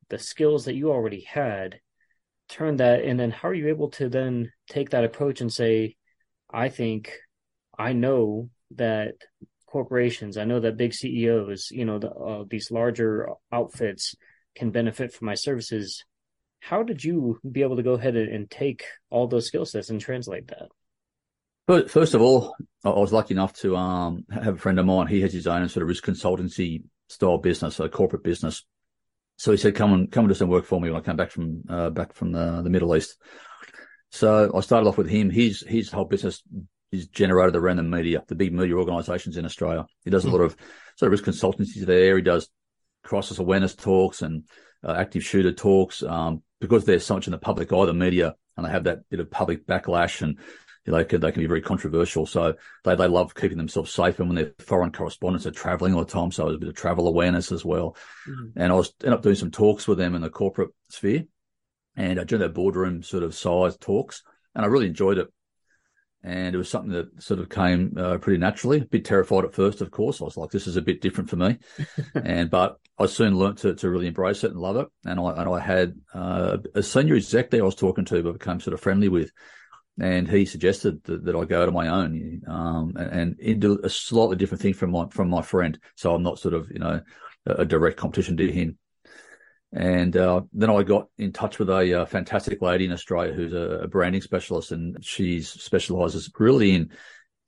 the 0.09 0.19
skills 0.19 0.65
that 0.65 0.75
you 0.75 0.91
already 0.91 1.21
had, 1.21 1.79
turn 2.49 2.77
that, 2.77 3.03
and 3.03 3.19
then 3.19 3.31
how 3.31 3.49
are 3.49 3.53
you 3.53 3.69
able 3.69 3.89
to 3.91 4.10
then 4.10 4.51
take 4.69 4.91
that 4.91 5.03
approach 5.03 5.41
and 5.41 5.51
say, 5.51 5.95
I 6.51 6.69
think 6.69 7.12
I 7.77 7.93
know 7.93 8.49
that 8.75 9.15
corporations. 9.67 10.38
I 10.38 10.45
know 10.45 10.60
that 10.60 10.77
big 10.77 10.93
CEOs, 10.93 11.69
you 11.71 11.86
know, 11.86 11.99
the, 11.99 12.10
uh, 12.10 12.43
these 12.49 12.71
larger 12.71 13.29
outfits 13.51 14.15
can 14.55 14.71
benefit 14.71 15.13
from 15.13 15.27
my 15.27 15.36
services. 15.36 16.03
How 16.60 16.83
did 16.83 17.03
you 17.03 17.39
be 17.49 17.62
able 17.62 17.75
to 17.75 17.83
go 17.83 17.93
ahead 17.93 18.15
and 18.15 18.49
take 18.49 18.86
all 19.10 19.27
those 19.27 19.45
skill 19.47 19.65
sets 19.65 19.89
and 19.89 20.01
translate 20.01 20.47
that? 20.47 20.69
But 21.67 21.91
first 21.91 22.13
of 22.13 22.21
all, 22.21 22.55
I 22.83 22.89
was 22.89 23.12
lucky 23.12 23.33
enough 23.33 23.53
to 23.60 23.75
um, 23.75 24.25
have 24.31 24.55
a 24.55 24.57
friend 24.57 24.79
of 24.79 24.86
mine. 24.86 25.07
He 25.07 25.21
has 25.21 25.33
his 25.33 25.47
own 25.47 25.67
sort 25.67 25.83
of 25.83 25.89
risk 25.89 26.05
consultancy 26.05 26.83
style 27.10 27.38
business, 27.38 27.79
a 27.79 27.89
corporate 27.89 28.23
business. 28.23 28.65
So 29.38 29.52
he 29.52 29.58
said, 29.58 29.76
"Come 29.76 29.93
and 29.93 30.12
come 30.12 30.26
and 30.26 30.30
do 30.30 30.38
some 30.38 30.50
work 30.50 30.65
for 30.65 30.82
me 30.82 30.89
when 30.89 31.00
I 31.00 31.04
come 31.04 31.17
back 31.17 31.32
from 31.32 31.63
uh, 31.69 31.89
back 31.89 32.13
from 32.13 32.32
the, 32.32 32.62
the 32.63 32.69
Middle 32.69 32.95
East." 32.95 33.17
So 34.10 34.52
I 34.56 34.62
started 34.62 34.88
off 34.88 34.97
with 34.97 35.10
him. 35.10 35.30
His 35.30 35.63
his 35.67 35.91
whole 35.91 36.06
business 36.06 36.41
is 36.91 37.08
generated 37.08 37.56
around 37.56 37.78
the 37.78 37.84
media, 37.84 38.23
the 38.28 38.36
big 38.36 38.54
media 38.54 38.76
organisations 38.76 39.38
in 39.38 39.45
Australia. 39.45 39.86
He 40.04 40.10
does 40.10 40.26
a 40.26 40.30
lot 40.30 40.41
of 40.41 40.56
sort 40.95 41.12
of 41.13 41.19
risk 41.19 41.26
consultancies 41.26 41.86
there. 41.86 42.15
He 42.15 42.23
does 42.23 42.50
crisis 43.04 43.39
awareness 43.39 43.76
talks 43.76 44.21
and 44.21 44.43
uh, 44.84 44.93
active 44.93 45.23
shooter 45.23 45.52
talks 45.52 46.04
um, 46.04 46.41
because 46.60 46.86
there's 46.86 47.06
so 47.06 47.15
much 47.15 47.28
in 47.28 47.32
the 47.32 47.38
public 47.38 47.71
eye, 47.71 47.86
the 47.86 47.93
media, 47.93 48.36
and 48.56 48.65
they 48.65 48.71
have 48.71 48.86
that 48.86 49.10
bit 49.10 49.19
of 49.19 49.30
public 49.30 49.65
backlash 49.65 50.21
and 50.21 50.38
you 50.88 50.93
know, 50.93 51.00
they 51.00 51.06
can, 51.06 51.21
they 51.21 51.32
can 51.32 51.41
be 51.41 51.47
very 51.47 51.62
controversial. 51.62 52.26
So 52.26 52.56
they, 52.86 52.95
they 52.95 53.08
love 53.08 53.36
keeping 53.36 53.58
themselves 53.58 53.91
safe. 53.91 54.19
And 54.19 54.30
when 54.30 54.36
their 54.36 54.54
foreign 54.60 54.91
correspondents 54.91 55.43
they're 55.43 55.52
traveling 55.52 55.93
all 55.93 56.04
the 56.04 56.12
time, 56.12 56.32
so 56.32 56.45
there's 56.45 56.56
a 56.56 56.60
bit 56.60 56.69
of 56.69 56.76
travel 56.76 57.08
awareness 57.08 57.52
as 57.52 57.65
well. 57.65 57.97
Mm-hmm. 58.28 58.60
And 58.60 58.71
I 58.71 58.76
was 58.76 58.93
ended 59.04 59.17
up 59.17 59.21
doing 59.21 59.36
some 59.36 59.52
talks 59.52 59.88
with 59.88 59.97
them 59.97 60.15
in 60.15 60.21
the 60.21 60.30
corporate 60.30 60.69
sphere 60.89 61.26
and 61.97 62.19
I 62.19 62.23
doing 62.23 62.39
their 62.39 62.50
boardroom 62.50 63.04
sort 63.04 63.23
of 63.23 63.36
size 63.36 63.78
talks. 63.78 64.23
And 64.56 64.63
I 64.63 64.69
really 64.69 64.88
enjoyed 64.88 65.17
it 65.17 65.28
and 66.23 66.56
it 66.56 66.58
was 66.58 66.69
something 66.69 66.91
that 66.91 67.21
sort 67.21 67.39
of 67.39 67.50
came 67.50 67.93
uh, 67.97 68.17
pretty 68.17 68.39
naturally. 68.39 68.82
A 68.82 68.86
bit 68.86 69.06
terrified 69.06 69.45
at 69.45 69.54
first, 69.54 69.82
of 69.82 69.91
course. 69.91 70.19
I 70.19 70.26
was 70.26 70.36
like, 70.36 70.50
"This 70.50 70.67
is 70.67 70.76
a 70.76 70.82
bit 70.82 71.02
different 71.02 71.30
for 71.30 71.36
me," 71.36 71.58
and 72.15 72.50
but 72.50 72.78
I 72.97 73.06
soon 73.06 73.38
learnt 73.38 73.60
to, 73.60 73.76
to 73.76 73.89
really 73.89 74.08
embrace 74.08 74.43
it 74.43 74.52
and 74.52 74.60
love 74.60 74.78
it. 74.78 74.88
And 75.06 75.19
I 75.19 75.32
and 75.32 75.50
I 75.50 75.60
had 75.60 75.95
uh, 76.13 76.58
a 76.76 76.84
senior 76.84 77.15
exec 77.15 77.50
there 77.50 77.62
I 77.62 77.65
was 77.65 77.76
talking 77.76 78.06
to, 78.06 78.23
but 78.23 78.39
became 78.39 78.60
sort 78.60 78.73
of 78.73 78.82
friendly 78.82 79.10
with, 79.10 79.32
and 79.99 80.27
he 80.27 80.45
suggested 80.45 81.03
that, 81.05 81.25
that 81.25 81.36
I 81.36 81.45
go 81.45 81.65
to 81.65 81.71
my 81.71 81.88
own 81.88 82.41
um, 82.47 82.93
and, 82.95 83.12
and 83.12 83.39
into 83.39 83.79
a 83.83 83.89
slightly 83.89 84.36
different 84.36 84.62
thing 84.62 84.73
from 84.73 84.91
my 84.91 85.07
from 85.10 85.29
my 85.29 85.41
friend. 85.41 85.79
So 85.95 86.13
I'm 86.13 86.23
not 86.23 86.39
sort 86.39 86.53
of 86.53 86.69
you 86.71 86.79
know 86.79 87.01
a 87.45 87.65
direct 87.65 87.97
competition 87.97 88.38
to 88.38 88.51
him. 88.51 88.77
And 89.73 90.15
uh, 90.15 90.41
then 90.53 90.69
I 90.69 90.83
got 90.83 91.07
in 91.17 91.33
touch 91.33 91.60
with 91.60 91.69
a, 91.69 92.01
uh, 92.01 92.05
fantastic 92.05 92.62
lady 92.62 92.86
in 92.86 92.93
Australia 92.93 93.33
who's 93.33 93.53
a, 93.53 93.81
a 93.83 93.88
branding 93.88 94.21
specialist, 94.21 94.71
and 94.71 95.03
she 95.03 95.41
specialises 95.41 96.31
really 96.38 96.75
in 96.75 96.91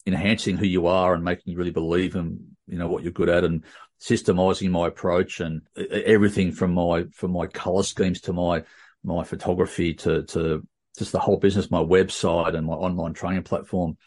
enhancing 0.05 0.57
who 0.57 0.65
you 0.65 0.87
are 0.87 1.13
and 1.13 1.23
making 1.23 1.51
you 1.51 1.57
really 1.57 1.71
believe 1.71 2.15
in 2.15 2.39
you 2.67 2.77
know 2.77 2.87
what 2.87 3.03
you're 3.03 3.11
good 3.11 3.29
at 3.29 3.43
and 3.43 3.63
systemizing 4.01 4.69
my 4.69 4.87
approach 4.87 5.39
and 5.39 5.61
everything 5.91 6.51
from 6.51 6.73
my 6.73 7.03
from 7.13 7.31
my 7.31 7.45
color 7.47 7.83
schemes 7.83 8.21
to 8.21 8.33
my 8.33 8.63
my 9.03 9.23
photography 9.23 9.93
to 9.93 10.23
to 10.23 10.65
just 10.99 11.11
the 11.11 11.19
whole 11.19 11.37
business, 11.37 11.71
my 11.71 11.81
website 11.81 12.55
and 12.55 12.67
my 12.67 12.73
online 12.73 13.13
training 13.13 13.43
platform. 13.43 13.97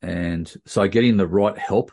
And 0.00 0.52
so 0.66 0.86
getting 0.88 1.16
the 1.16 1.26
right 1.26 1.56
help 1.56 1.92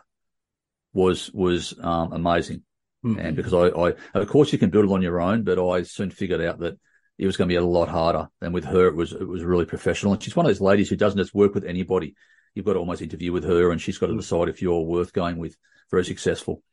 was 0.93 1.31
was 1.31 1.73
um, 1.81 2.13
amazing. 2.13 2.63
Mm-hmm. 3.05 3.19
And 3.19 3.36
because 3.36 3.53
I, 3.53 3.67
I, 3.67 3.93
of 4.13 4.27
course, 4.27 4.53
you 4.53 4.60
can 4.60 4.69
build 4.69 4.86
it 4.86 4.91
on 4.91 5.01
your 5.01 5.19
own, 5.19 5.43
but 5.43 5.60
I 5.60 5.84
soon 5.84 6.12
figured 6.12 6.41
out 6.41 6.60
that 6.60 6.77
it 7.17 7.25
was 7.25 7.38
going 7.38 7.47
to 7.47 7.53
be 7.53 7.57
a 7.57 7.65
lot 7.65 7.88
harder. 7.88 8.29
And 8.41 8.53
with 8.53 8.65
her, 8.65 8.88
it 8.88 8.95
was 8.95 9.13
it 9.13 9.27
was 9.27 9.43
really 9.43 9.65
professional. 9.65 10.13
And 10.13 10.21
she's 10.21 10.36
one 10.36 10.45
of 10.45 10.49
those 10.49 10.62
ladies 10.62 10.89
who 10.89 10.95
doesn't 10.95 11.19
just 11.19 11.34
work 11.34 11.53
with 11.53 11.65
anybody. 11.65 12.15
You've 12.53 12.65
got 12.65 12.73
to 12.73 12.79
almost 12.79 13.01
interview 13.01 13.31
with 13.31 13.45
her, 13.45 13.71
and 13.71 13.81
she's 13.81 13.97
got 13.97 14.07
to 14.07 14.15
decide 14.15 14.49
if 14.49 14.62
you're 14.62 14.81
worth 14.81 15.13
going 15.13 15.38
with. 15.38 15.55
Very 15.89 16.05
successful. 16.05 16.63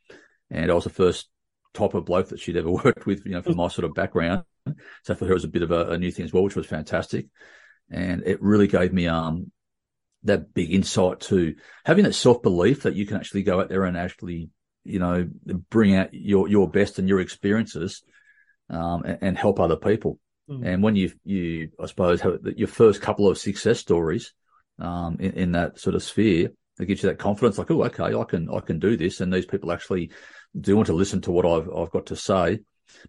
And 0.50 0.70
I 0.70 0.74
was 0.74 0.84
the 0.84 0.90
first 0.90 1.28
type 1.74 1.94
of 1.94 2.04
bloke 2.04 2.28
that 2.28 2.40
she'd 2.40 2.56
ever 2.56 2.70
worked 2.84 3.06
with, 3.06 3.24
you 3.24 3.32
know, 3.32 3.42
from 3.42 3.56
my 3.56 3.68
sort 3.68 3.84
of 3.84 3.94
background. 3.94 4.42
So 5.04 5.14
for 5.14 5.24
her, 5.26 5.32
it 5.32 5.34
was 5.34 5.44
a 5.44 5.48
bit 5.48 5.62
of 5.62 5.70
a, 5.70 5.90
a 5.90 5.98
new 5.98 6.10
thing 6.10 6.24
as 6.24 6.32
well, 6.32 6.42
which 6.42 6.56
was 6.56 6.66
fantastic. 6.66 7.26
And 7.90 8.22
it 8.26 8.42
really 8.42 8.66
gave 8.66 8.92
me 8.92 9.06
um 9.06 9.50
that 10.24 10.52
big 10.52 10.72
insight 10.72 11.20
to 11.20 11.54
having 11.84 12.04
that 12.04 12.14
self 12.14 12.42
belief 12.42 12.82
that 12.82 12.96
you 12.96 13.06
can 13.06 13.16
actually 13.16 13.42
go 13.42 13.60
out 13.60 13.68
there 13.68 13.84
and 13.84 13.96
actually, 13.96 14.50
you 14.84 14.98
know, 14.98 15.28
bring 15.70 15.94
out 15.94 16.12
your 16.12 16.48
your 16.48 16.68
best 16.68 16.98
and 16.98 17.08
your 17.08 17.20
experiences, 17.20 18.02
um, 18.70 19.02
and, 19.04 19.18
and 19.20 19.38
help 19.38 19.60
other 19.60 19.76
people. 19.76 20.18
Mm. 20.48 20.66
And 20.66 20.82
when 20.82 20.96
you 20.96 21.12
you 21.24 21.70
I 21.80 21.86
suppose 21.86 22.20
have 22.20 22.38
your 22.56 22.68
first 22.68 23.00
couple 23.00 23.28
of 23.28 23.38
success 23.38 23.78
stories, 23.78 24.32
um, 24.78 25.16
in, 25.20 25.32
in 25.32 25.52
that 25.52 25.78
sort 25.78 25.96
of 25.96 26.02
sphere, 26.02 26.50
it 26.78 26.86
gives 26.86 27.02
you 27.02 27.08
that 27.08 27.18
confidence, 27.18 27.58
like, 27.58 27.70
oh, 27.70 27.84
okay, 27.84 28.14
I 28.14 28.24
can 28.24 28.48
I 28.50 28.60
can 28.60 28.78
do 28.78 28.96
this, 28.96 29.20
and 29.20 29.32
these 29.32 29.46
people 29.46 29.72
actually 29.72 30.10
do 30.58 30.76
want 30.76 30.86
to 30.86 30.94
listen 30.94 31.20
to 31.22 31.32
what 31.32 31.46
I've 31.46 31.68
I've 31.74 31.90
got 31.90 32.06
to 32.06 32.16
say, 32.16 32.60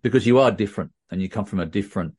because 0.02 0.26
you 0.26 0.40
are 0.40 0.52
different 0.52 0.92
and 1.12 1.22
you 1.22 1.30
come 1.30 1.46
from 1.46 1.60
a 1.60 1.66
different, 1.66 2.16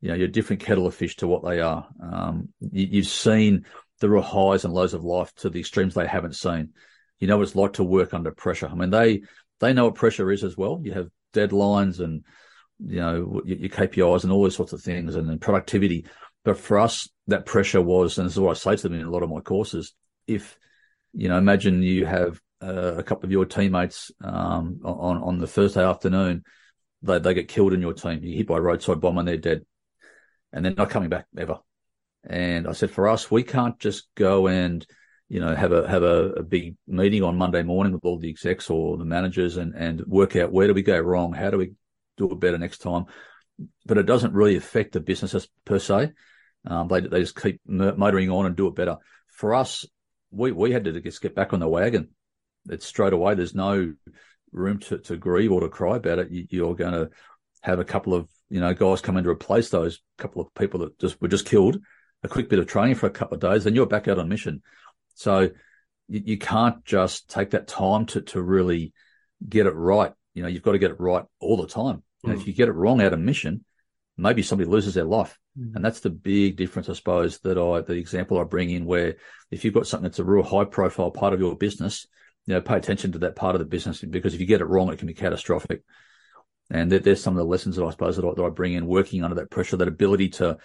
you 0.00 0.08
know, 0.08 0.14
you're 0.14 0.28
a 0.28 0.32
different 0.32 0.62
kettle 0.62 0.86
of 0.86 0.94
fish 0.94 1.16
to 1.16 1.26
what 1.26 1.44
they 1.44 1.60
are. 1.60 1.86
Um, 2.02 2.48
you, 2.60 2.88
you've 2.90 3.06
seen 3.06 3.66
the 4.00 4.08
real 4.08 4.22
highs 4.22 4.64
and 4.64 4.74
lows 4.74 4.94
of 4.94 5.04
life 5.04 5.32
to 5.36 5.50
the 5.50 5.60
extremes 5.60 5.94
they 5.94 6.06
haven't 6.06 6.36
seen. 6.36 6.70
You 7.18 7.28
know 7.28 7.36
what 7.36 7.42
it's 7.44 7.54
like 7.54 7.74
to 7.74 7.84
work 7.84 8.14
under 8.14 8.30
pressure. 8.30 8.66
I 8.66 8.74
mean, 8.74 8.90
they 8.90 9.22
they 9.60 9.72
know 9.72 9.84
what 9.84 9.94
pressure 9.94 10.32
is 10.32 10.42
as 10.42 10.56
well. 10.56 10.80
You 10.82 10.92
have 10.92 11.10
deadlines 11.34 12.00
and 12.00 12.24
you 12.78 12.96
know 12.96 13.42
your, 13.44 13.58
your 13.58 13.68
KPIs 13.68 14.24
and 14.24 14.32
all 14.32 14.42
those 14.42 14.56
sorts 14.56 14.72
of 14.72 14.80
things, 14.80 15.14
and, 15.14 15.28
and 15.28 15.40
productivity. 15.40 16.06
But 16.44 16.56
for 16.56 16.78
us, 16.78 17.08
that 17.26 17.44
pressure 17.44 17.82
was, 17.82 18.16
and 18.16 18.26
this 18.26 18.32
is 18.32 18.40
what 18.40 18.52
I 18.52 18.54
say 18.54 18.76
to 18.76 18.88
them 18.88 18.98
in 18.98 19.06
a 19.06 19.10
lot 19.10 19.22
of 19.22 19.28
my 19.28 19.40
courses. 19.40 19.92
If 20.26 20.58
you 21.12 21.28
know, 21.28 21.36
imagine 21.36 21.82
you 21.82 22.06
have 22.06 22.40
uh, 22.62 22.94
a 22.96 23.02
couple 23.02 23.26
of 23.26 23.32
your 23.32 23.44
teammates 23.44 24.10
um, 24.22 24.80
on 24.82 25.18
on 25.18 25.38
the 25.38 25.46
Thursday 25.46 25.84
afternoon, 25.84 26.44
they 27.02 27.18
they 27.18 27.34
get 27.34 27.48
killed 27.48 27.72
in 27.72 27.80
your 27.80 27.94
team. 27.94 28.22
You 28.22 28.36
hit 28.36 28.46
by 28.46 28.58
a 28.58 28.60
roadside 28.60 29.00
bomb 29.00 29.18
and 29.18 29.28
they're 29.28 29.36
dead, 29.36 29.64
and 30.52 30.64
they're 30.64 30.74
not 30.74 30.90
coming 30.90 31.08
back 31.08 31.26
ever. 31.36 31.58
And 32.24 32.66
I 32.66 32.72
said, 32.72 32.90
for 32.90 33.08
us, 33.08 33.30
we 33.30 33.42
can't 33.42 33.78
just 33.78 34.08
go 34.14 34.46
and, 34.46 34.86
you 35.28 35.40
know, 35.40 35.54
have 35.54 35.72
a, 35.72 35.88
have 35.88 36.02
a, 36.02 36.32
a, 36.32 36.42
big 36.42 36.76
meeting 36.86 37.22
on 37.22 37.38
Monday 37.38 37.62
morning 37.62 37.94
with 37.94 38.04
all 38.04 38.18
the 38.18 38.28
execs 38.28 38.68
or 38.68 38.98
the 38.98 39.06
managers 39.06 39.56
and, 39.56 39.74
and 39.74 40.04
work 40.06 40.36
out 40.36 40.52
where 40.52 40.66
do 40.66 40.74
we 40.74 40.82
go 40.82 40.98
wrong? 40.98 41.32
How 41.32 41.50
do 41.50 41.56
we 41.56 41.72
do 42.18 42.30
it 42.30 42.40
better 42.40 42.58
next 42.58 42.78
time? 42.78 43.06
But 43.86 43.98
it 43.98 44.06
doesn't 44.06 44.34
really 44.34 44.56
affect 44.56 44.92
the 44.92 45.00
businesses 45.00 45.48
per 45.64 45.78
se. 45.78 46.12
Um, 46.66 46.88
they, 46.88 47.00
they 47.00 47.20
just 47.20 47.40
keep 47.40 47.60
motoring 47.64 48.30
on 48.30 48.46
and 48.46 48.56
do 48.56 48.66
it 48.66 48.74
better. 48.74 48.96
For 49.28 49.54
us, 49.54 49.86
we, 50.30 50.52
we 50.52 50.72
had 50.72 50.84
to 50.84 51.00
just 51.00 51.22
get 51.22 51.34
back 51.34 51.54
on 51.54 51.60
the 51.60 51.68
wagon. 51.68 52.10
It's 52.68 52.86
straight 52.86 53.14
away. 53.14 53.34
There's 53.34 53.54
no 53.54 53.94
room 54.52 54.78
to, 54.78 54.98
to 54.98 55.16
grieve 55.16 55.52
or 55.52 55.60
to 55.60 55.68
cry 55.68 55.96
about 55.96 56.18
it. 56.18 56.30
You, 56.30 56.46
you're 56.50 56.74
going 56.74 56.92
to 56.92 57.10
have 57.62 57.78
a 57.78 57.84
couple 57.84 58.14
of, 58.14 58.28
you 58.48 58.60
know, 58.60 58.74
guys 58.74 59.00
come 59.00 59.16
in 59.16 59.24
to 59.24 59.30
replace 59.30 59.70
those 59.70 60.00
couple 60.18 60.42
of 60.42 60.52
people 60.54 60.80
that 60.80 60.98
just 60.98 61.20
were 61.20 61.28
just 61.28 61.46
killed 61.46 61.78
a 62.22 62.28
quick 62.28 62.48
bit 62.48 62.58
of 62.58 62.66
training 62.66 62.94
for 62.94 63.06
a 63.06 63.10
couple 63.10 63.34
of 63.34 63.40
days, 63.40 63.64
then 63.64 63.74
you're 63.74 63.86
back 63.86 64.08
out 64.08 64.18
on 64.18 64.28
mission. 64.28 64.62
So 65.14 65.50
you, 66.08 66.22
you 66.24 66.38
can't 66.38 66.84
just 66.84 67.30
take 67.30 67.50
that 67.50 67.66
time 67.66 68.06
to, 68.06 68.20
to 68.22 68.42
really 68.42 68.92
get 69.46 69.66
it 69.66 69.74
right. 69.74 70.12
You 70.34 70.42
know, 70.42 70.48
you've 70.48 70.62
got 70.62 70.72
to 70.72 70.78
get 70.78 70.90
it 70.90 71.00
right 71.00 71.24
all 71.40 71.56
the 71.56 71.66
time. 71.66 72.02
Mm. 72.24 72.34
if 72.34 72.46
you 72.46 72.52
get 72.52 72.68
it 72.68 72.72
wrong 72.72 73.00
out 73.00 73.14
of 73.14 73.18
mission, 73.18 73.64
maybe 74.18 74.42
somebody 74.42 74.68
loses 74.68 74.92
their 74.94 75.04
life. 75.04 75.38
Mm. 75.58 75.76
And 75.76 75.84
that's 75.84 76.00
the 76.00 76.10
big 76.10 76.56
difference, 76.56 76.90
I 76.90 76.92
suppose, 76.92 77.38
that 77.40 77.56
I, 77.56 77.80
the 77.80 77.94
example 77.94 78.38
I 78.38 78.44
bring 78.44 78.68
in 78.70 78.84
where 78.84 79.16
if 79.50 79.64
you've 79.64 79.74
got 79.74 79.86
something 79.86 80.04
that's 80.04 80.18
a 80.18 80.24
real 80.24 80.42
high 80.42 80.64
profile 80.64 81.10
part 81.10 81.32
of 81.32 81.40
your 81.40 81.56
business, 81.56 82.06
you 82.50 82.56
know, 82.56 82.60
pay 82.60 82.76
attention 82.76 83.12
to 83.12 83.20
that 83.20 83.36
part 83.36 83.54
of 83.54 83.60
the 83.60 83.64
business 83.64 84.00
because 84.00 84.34
if 84.34 84.40
you 84.40 84.46
get 84.46 84.60
it 84.60 84.64
wrong, 84.64 84.92
it 84.92 84.98
can 84.98 85.06
be 85.06 85.14
catastrophic. 85.14 85.84
And 86.68 86.90
there, 86.90 86.98
there's 86.98 87.22
some 87.22 87.34
of 87.34 87.38
the 87.38 87.44
lessons 87.44 87.76
that 87.76 87.84
I 87.84 87.90
suppose 87.90 88.16
that 88.16 88.26
I, 88.26 88.34
that 88.34 88.42
I 88.42 88.48
bring 88.48 88.72
in 88.72 88.88
working 88.88 89.22
under 89.22 89.36
that 89.36 89.50
pressure, 89.50 89.76
that 89.76 89.86
ability 89.86 90.30
to 90.30 90.58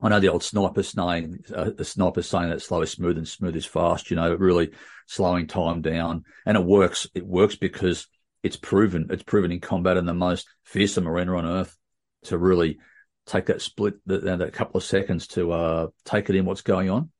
I 0.00 0.08
know 0.08 0.18
the 0.18 0.28
old 0.28 0.42
sniper 0.42 0.82
saying, 0.82 1.44
uh, 1.54 1.70
the 1.76 1.84
sniper 1.84 2.22
saying 2.22 2.50
that 2.50 2.62
slow 2.62 2.82
is 2.82 2.90
smooth 2.90 3.16
and 3.16 3.28
smooth 3.28 3.54
is 3.54 3.64
fast, 3.64 4.10
you 4.10 4.16
know, 4.16 4.34
really 4.34 4.70
slowing 5.06 5.46
time 5.46 5.80
down. 5.80 6.24
And 6.44 6.56
it 6.56 6.64
works. 6.64 7.06
It 7.14 7.26
works 7.26 7.54
because 7.54 8.08
it's 8.42 8.56
proven, 8.56 9.06
it's 9.10 9.22
proven 9.22 9.52
in 9.52 9.60
combat 9.60 9.96
in 9.96 10.06
the 10.06 10.14
most 10.14 10.48
fearsome 10.64 11.06
arena 11.06 11.36
on 11.36 11.46
earth 11.46 11.76
to 12.24 12.38
really 12.38 12.78
take 13.26 13.46
that 13.46 13.62
split, 13.62 13.94
that, 14.06 14.24
that 14.38 14.52
couple 14.52 14.78
of 14.78 14.84
seconds 14.84 15.28
to, 15.28 15.52
uh, 15.52 15.86
take 16.04 16.28
it 16.28 16.34
in 16.34 16.44
what's 16.44 16.62
going 16.62 16.90
on 16.90 17.10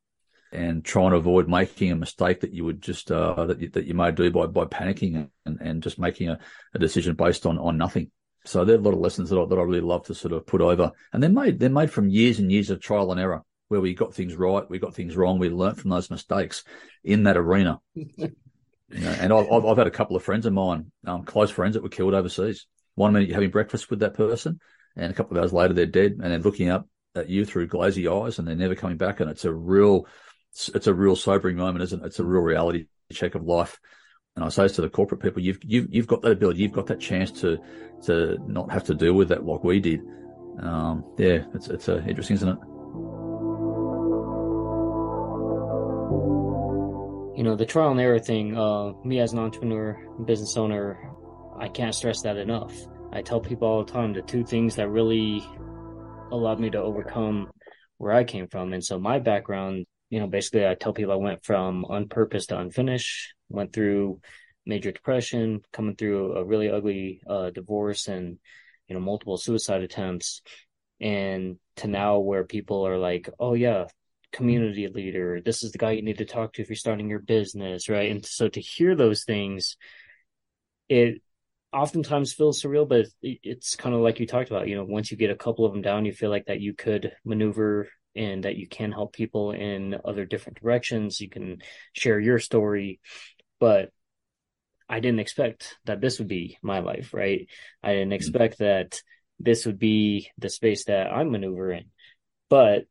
and 0.52 0.84
try 0.84 1.04
and 1.04 1.14
avoid 1.14 1.48
making 1.48 1.92
a 1.92 1.96
mistake 1.96 2.40
that 2.40 2.52
you 2.52 2.64
would 2.64 2.80
just, 2.80 3.10
uh, 3.10 3.46
that 3.46 3.60
you, 3.60 3.68
that 3.70 3.86
you 3.86 3.94
may 3.94 4.10
do 4.10 4.30
by, 4.30 4.46
by 4.46 4.64
panicking 4.64 5.28
and, 5.44 5.58
and 5.60 5.82
just 5.82 5.98
making 5.98 6.28
a, 6.28 6.38
a 6.74 6.78
decision 6.78 7.14
based 7.14 7.46
on, 7.46 7.58
on 7.58 7.76
nothing. 7.76 8.10
So 8.44 8.64
there 8.64 8.76
are 8.76 8.78
a 8.78 8.82
lot 8.82 8.94
of 8.94 9.00
lessons 9.00 9.30
that 9.30 9.38
I, 9.38 9.44
that 9.44 9.58
I 9.58 9.62
really 9.62 9.80
love 9.80 10.06
to 10.06 10.14
sort 10.14 10.32
of 10.32 10.46
put 10.46 10.60
over, 10.60 10.92
and 11.12 11.22
they're 11.22 11.28
made 11.28 11.58
they're 11.58 11.68
made 11.68 11.90
from 11.90 12.08
years 12.08 12.38
and 12.38 12.50
years 12.50 12.70
of 12.70 12.80
trial 12.80 13.12
and 13.12 13.20
error, 13.20 13.42
where 13.68 13.80
we 13.80 13.94
got 13.94 14.14
things 14.14 14.34
right, 14.36 14.68
we 14.70 14.78
got 14.78 14.94
things 14.94 15.16
wrong, 15.16 15.38
we 15.38 15.50
learned 15.50 15.78
from 15.78 15.90
those 15.90 16.10
mistakes 16.10 16.64
in 17.04 17.24
that 17.24 17.36
arena. 17.36 17.80
you 17.94 18.30
know, 18.88 19.10
and 19.20 19.32
I've, 19.32 19.50
I've 19.52 19.76
had 19.76 19.86
a 19.86 19.90
couple 19.90 20.16
of 20.16 20.22
friends 20.22 20.46
of 20.46 20.54
mine, 20.54 20.90
um, 21.06 21.24
close 21.24 21.50
friends 21.50 21.74
that 21.74 21.82
were 21.82 21.90
killed 21.90 22.14
overseas. 22.14 22.66
One 22.94 23.12
minute 23.12 23.28
you're 23.28 23.36
having 23.36 23.50
breakfast 23.50 23.90
with 23.90 24.00
that 24.00 24.14
person, 24.14 24.60
and 24.96 25.10
a 25.10 25.14
couple 25.14 25.36
of 25.36 25.42
hours 25.42 25.52
later 25.52 25.74
they're 25.74 25.86
dead, 25.86 26.12
and 26.12 26.32
they're 26.32 26.38
looking 26.38 26.70
up 26.70 26.88
at 27.14 27.28
you 27.28 27.44
through 27.44 27.66
glazy 27.66 28.08
eyes, 28.08 28.38
and 28.38 28.48
they're 28.48 28.56
never 28.56 28.74
coming 28.74 28.96
back. 28.96 29.20
And 29.20 29.30
it's 29.30 29.44
a 29.44 29.52
real, 29.52 30.06
it's 30.52 30.86
a 30.86 30.94
real 30.94 31.16
sobering 31.16 31.56
moment, 31.56 31.82
isn't 31.84 32.02
it? 32.02 32.06
It's 32.06 32.18
a 32.18 32.24
real 32.24 32.42
reality 32.42 32.86
check 33.12 33.34
of 33.34 33.44
life. 33.44 33.78
And 34.36 34.44
I 34.44 34.48
say 34.50 34.62
this 34.64 34.76
to 34.76 34.82
the 34.82 34.88
corporate 34.88 35.20
people, 35.20 35.42
you've 35.42 35.58
you've 35.64 35.88
you've 35.90 36.06
got 36.06 36.22
that 36.22 36.32
ability, 36.32 36.60
you've 36.60 36.72
got 36.72 36.86
that 36.86 37.00
chance 37.00 37.30
to 37.40 37.58
to 38.04 38.38
not 38.46 38.70
have 38.70 38.84
to 38.84 38.94
deal 38.94 39.14
with 39.14 39.28
that 39.28 39.44
like 39.44 39.64
we 39.64 39.80
did. 39.80 40.00
Um, 40.60 41.04
yeah, 41.18 41.44
it's 41.54 41.68
it's 41.68 41.88
uh, 41.88 42.02
interesting, 42.06 42.36
isn't 42.36 42.48
it? 42.48 42.58
You 47.36 47.44
know, 47.44 47.54
the 47.56 47.66
trial 47.66 47.92
and 47.92 48.00
error 48.00 48.18
thing. 48.18 48.56
Uh, 48.56 48.92
me 49.04 49.20
as 49.20 49.32
an 49.32 49.38
entrepreneur, 49.38 49.96
business 50.24 50.56
owner, 50.56 51.12
I 51.58 51.68
can't 51.68 51.94
stress 51.94 52.22
that 52.22 52.36
enough. 52.36 52.74
I 53.12 53.22
tell 53.22 53.40
people 53.40 53.68
all 53.68 53.84
the 53.84 53.92
time 53.92 54.12
the 54.12 54.22
two 54.22 54.44
things 54.44 54.76
that 54.76 54.88
really 54.88 55.44
allowed 56.30 56.60
me 56.60 56.70
to 56.70 56.78
overcome 56.78 57.50
where 57.96 58.12
I 58.12 58.24
came 58.24 58.48
from. 58.48 58.72
And 58.72 58.84
so 58.84 58.98
my 58.98 59.18
background, 59.18 59.86
you 60.10 60.20
know, 60.20 60.26
basically 60.26 60.66
I 60.66 60.74
tell 60.74 60.92
people 60.92 61.12
I 61.12 61.16
went 61.16 61.44
from 61.44 61.84
unpurposed 61.84 62.48
to 62.48 62.58
unfinished 62.58 63.34
went 63.48 63.72
through 63.72 64.20
major 64.66 64.92
depression, 64.92 65.62
coming 65.72 65.96
through 65.96 66.36
a 66.36 66.44
really 66.44 66.70
ugly 66.70 67.20
uh, 67.26 67.50
divorce 67.50 68.08
and 68.08 68.38
you 68.86 68.94
know 68.94 69.00
multiple 69.00 69.36
suicide 69.36 69.82
attempts, 69.82 70.42
and 71.00 71.58
to 71.76 71.88
now 71.88 72.18
where 72.18 72.44
people 72.44 72.86
are 72.86 72.98
like, 72.98 73.28
oh 73.38 73.54
yeah, 73.54 73.86
community 74.32 74.88
leader, 74.88 75.40
this 75.44 75.62
is 75.62 75.72
the 75.72 75.78
guy 75.78 75.92
you 75.92 76.02
need 76.02 76.18
to 76.18 76.24
talk 76.24 76.52
to 76.52 76.62
if 76.62 76.68
you're 76.68 76.76
starting 76.76 77.08
your 77.08 77.20
business, 77.20 77.88
right? 77.88 78.10
And 78.10 78.24
so 78.24 78.48
to 78.48 78.60
hear 78.60 78.94
those 78.94 79.24
things, 79.24 79.76
it 80.88 81.22
oftentimes 81.72 82.32
feels 82.32 82.62
surreal, 82.62 82.88
but 82.88 83.06
it's 83.22 83.76
kind 83.76 83.94
of 83.94 84.00
like 84.00 84.20
you 84.20 84.26
talked 84.26 84.50
about. 84.50 84.68
You 84.68 84.76
know, 84.76 84.84
once 84.84 85.10
you 85.10 85.16
get 85.16 85.30
a 85.30 85.36
couple 85.36 85.64
of 85.64 85.72
them 85.72 85.82
down, 85.82 86.04
you 86.04 86.12
feel 86.12 86.30
like 86.30 86.46
that 86.46 86.60
you 86.60 86.74
could 86.74 87.12
maneuver 87.24 87.88
and 88.18 88.44
that 88.44 88.56
you 88.56 88.68
can 88.68 88.92
help 88.92 89.12
people 89.12 89.52
in 89.52 89.96
other 90.04 90.24
different 90.24 90.60
directions. 90.60 91.20
You 91.20 91.30
can 91.30 91.58
share 91.94 92.20
your 92.20 92.38
story 92.38 93.00
but 93.58 93.90
I 94.88 95.00
didn't 95.00 95.20
expect 95.20 95.76
that 95.84 96.00
this 96.00 96.18
would 96.18 96.28
be 96.28 96.58
my 96.62 96.78
life, 96.80 97.12
right? 97.12 97.46
I 97.82 97.92
didn't 97.92 98.08
mm-hmm. 98.08 98.12
expect 98.14 98.54
mm-hmm. 98.54 98.64
that 98.64 99.02
this 99.38 99.66
would 99.66 99.78
be 99.78 100.30
the 100.38 100.48
space 100.48 100.84
that 100.86 101.12
I'm 101.12 101.30
maneuvering. 101.30 101.86
But 102.48 102.84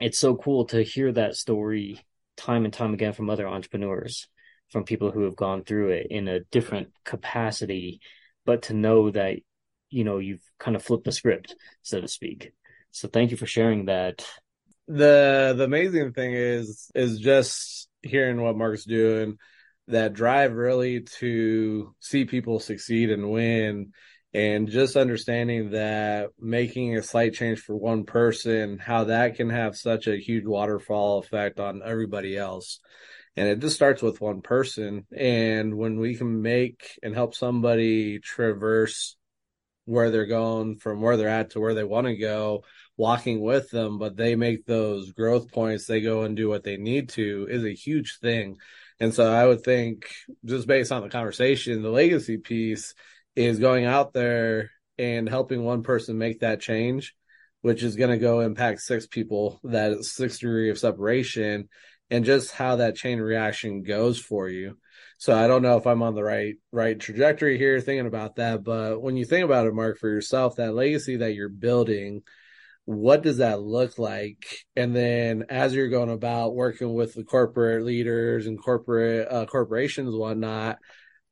it's 0.00 0.18
so 0.18 0.34
cool 0.34 0.66
to 0.66 0.82
hear 0.82 1.12
that 1.12 1.36
story 1.36 2.00
time 2.36 2.64
and 2.64 2.74
time 2.74 2.92
again 2.92 3.12
from 3.12 3.30
other 3.30 3.46
entrepreneurs, 3.46 4.26
from 4.70 4.84
people 4.84 5.12
who 5.12 5.22
have 5.22 5.36
gone 5.36 5.62
through 5.62 5.90
it 5.90 6.08
in 6.10 6.26
a 6.28 6.40
different 6.40 6.88
capacity, 7.04 8.00
but 8.44 8.62
to 8.62 8.74
know 8.74 9.10
that, 9.10 9.36
you 9.90 10.02
know, 10.02 10.18
you've 10.18 10.42
kind 10.58 10.74
of 10.74 10.82
flipped 10.82 11.04
the 11.04 11.12
script, 11.12 11.54
so 11.82 12.00
to 12.00 12.08
speak. 12.08 12.52
So 12.90 13.06
thank 13.08 13.30
you 13.30 13.36
for 13.36 13.46
sharing 13.46 13.86
that. 13.86 14.26
The 14.88 15.54
the 15.56 15.64
amazing 15.64 16.12
thing 16.12 16.32
is 16.34 16.90
is 16.94 17.18
just 17.18 17.88
hearing 18.02 18.42
what 18.42 18.56
Mark's 18.56 18.84
doing 18.84 19.38
that 19.88 20.12
drive 20.12 20.52
really 20.54 21.02
to 21.18 21.94
see 22.00 22.24
people 22.24 22.58
succeed 22.58 23.10
and 23.10 23.30
win 23.30 23.92
and 24.34 24.68
just 24.68 24.96
understanding 24.96 25.70
that 25.70 26.30
making 26.38 26.96
a 26.96 27.02
slight 27.02 27.34
change 27.34 27.60
for 27.60 27.76
one 27.76 28.04
person 28.04 28.78
how 28.78 29.04
that 29.04 29.36
can 29.36 29.50
have 29.50 29.76
such 29.76 30.06
a 30.06 30.16
huge 30.16 30.46
waterfall 30.46 31.18
effect 31.18 31.60
on 31.60 31.82
everybody 31.84 32.36
else. 32.36 32.80
And 33.36 33.48
it 33.48 33.60
just 33.60 33.76
starts 33.76 34.02
with 34.02 34.20
one 34.20 34.42
person. 34.42 35.06
And 35.16 35.76
when 35.76 35.98
we 35.98 36.16
can 36.16 36.42
make 36.42 36.98
and 37.02 37.14
help 37.14 37.34
somebody 37.34 38.18
traverse 38.18 39.16
where 39.84 40.10
they're 40.10 40.26
going 40.26 40.76
from 40.76 41.00
where 41.00 41.16
they're 41.16 41.28
at 41.28 41.50
to 41.50 41.60
where 41.60 41.74
they 41.74 41.84
want 41.84 42.06
to 42.06 42.16
go 42.16 42.62
walking 42.96 43.40
with 43.40 43.70
them 43.70 43.98
but 43.98 44.16
they 44.16 44.36
make 44.36 44.64
those 44.64 45.12
growth 45.12 45.50
points 45.50 45.86
they 45.86 46.00
go 46.00 46.22
and 46.22 46.36
do 46.36 46.48
what 46.48 46.62
they 46.62 46.76
need 46.76 47.08
to 47.08 47.46
is 47.50 47.64
a 47.64 47.74
huge 47.74 48.18
thing 48.20 48.56
and 49.00 49.12
so 49.12 49.30
i 49.32 49.46
would 49.46 49.62
think 49.62 50.08
just 50.44 50.66
based 50.66 50.92
on 50.92 51.02
the 51.02 51.08
conversation 51.08 51.82
the 51.82 51.90
legacy 51.90 52.36
piece 52.36 52.94
is 53.34 53.58
going 53.58 53.84
out 53.84 54.12
there 54.12 54.70
and 54.98 55.28
helping 55.28 55.64
one 55.64 55.82
person 55.82 56.18
make 56.18 56.40
that 56.40 56.60
change 56.60 57.14
which 57.62 57.82
is 57.82 57.96
going 57.96 58.10
to 58.10 58.18
go 58.18 58.40
impact 58.40 58.80
six 58.80 59.06
people 59.06 59.60
that 59.64 60.04
six 60.04 60.38
degree 60.38 60.70
of 60.70 60.78
separation 60.78 61.68
and 62.12 62.26
just 62.26 62.52
how 62.52 62.76
that 62.76 62.94
chain 62.94 63.18
reaction 63.20 63.82
goes 63.82 64.18
for 64.18 64.46
you. 64.46 64.76
So 65.22 65.32
I 65.32 65.46
don't 65.46 65.62
know 65.62 65.76
if 65.76 65.86
I'm 65.86 66.02
on 66.02 66.16
the 66.16 66.24
right 66.24 66.56
right 66.72 66.98
trajectory 66.98 67.56
here 67.56 67.80
thinking 67.80 68.08
about 68.08 68.34
that, 68.36 68.64
but 68.64 69.00
when 69.00 69.16
you 69.16 69.24
think 69.24 69.44
about 69.44 69.68
it, 69.68 69.72
Mark, 69.72 70.00
for 70.00 70.08
yourself, 70.08 70.56
that 70.56 70.74
legacy 70.74 71.18
that 71.18 71.34
you're 71.34 71.48
building, 71.48 72.22
what 72.86 73.22
does 73.22 73.36
that 73.36 73.60
look 73.60 74.00
like? 74.00 74.44
And 74.74 74.96
then 74.96 75.44
as 75.48 75.76
you're 75.76 75.90
going 75.90 76.10
about 76.10 76.56
working 76.56 76.92
with 76.94 77.14
the 77.14 77.22
corporate 77.22 77.84
leaders 77.84 78.48
and 78.48 78.60
corporate 78.60 79.30
uh, 79.30 79.46
corporations 79.46 80.12
whatnot, 80.12 80.78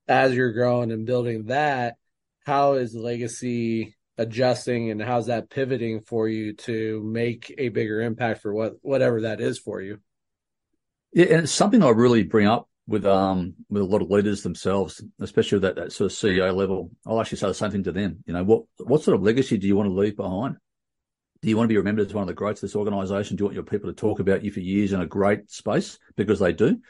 as 0.07 0.36
you're 0.36 0.53
growing 0.53 0.93
and 0.93 1.05
building 1.05 1.47
that, 1.47 1.97
how 2.47 2.74
is 2.74 2.95
legacy 2.95 3.97
adjusting 4.16 4.93
and 4.93 5.03
how's 5.03 5.26
that 5.26 5.51
pivoting 5.51 6.01
for 6.03 6.28
you 6.28 6.53
to 6.53 7.03
make 7.03 7.53
a 7.59 7.70
bigger 7.70 8.01
impact 8.01 8.41
for 8.41 8.55
what 8.55 8.74
whatever 8.82 9.22
that 9.22 9.41
is 9.41 9.59
for 9.59 9.82
you? 9.82 9.99
Yeah, 11.12 11.26
and 11.26 11.43
it's 11.43 11.51
something 11.51 11.82
I 11.82 11.88
really 11.88 12.22
bring 12.22 12.47
up 12.47 12.69
with 12.91 13.07
um 13.07 13.55
with 13.68 13.82
a 13.82 13.86
lot 13.86 14.03
of 14.03 14.11
leaders 14.11 14.43
themselves, 14.43 15.01
especially 15.20 15.57
at 15.57 15.62
that, 15.62 15.76
that 15.76 15.93
sort 15.93 16.11
of 16.11 16.18
CEO 16.18 16.55
level. 16.55 16.91
I'll 17.07 17.20
actually 17.20 17.38
say 17.38 17.47
the 17.47 17.55
same 17.55 17.70
thing 17.70 17.84
to 17.84 17.93
them. 17.93 18.24
You 18.26 18.34
know, 18.34 18.43
what 18.43 18.64
what 18.78 19.03
sort 19.03 19.14
of 19.16 19.22
legacy 19.22 19.59
do 19.59 19.68
you 19.68 19.76
want 19.76 19.88
to 19.88 19.95
leave 19.95 20.16
behind? 20.16 20.57
Do 21.41 21.49
you 21.49 21.57
want 21.57 21.68
to 21.68 21.72
be 21.72 21.78
remembered 21.78 22.09
as 22.09 22.12
one 22.12 22.22
of 22.22 22.28
the 22.28 22.34
greats 22.34 22.61
of 22.61 22.68
this 22.68 22.76
organization? 22.76 23.36
Do 23.36 23.43
you 23.43 23.47
want 23.47 23.55
your 23.55 23.64
people 23.64 23.91
to 23.91 23.95
talk 23.95 24.18
about 24.18 24.43
you 24.43 24.51
for 24.51 24.59
years 24.59 24.93
in 24.93 25.01
a 25.01 25.07
great 25.07 25.51
space 25.53 26.01
because 26.16 26.41
they 26.41 26.53
do? 26.53 26.80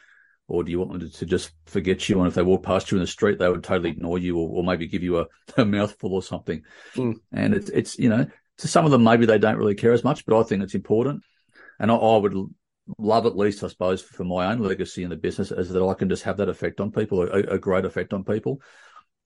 Or 0.49 0.65
do 0.65 0.71
you 0.71 0.81
want 0.81 0.93
them 0.93 1.01
to, 1.01 1.19
to 1.19 1.27
just 1.27 1.53
forget 1.67 2.09
you? 2.09 2.19
And 2.19 2.27
if 2.27 2.35
they 2.35 2.43
walk 2.43 2.65
past 2.65 2.91
you 2.91 2.97
in 2.97 3.03
the 3.03 3.07
street, 3.07 3.39
they 3.39 3.49
would 3.49 3.63
totally 3.63 3.91
ignore 3.91 4.19
you 4.19 4.39
or, 4.39 4.49
or 4.49 4.65
maybe 4.65 4.89
give 4.89 5.03
you 5.03 5.19
a, 5.19 5.27
a, 5.59 5.65
mouthful 5.67 6.15
or 6.15 6.23
something. 6.23 6.63
Mm. 6.97 7.21
And 7.31 7.55
it's, 7.55 7.69
it's, 7.69 7.99
you 7.99 8.09
know, 8.09 8.27
to 8.59 8.69
some 8.69 8.87
of 8.87 8.91
them, 8.91 9.05
maybe 9.05 9.27
they 9.27 9.39
don't 9.39 9.59
really 9.59 9.77
care 9.77 9.93
as 9.93 10.03
much, 10.03 10.25
but 10.25 10.37
I 10.37 10.43
think 10.45 10.63
it's 10.63 10.75
important. 10.75 11.23
And 11.79 11.91
I, 11.93 11.95
I 11.95 12.17
would 12.17 12.35
love 12.99 13.27
at 13.27 13.37
least, 13.37 13.63
I 13.63 13.69
suppose, 13.69 14.03
for 14.03 14.25
my 14.25 14.53
own 14.53 14.59
legacy 14.59 15.03
in 15.03 15.11
the 15.11 15.17
business 15.17 15.51
is 15.51 15.71
that 15.71 15.85
I 15.85 15.95
can 15.95 16.09
just 16.09 16.25
have 16.25 16.39
that 16.39 16.49
effect 16.49 16.81
on 16.81 16.91
people, 16.91 17.23
a, 17.23 17.55
a 17.55 17.59
great 17.59 17.85
effect 17.85 18.13
on 18.13 18.25
people. 18.25 18.61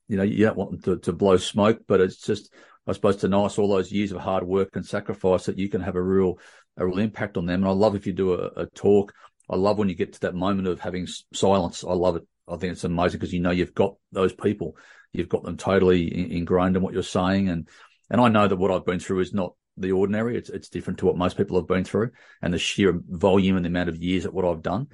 You 0.08 0.16
know, 0.16 0.22
you 0.22 0.44
don't 0.44 0.56
want 0.56 0.70
them 0.70 0.82
to, 0.82 0.98
to 1.04 1.12
blow 1.12 1.36
smoke, 1.36 1.80
but 1.86 2.00
it's 2.00 2.18
just, 2.18 2.52
I 2.86 2.92
suppose, 2.92 3.16
to 3.18 3.28
nice 3.28 3.58
all 3.58 3.68
those 3.68 3.92
years 3.92 4.12
of 4.12 4.20
hard 4.20 4.44
work 4.44 4.70
and 4.74 4.84
sacrifice 4.84 5.46
that 5.46 5.58
you 5.58 5.68
can 5.68 5.80
have 5.80 5.96
a 5.96 6.02
real, 6.02 6.38
a 6.76 6.86
real 6.86 6.98
impact 6.98 7.36
on 7.36 7.46
them. 7.46 7.62
And 7.62 7.68
I 7.68 7.74
love 7.74 7.94
if 7.94 8.06
you 8.06 8.12
do 8.12 8.34
a, 8.34 8.62
a 8.62 8.66
talk. 8.66 9.12
I 9.48 9.56
love 9.56 9.78
when 9.78 9.88
you 9.88 9.94
get 9.94 10.14
to 10.14 10.20
that 10.20 10.34
moment 10.34 10.68
of 10.68 10.80
having 10.80 11.06
silence. 11.32 11.84
I 11.84 11.92
love 11.92 12.16
it. 12.16 12.26
I 12.48 12.56
think 12.56 12.72
it's 12.72 12.84
amazing 12.84 13.20
because 13.20 13.32
you 13.32 13.40
know 13.40 13.50
you've 13.50 13.74
got 13.74 13.94
those 14.12 14.34
people, 14.34 14.76
you've 15.12 15.28
got 15.28 15.44
them 15.44 15.56
totally 15.56 16.36
ingrained 16.36 16.76
in 16.76 16.82
what 16.82 16.92
you're 16.92 17.02
saying, 17.02 17.48
and 17.48 17.68
and 18.10 18.20
I 18.20 18.28
know 18.28 18.46
that 18.46 18.56
what 18.56 18.70
I've 18.70 18.84
been 18.84 19.00
through 19.00 19.20
is 19.20 19.32
not 19.32 19.54
the 19.76 19.92
ordinary. 19.92 20.36
It's 20.36 20.50
it's 20.50 20.68
different 20.68 20.98
to 21.00 21.06
what 21.06 21.16
most 21.16 21.36
people 21.36 21.56
have 21.56 21.68
been 21.68 21.84
through, 21.84 22.10
and 22.42 22.52
the 22.52 22.58
sheer 22.58 23.00
volume 23.08 23.56
and 23.56 23.64
the 23.64 23.68
amount 23.68 23.88
of 23.88 24.02
years 24.02 24.24
at 24.26 24.32
what 24.32 24.44
I've 24.44 24.62
done, 24.62 24.88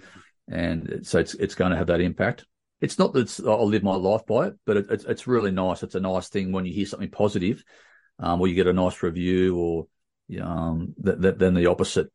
and 0.49 1.01
so 1.03 1.19
it's 1.19 1.35
it's 1.35 1.55
going 1.55 1.71
to 1.71 1.77
have 1.77 1.89
that 1.89 2.01
impact. 2.01 2.47
It's 2.81 2.99
not 2.99 3.13
that 3.13 3.41
I'll 3.47 3.67
live 3.67 3.83
my 3.83 3.95
life 3.95 4.25
by 4.27 4.49
it, 4.49 4.55
but 4.65 4.77
it, 4.77 4.87
it's 4.91 5.05
it's 5.05 5.27
really 5.27 5.51
nice. 5.51 5.83
It's 5.83 5.95
a 5.95 6.01
nice 6.01 6.29
thing 6.29 6.53
when 6.53 6.65
you 6.65 6.73
hear 6.73 6.87
something 6.87 7.11
positive, 7.11 7.63
um, 8.19 8.41
or 8.41 8.49
you 8.49 8.55
get 8.55 8.67
a 8.67 8.73
nice 8.73 9.03
review, 9.03 9.57
or 9.57 9.87
um, 10.43 10.95
that, 10.99 11.21
that 11.23 11.39
then 11.39 11.55
the 11.55 11.67
opposite, 11.67 12.09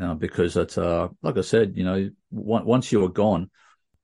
uh, 0.00 0.14
because 0.14 0.56
it's 0.56 0.76
uh, 0.76 1.08
like 1.22 1.38
I 1.38 1.42
said, 1.42 1.76
you 1.76 1.84
know, 1.84 2.10
once 2.30 2.90
you're 2.90 3.08
gone, 3.08 3.50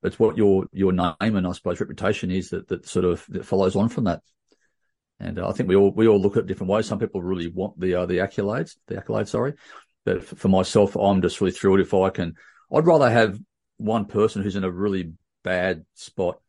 it's 0.03 0.19
what 0.19 0.37
your 0.37 0.67
your 0.73 0.93
name 0.93 1.15
and 1.21 1.47
I 1.47 1.53
suppose 1.53 1.81
reputation 1.81 2.31
is 2.31 2.51
that 2.51 2.69
that 2.69 2.87
sort 2.87 3.05
of 3.05 3.25
that 3.31 3.45
follows 3.45 3.77
on 3.77 3.89
from 3.89 4.05
that. 4.05 4.23
And 5.19 5.39
uh, 5.39 5.49
I 5.49 5.53
think 5.53 5.69
we 5.69 5.77
all 5.77 5.93
we 5.93 6.09
all 6.09 6.21
look 6.21 6.37
at 6.37 6.45
it 6.45 6.47
different 6.47 6.71
ways. 6.71 6.87
Some 6.87 6.99
people 6.99 7.23
really 7.23 7.49
want 7.49 7.79
the 7.81 7.95
uh, 7.95 8.07
the 8.07 8.19
accolades, 8.19 8.77
the 8.87 8.97
accolades, 8.97 9.29
sorry. 9.29 9.55
But 10.05 10.25
for 10.25 10.49
myself, 10.49 10.95
I'm 10.95 11.23
just 11.23 11.41
really 11.41 11.53
thrilled 11.53 11.81
if 11.81 11.95
I 11.95 12.11
can. 12.11 12.35
I'd 12.73 12.87
rather 12.87 13.11
have 13.11 13.39
one 13.79 14.05
person 14.05 14.43
who's 14.43 14.57
in 14.57 14.65
a 14.65 14.71
really 14.71 15.13
bad 15.43 15.85
spot 15.95 16.41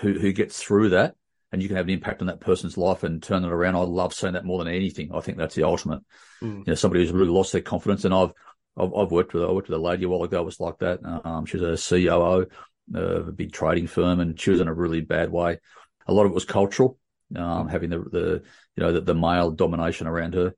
who 0.00 0.14
who 0.14 0.32
gets 0.32 0.62
through 0.62 0.90
that, 0.90 1.14
and 1.52 1.62
you 1.62 1.68
can 1.68 1.76
have 1.76 1.86
an 1.86 1.92
impact 1.92 2.22
on 2.22 2.28
that 2.28 2.40
person's 2.40 2.78
life 2.78 3.02
and 3.02 3.22
turn 3.22 3.44
it 3.44 3.52
around. 3.52 3.76
I 3.76 3.80
love 3.80 4.14
seeing 4.14 4.32
that 4.32 4.46
more 4.46 4.62
than 4.62 4.72
anything. 4.72 5.10
I 5.14 5.20
think 5.20 5.36
that's 5.36 5.54
the 5.54 5.64
ultimate. 5.64 6.00
Mm. 6.42 6.58
You 6.58 6.64
know, 6.68 6.74
somebody 6.74 7.02
who's 7.02 7.12
really 7.12 7.28
lost 7.30 7.52
their 7.52 7.60
confidence, 7.60 8.06
and 8.06 8.14
I've 8.14 8.32
I've, 8.76 8.94
I've 8.94 9.12
worked 9.12 9.34
with 9.34 9.44
I 9.44 9.52
worked 9.52 9.68
with 9.68 9.78
a 9.78 9.82
lady 9.82 10.04
a 10.04 10.08
while 10.08 10.22
ago. 10.22 10.40
It 10.40 10.46
was 10.46 10.60
like 10.60 10.78
that. 10.78 11.00
Um, 11.24 11.44
she 11.44 11.58
was 11.58 11.90
a 11.90 11.96
COO 11.96 12.46
of 12.94 13.28
a 13.28 13.32
big 13.32 13.52
trading 13.52 13.86
firm, 13.86 14.20
and 14.20 14.40
she 14.40 14.50
was 14.50 14.60
in 14.60 14.68
a 14.68 14.74
really 14.74 15.02
bad 15.02 15.30
way. 15.30 15.58
A 16.06 16.12
lot 16.12 16.24
of 16.24 16.32
it 16.32 16.34
was 16.34 16.46
cultural 16.46 16.98
um, 17.36 17.68
having 17.68 17.90
the, 17.90 17.98
the 17.98 18.42
you 18.76 18.82
know 18.82 18.92
the, 18.92 19.00
the, 19.00 19.14
male 19.14 19.50
domination 19.50 20.06
around 20.06 20.34
her. 20.34 20.54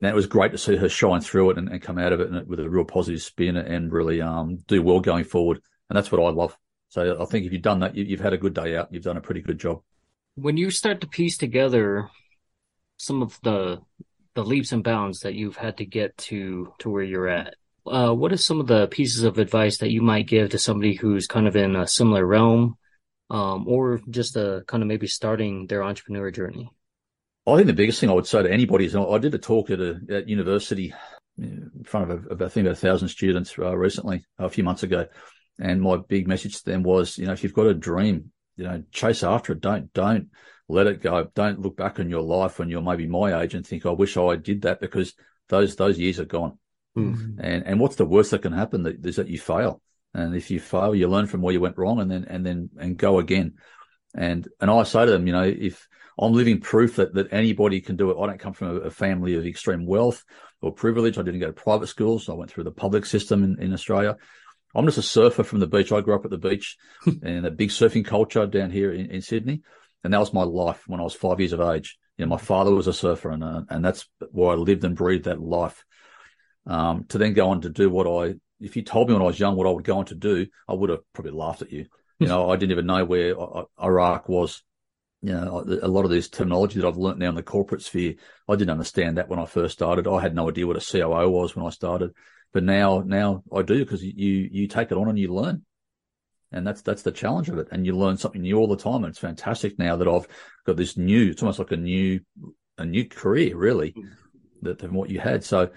And 0.00 0.10
it 0.10 0.14
was 0.14 0.26
great 0.26 0.52
to 0.52 0.58
see 0.58 0.76
her 0.76 0.88
shine 0.88 1.20
through 1.20 1.50
it 1.50 1.58
and, 1.58 1.68
and 1.68 1.80
come 1.80 1.98
out 1.98 2.12
of 2.12 2.20
it 2.20 2.46
with 2.46 2.60
a 2.60 2.68
real 2.68 2.84
positive 2.84 3.22
spin 3.22 3.56
and 3.56 3.90
really 3.90 4.20
um, 4.20 4.58
do 4.66 4.82
well 4.82 5.00
going 5.00 5.24
forward. 5.24 5.60
And 5.88 5.96
that's 5.96 6.12
what 6.12 6.22
I 6.22 6.28
love. 6.30 6.56
So 6.90 7.20
I 7.20 7.24
think 7.24 7.46
if 7.46 7.52
you've 7.52 7.62
done 7.62 7.80
that, 7.80 7.96
you, 7.96 8.04
you've 8.04 8.20
had 8.20 8.34
a 8.34 8.38
good 8.38 8.54
day 8.54 8.76
out. 8.76 8.92
You've 8.92 9.02
done 9.02 9.16
a 9.16 9.22
pretty 9.22 9.40
good 9.40 9.58
job. 9.58 9.80
When 10.34 10.56
you 10.56 10.70
start 10.70 11.00
to 11.00 11.06
piece 11.06 11.38
together 11.38 12.10
some 12.98 13.22
of 13.22 13.38
the 13.42 13.80
the 14.34 14.44
leaps 14.44 14.72
and 14.72 14.84
bounds 14.84 15.20
that 15.20 15.34
you've 15.34 15.56
had 15.56 15.78
to 15.78 15.86
get 15.86 16.16
to 16.18 16.74
to 16.80 16.90
where 16.90 17.02
you're 17.02 17.28
at, 17.28 17.54
uh, 17.86 18.12
what 18.12 18.32
are 18.32 18.36
some 18.36 18.60
of 18.60 18.66
the 18.66 18.86
pieces 18.88 19.24
of 19.24 19.38
advice 19.38 19.78
that 19.78 19.90
you 19.90 20.02
might 20.02 20.26
give 20.26 20.50
to 20.50 20.58
somebody 20.58 20.94
who's 20.94 21.26
kind 21.26 21.46
of 21.46 21.56
in 21.56 21.74
a 21.74 21.86
similar 21.86 22.24
realm 22.26 22.76
um, 23.30 23.66
or 23.66 24.00
just 24.10 24.36
a 24.36 24.62
kind 24.66 24.82
of 24.82 24.88
maybe 24.88 25.06
starting 25.06 25.66
their 25.66 25.82
entrepreneur 25.82 26.30
journey? 26.30 26.70
I 27.46 27.54
think 27.54 27.66
the 27.66 27.72
biggest 27.72 28.00
thing 28.00 28.10
I 28.10 28.14
would 28.14 28.26
say 28.26 28.42
to 28.42 28.52
anybody 28.52 28.86
is 28.86 28.96
I 28.96 29.18
did 29.18 29.34
a 29.34 29.38
talk 29.38 29.70
at 29.70 29.80
a 29.80 30.00
at 30.10 30.28
university 30.28 30.92
in 31.38 31.70
front 31.84 32.10
of 32.10 32.40
a, 32.40 32.44
I 32.44 32.48
think 32.48 32.66
about 32.66 32.78
a 32.78 32.80
thousand 32.80 33.08
students 33.08 33.56
uh, 33.58 33.76
recently 33.76 34.24
a 34.38 34.48
few 34.48 34.64
months 34.64 34.82
ago, 34.82 35.06
and 35.60 35.80
my 35.80 35.98
big 36.08 36.26
message 36.26 36.58
to 36.58 36.64
them 36.64 36.82
was, 36.82 37.18
you 37.18 37.26
know, 37.26 37.32
if 37.32 37.42
you've 37.42 37.54
got 37.54 37.66
a 37.66 37.74
dream, 37.74 38.32
you 38.56 38.64
know, 38.64 38.82
chase 38.90 39.22
after 39.22 39.52
it. 39.52 39.60
Don't 39.60 39.92
don't 39.92 40.28
let 40.68 40.86
it 40.86 41.02
go. 41.02 41.30
Don't 41.34 41.60
look 41.60 41.76
back 41.76 42.00
on 42.00 42.10
your 42.10 42.22
life 42.22 42.58
when 42.58 42.68
you're 42.68 42.82
maybe 42.82 43.06
my 43.06 43.42
age 43.42 43.54
and 43.54 43.66
think, 43.66 43.86
I 43.86 43.90
wish 43.90 44.16
I 44.16 44.36
did 44.36 44.62
that 44.62 44.80
because 44.80 45.14
those 45.48 45.76
those 45.76 45.98
years 45.98 46.18
are 46.18 46.24
gone. 46.24 46.58
Mm-hmm. 46.96 47.40
And 47.40 47.66
and 47.66 47.80
what's 47.80 47.96
the 47.96 48.06
worst 48.06 48.30
that 48.30 48.42
can 48.42 48.52
happen? 48.52 48.82
That 48.84 49.04
is 49.04 49.16
that 49.16 49.28
you 49.28 49.38
fail. 49.38 49.80
And 50.14 50.34
if 50.34 50.50
you 50.50 50.60
fail, 50.60 50.94
you 50.94 51.08
learn 51.08 51.26
from 51.26 51.42
where 51.42 51.52
you 51.52 51.60
went 51.60 51.78
wrong 51.78 52.00
and 52.00 52.10
then, 52.10 52.24
and 52.28 52.44
then, 52.44 52.70
and 52.78 52.96
go 52.96 53.18
again. 53.18 53.54
And, 54.14 54.48
and 54.60 54.70
I 54.70 54.82
say 54.84 55.04
to 55.04 55.10
them, 55.10 55.26
you 55.26 55.32
know, 55.32 55.42
if 55.42 55.86
I'm 56.18 56.32
living 56.32 56.60
proof 56.60 56.96
that, 56.96 57.14
that 57.14 57.32
anybody 57.32 57.80
can 57.80 57.96
do 57.96 58.10
it, 58.10 58.18
I 58.18 58.26
don't 58.26 58.40
come 58.40 58.54
from 58.54 58.68
a, 58.68 58.80
a 58.80 58.90
family 58.90 59.34
of 59.34 59.46
extreme 59.46 59.84
wealth 59.86 60.24
or 60.62 60.72
privilege. 60.72 61.18
I 61.18 61.22
didn't 61.22 61.40
go 61.40 61.46
to 61.46 61.52
private 61.52 61.88
schools. 61.88 62.28
I 62.28 62.34
went 62.34 62.50
through 62.50 62.64
the 62.64 62.70
public 62.70 63.04
system 63.04 63.44
in, 63.44 63.60
in 63.60 63.72
Australia. 63.74 64.16
I'm 64.74 64.86
just 64.86 64.98
a 64.98 65.02
surfer 65.02 65.42
from 65.42 65.60
the 65.60 65.66
beach. 65.66 65.92
I 65.92 66.00
grew 66.00 66.14
up 66.14 66.24
at 66.24 66.30
the 66.30 66.38
beach 66.38 66.76
and 67.22 67.46
a 67.46 67.50
big 67.50 67.70
surfing 67.70 68.04
culture 68.04 68.46
down 68.46 68.70
here 68.70 68.92
in, 68.92 69.10
in, 69.10 69.22
Sydney. 69.22 69.62
And 70.04 70.12
that 70.12 70.20
was 70.20 70.32
my 70.32 70.42
life 70.42 70.82
when 70.86 71.00
I 71.00 71.02
was 71.02 71.14
five 71.14 71.40
years 71.40 71.52
of 71.52 71.60
age. 71.60 71.98
You 72.16 72.24
know, 72.24 72.30
my 72.30 72.38
father 72.38 72.74
was 72.74 72.86
a 72.86 72.92
surfer 72.92 73.30
and, 73.30 73.44
uh, 73.44 73.62
and 73.68 73.84
that's 73.84 74.06
where 74.30 74.52
I 74.52 74.54
lived 74.54 74.84
and 74.84 74.96
breathed 74.96 75.24
that 75.24 75.40
life. 75.40 75.84
Um, 76.66 77.04
to 77.08 77.18
then 77.18 77.32
go 77.32 77.50
on 77.50 77.60
to 77.60 77.70
do 77.70 77.88
what 77.88 78.06
I 78.06 78.34
if 78.60 78.76
you 78.76 78.82
told 78.82 79.08
me 79.08 79.14
when 79.14 79.22
I 79.22 79.26
was 79.26 79.38
young 79.38 79.56
what 79.56 79.66
I 79.66 79.70
would 79.70 79.84
go 79.84 79.98
on 79.98 80.06
to 80.06 80.14
do, 80.14 80.46
I 80.68 80.74
would 80.74 80.90
have 80.90 81.00
probably 81.12 81.32
laughed 81.32 81.62
at 81.62 81.72
you. 81.72 81.86
You 82.18 82.26
know, 82.26 82.50
I 82.52 82.56
didn't 82.56 82.72
even 82.72 82.86
know 82.86 83.04
where 83.04 83.34
Iraq 83.82 84.28
was. 84.28 84.62
You 85.22 85.32
know, 85.32 85.64
a 85.82 85.88
lot 85.88 86.04
of 86.04 86.10
this 86.10 86.28
terminology 86.28 86.78
that 86.78 86.86
I've 86.86 86.98
learnt 86.98 87.18
now 87.18 87.30
in 87.30 87.34
the 87.34 87.42
corporate 87.42 87.82
sphere, 87.82 88.14
I 88.48 88.54
didn't 88.54 88.70
understand 88.70 89.16
that 89.16 89.28
when 89.28 89.38
I 89.38 89.46
first 89.46 89.74
started. 89.74 90.06
I 90.06 90.20
had 90.20 90.34
no 90.34 90.48
idea 90.48 90.66
what 90.66 90.76
a 90.76 90.92
COO 90.92 91.28
was 91.30 91.56
when 91.56 91.66
I 91.66 91.70
started, 91.70 92.12
but 92.52 92.62
now, 92.62 93.02
now 93.04 93.42
I 93.54 93.62
do 93.62 93.78
because 93.78 94.02
you, 94.04 94.48
you 94.50 94.68
take 94.68 94.92
it 94.92 94.98
on 94.98 95.08
and 95.08 95.18
you 95.18 95.34
learn. 95.34 95.64
And 96.52 96.66
that's, 96.66 96.82
that's 96.82 97.02
the 97.02 97.12
challenge 97.12 97.48
of 97.48 97.58
it. 97.58 97.68
And 97.72 97.84
you 97.84 97.96
learn 97.96 98.18
something 98.18 98.42
new 98.42 98.56
all 98.56 98.68
the 98.68 98.76
time. 98.76 99.04
And 99.04 99.06
it's 99.06 99.18
fantastic 99.18 99.78
now 99.78 99.96
that 99.96 100.06
I've 100.06 100.28
got 100.64 100.76
this 100.76 100.96
new, 100.96 101.30
it's 101.30 101.42
almost 101.42 101.58
like 101.58 101.72
a 101.72 101.76
new, 101.76 102.20
a 102.78 102.84
new 102.84 103.08
career 103.08 103.56
really 103.56 103.92
mm. 103.92 104.08
that 104.62 104.78
than 104.78 104.94
what 104.94 105.10
you 105.10 105.18
had. 105.18 105.42
So 105.42 105.70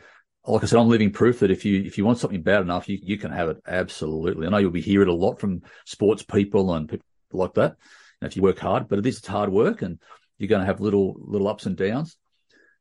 like 0.48 0.64
I 0.64 0.68
said, 0.68 0.80
I'm 0.80 0.90
living 0.90 1.12
proof 1.12 1.40
that 1.40 1.52
if 1.52 1.66
you 1.66 1.82
if 1.84 1.98
you 1.98 2.06
want 2.06 2.18
something 2.18 2.42
bad 2.42 2.62
enough, 2.62 2.90
you, 2.90 2.98
you 3.02 3.18
can 3.18 3.32
have 3.32 3.50
it. 3.50 3.58
Absolutely. 3.68 4.48
I 4.48 4.50
know 4.50 4.58
you'll 4.58 4.72
be 4.72 4.82
hearing 4.82 5.08
it 5.08 5.12
a 5.12 5.16
lot 5.16 5.40
from 5.40 5.62
sports 5.86 6.24
people 6.24 6.74
and 6.74 6.90
people 6.90 7.06
like 7.34 7.54
that. 7.56 7.76
And 8.22 8.30
if 8.30 8.36
you 8.36 8.42
work 8.42 8.60
hard, 8.60 8.88
but 8.88 9.00
it 9.00 9.06
is 9.06 9.26
hard 9.26 9.50
work 9.52 9.82
and 9.82 10.00
You're 10.38 10.48
going 10.48 10.62
to 10.62 10.66
have 10.66 10.82
little 10.82 11.16
little 11.20 11.48
ups 11.48 11.66
and 11.66 11.76
downs. 11.76 12.18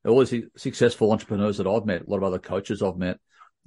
All 0.06 0.24
these 0.24 0.44
successful 0.56 1.12
entrepreneurs 1.12 1.58
that 1.58 1.66
I've 1.66 1.84
met, 1.84 2.06
a 2.06 2.10
lot 2.10 2.18
of 2.18 2.22
other 2.22 2.38
coaches 2.38 2.82
I've 2.82 2.96
met, 2.96 3.18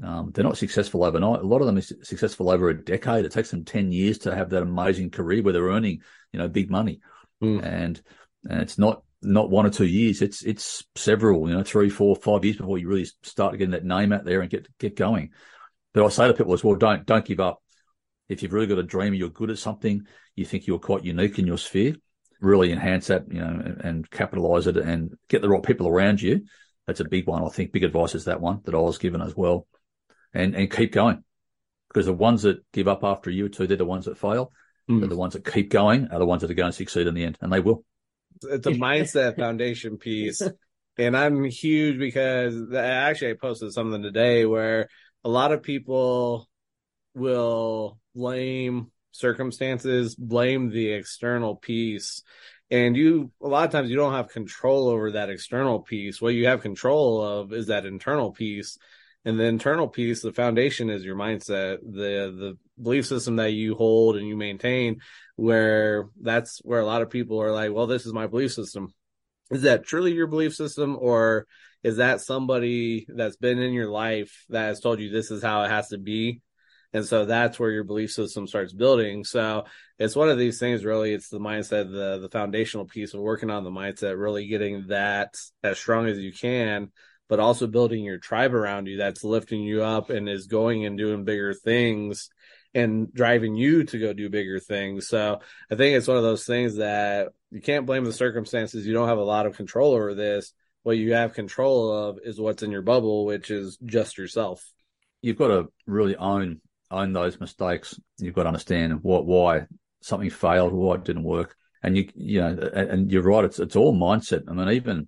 um, 0.04 0.32
they're 0.34 0.46
not 0.46 0.58
successful 0.58 1.04
overnight. 1.04 1.42
A 1.42 1.46
lot 1.46 1.62
of 1.62 1.68
them 1.68 1.78
are 1.78 1.82
successful 1.82 2.50
over 2.50 2.70
a 2.70 2.84
decade. 2.84 3.26
It 3.26 3.32
takes 3.32 3.52
them 3.52 3.66
10 3.66 3.92
years 3.92 4.20
to 4.20 4.36
have 4.36 4.50
that 4.50 4.64
amazing 4.64 5.12
career 5.12 5.44
where 5.44 5.54
they're 5.54 5.64
earning, 5.64 6.02
you 6.32 6.40
know, 6.40 6.48
big 6.48 6.72
money. 6.72 7.02
Mm. 7.44 7.64
And, 7.64 8.02
and 8.50 8.62
it's 8.62 8.80
not, 8.80 9.04
not 9.22 9.50
one 9.50 9.66
or 9.66 9.70
two 9.70 9.86
years. 9.86 10.22
It's, 10.22 10.44
it's 10.44 10.84
several, 10.96 11.48
you 11.48 11.56
know, 11.56 11.64
three, 11.64 11.90
four, 11.90 12.16
five 12.16 12.44
years 12.44 12.58
before 12.58 12.78
you 12.78 12.88
really 12.88 13.08
start 13.24 13.54
getting 13.54 13.72
that 13.72 13.86
name 13.86 14.12
out 14.12 14.26
there 14.26 14.42
and 14.42 14.50
get, 14.50 14.68
get 14.78 14.96
going. 14.96 15.32
But 15.94 16.06
I 16.06 16.10
say 16.10 16.28
to 16.28 16.34
people 16.34 16.54
as 16.54 16.64
well, 16.64 16.76
don't, 16.76 17.06
don't 17.06 17.26
give 17.26 17.40
up. 17.40 17.62
If 18.30 18.42
you've 18.42 18.54
really 18.54 18.68
got 18.68 18.80
a 18.80 18.84
dream, 18.84 19.14
you're 19.14 19.30
good 19.30 19.52
at 19.52 19.58
something, 19.58 20.08
you 20.36 20.46
think 20.46 20.66
you're 20.66 20.80
quite 20.80 21.04
unique 21.04 21.38
in 21.38 21.48
your 21.48 21.58
sphere, 21.58 21.96
really 22.40 22.72
enhance 22.72 23.08
that, 23.08 23.26
you 23.32 23.42
know, 23.42 23.50
and, 23.50 23.82
and 23.82 24.10
capitalize 24.10 24.68
it 24.68 24.78
and 24.78 25.18
get 25.28 25.42
the 25.42 25.50
right 25.50 25.64
people 25.64 25.88
around 25.88 26.22
you. 26.22 26.46
That's 26.88 27.02
a 27.02 27.08
big 27.08 27.28
one. 27.28 27.44
I 27.44 27.50
think 27.50 27.74
big 27.74 27.84
advice 27.84 28.16
is 28.16 28.26
that 28.26 28.42
one 28.42 28.62
that 28.66 28.74
I 28.76 28.80
was 28.80 28.98
given 28.98 29.22
as 29.22 29.36
well 29.36 29.68
and, 30.34 30.56
and 30.56 30.72
keep 30.72 30.94
going. 30.94 31.24
Because 31.90 32.06
the 32.06 32.14
ones 32.14 32.44
that 32.44 32.64
give 32.72 32.88
up 32.88 33.04
after 33.04 33.30
a 33.30 33.34
year 33.34 33.48
or 33.48 33.50
two, 33.50 33.68
they're 33.68 33.76
the 33.76 33.86
ones 33.86 34.06
that 34.06 34.18
fail. 34.18 34.52
Mm. 34.90 35.08
the 35.08 35.16
ones 35.16 35.34
that 35.34 35.46
keep 35.46 35.70
going 35.70 36.08
are 36.08 36.20
the 36.20 36.26
ones 36.26 36.42
that 36.42 36.50
are 36.50 36.56
going 36.56 36.72
to 36.72 36.76
succeed 36.76 37.08
in 37.08 37.14
the 37.14 37.24
end, 37.24 37.38
and 37.42 37.52
they 37.52 37.60
will. 37.60 37.86
It's 38.44 38.68
a 38.68 38.72
mindset 38.72 39.36
foundation 39.40 39.98
piece. 39.98 40.42
And 40.98 41.16
I'm 41.16 41.44
huge 41.46 41.98
because 41.98 42.74
actually 42.76 43.32
I 43.32 43.36
posted 43.42 43.74
something 43.74 44.02
today 44.02 44.46
where 44.46 44.88
a 45.24 45.30
lot 45.30 45.52
of 45.52 45.64
people 45.64 46.50
will 47.16 48.00
blame 48.14 48.92
circumstances, 49.12 50.16
blame 50.16 50.70
the 50.70 50.92
external 50.92 51.56
piece. 51.56 52.24
And 52.70 52.96
you, 52.96 53.32
a 53.42 53.48
lot 53.48 53.66
of 53.66 53.72
times 53.72 53.90
you 53.90 53.98
don't 53.98 54.14
have 54.14 54.30
control 54.30 54.88
over 54.88 55.12
that 55.12 55.30
external 55.30 55.80
piece. 55.80 56.22
What 56.22 56.34
you 56.34 56.48
have 56.48 56.62
control 56.62 57.22
of 57.22 57.54
is 57.54 57.68
that 57.68 57.86
internal 57.86 58.32
piece 58.32 58.78
and 59.24 59.40
the 59.40 59.44
internal 59.44 59.88
piece 59.88 60.22
the 60.22 60.34
foundation 60.34 60.90
is 60.90 61.04
your 61.04 61.16
mindset 61.16 61.78
the 61.82 62.34
the 62.36 62.58
belief 62.82 63.06
system 63.06 63.36
that 63.36 63.52
you 63.52 63.76
hold 63.76 64.16
and 64.18 64.28
you 64.28 64.36
maintain 64.36 65.00
where 65.36 66.10
that's 66.22 66.60
where 66.64 66.80
a 66.80 66.86
lot 66.86 67.02
of 67.02 67.10
people 67.10 67.42
are 67.42 67.52
like 67.52 67.72
well 67.72 67.88
this 67.88 68.06
is 68.06 68.14
my 68.14 68.28
belief 68.28 68.54
system. 68.54 68.94
Is 69.52 69.64
that 69.64 69.86
truly 69.86 70.14
your 70.14 70.28
belief 70.28 70.56
system 70.56 70.98
or 71.00 71.46
is 71.84 71.98
that 71.98 72.22
somebody 72.22 73.06
that's 73.10 73.36
been 73.36 73.60
in 73.60 73.74
your 73.74 73.90
life 73.90 74.46
that 74.50 74.68
has 74.68 74.80
told 74.80 75.00
you 75.00 75.10
this 75.10 75.30
is 75.30 75.44
how 75.44 75.64
it 75.64 75.70
has 75.70 75.90
to 75.90 75.98
be? 75.98 76.42
And 76.94 77.06
so 77.06 77.26
that's 77.26 77.60
where 77.60 77.72
your 77.72 77.84
belief 77.84 78.12
system 78.12 78.48
starts 78.48 78.74
building. 78.74 79.24
So 79.24 79.66
it's 79.98 80.16
one 80.16 80.30
of 80.30 80.38
these 80.38 80.60
things 80.60 80.86
really. 80.86 81.14
It's 81.14 81.30
the 81.30 81.40
mindset 81.40 81.92
the 81.92 82.20
the 82.20 82.30
foundational 82.30 82.86
piece 82.86 83.14
of 83.14 83.20
working 83.20 83.50
on 83.50 83.64
the 83.64 83.72
mindset 83.72 84.20
really 84.20 84.48
getting 84.48 84.88
that 84.88 85.36
as 85.64 85.78
strong 85.78 86.08
as 86.08 86.18
you 86.18 86.32
can 86.34 86.92
but 87.32 87.40
also 87.40 87.66
building 87.66 88.04
your 88.04 88.18
tribe 88.18 88.54
around 88.54 88.88
you 88.88 88.98
that's 88.98 89.24
lifting 89.24 89.62
you 89.62 89.82
up 89.82 90.10
and 90.10 90.28
is 90.28 90.48
going 90.48 90.86
and 90.86 90.98
doing 90.98 91.24
bigger 91.24 91.54
things 91.54 92.30
and 92.74 93.14
driving 93.14 93.56
you 93.56 93.86
to 93.86 93.98
go 93.98 94.12
do 94.12 94.30
bigger 94.30 94.60
things. 94.60 95.08
So 95.08 95.40
I 95.72 95.76
think 95.76 95.96
it's 95.96 96.10
one 96.10 96.18
of 96.18 96.24
those 96.24 96.44
things 96.44 96.76
that 96.76 97.30
you 97.50 97.62
can't 97.62 97.86
blame 97.86 98.04
the 98.04 98.12
circumstances. 98.12 98.86
You 98.86 98.94
don't 98.94 99.08
have 99.08 99.18
a 99.18 99.24
lot 99.24 99.46
of 99.46 99.56
control 99.56 99.94
over 99.94 100.14
this. 100.14 100.52
What 100.84 100.98
you 100.98 101.14
have 101.14 101.32
control 101.32 101.94
of 101.94 102.20
is 102.22 102.38
what's 102.38 102.64
in 102.64 102.72
your 102.72 102.82
bubble, 102.82 103.24
which 103.24 103.50
is 103.50 103.78
just 103.86 104.18
yourself. 104.18 104.70
You've 105.22 105.38
got 105.38 105.48
to 105.48 105.72
really 105.88 106.18
own 106.18 106.60
own 106.92 107.14
those 107.14 107.40
mistakes. 107.40 107.98
You've 108.18 108.36
got 108.36 108.44
to 108.44 108.50
understand 108.50 109.04
what 109.04 109.26
why 109.26 109.68
something 110.02 110.30
failed, 110.30 110.74
why 110.74 110.96
it 110.96 111.06
didn't 111.06 111.24
work. 111.24 111.56
And 111.82 111.96
you 111.96 112.10
you 112.14 112.42
know, 112.42 112.72
and 112.74 113.10
you're 113.10 113.24
right. 113.24 113.46
It's 113.46 113.60
it's 113.60 113.78
all 113.78 113.96
mindset. 113.96 114.50
I 114.50 114.52
mean, 114.52 114.68
even 114.68 115.08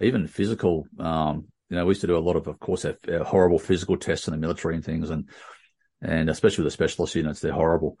even 0.00 0.26
physical. 0.26 0.86
Um, 0.98 1.46
you 1.68 1.76
know, 1.76 1.84
we 1.84 1.90
used 1.90 2.02
to 2.02 2.06
do 2.06 2.16
a 2.16 2.18
lot 2.18 2.36
of, 2.36 2.46
of 2.46 2.60
course, 2.60 2.84
our, 2.84 2.96
our 3.10 3.24
horrible 3.24 3.58
physical 3.58 3.96
tests 3.96 4.28
in 4.28 4.32
the 4.32 4.38
military 4.38 4.74
and 4.74 4.84
things, 4.84 5.10
and 5.10 5.28
and 6.02 6.30
especially 6.30 6.62
with 6.62 6.72
the 6.72 6.76
specialist 6.76 7.14
units, 7.14 7.40
they're 7.40 7.52
horrible. 7.52 7.98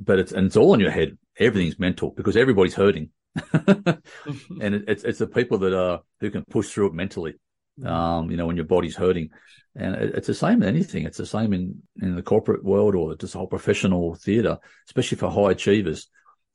But 0.00 0.18
it's 0.18 0.32
and 0.32 0.46
it's 0.46 0.56
all 0.56 0.74
in 0.74 0.80
your 0.80 0.90
head. 0.90 1.16
Everything's 1.38 1.78
mental 1.78 2.10
because 2.10 2.36
everybody's 2.36 2.74
hurting, 2.74 3.10
and 3.52 4.74
it, 4.74 4.84
it's 4.88 5.04
it's 5.04 5.18
the 5.18 5.26
people 5.26 5.58
that 5.58 5.78
are 5.78 6.00
who 6.20 6.30
can 6.30 6.44
push 6.44 6.70
through 6.70 6.88
it 6.88 6.94
mentally. 6.94 7.34
Mm-hmm. 7.78 7.92
Um, 7.92 8.30
you 8.30 8.36
know, 8.36 8.46
when 8.46 8.56
your 8.56 8.64
body's 8.64 8.96
hurting, 8.96 9.30
and 9.76 9.94
it, 9.94 10.14
it's 10.16 10.26
the 10.26 10.34
same 10.34 10.62
in 10.62 10.68
anything. 10.68 11.04
It's 11.04 11.18
the 11.18 11.26
same 11.26 11.52
in 11.52 11.82
in 12.00 12.16
the 12.16 12.22
corporate 12.22 12.64
world 12.64 12.94
or 12.94 13.14
just 13.14 13.34
the 13.34 13.38
whole 13.38 13.46
professional 13.46 14.14
theatre, 14.14 14.58
especially 14.88 15.18
for 15.18 15.30
high 15.30 15.52
achievers. 15.52 16.08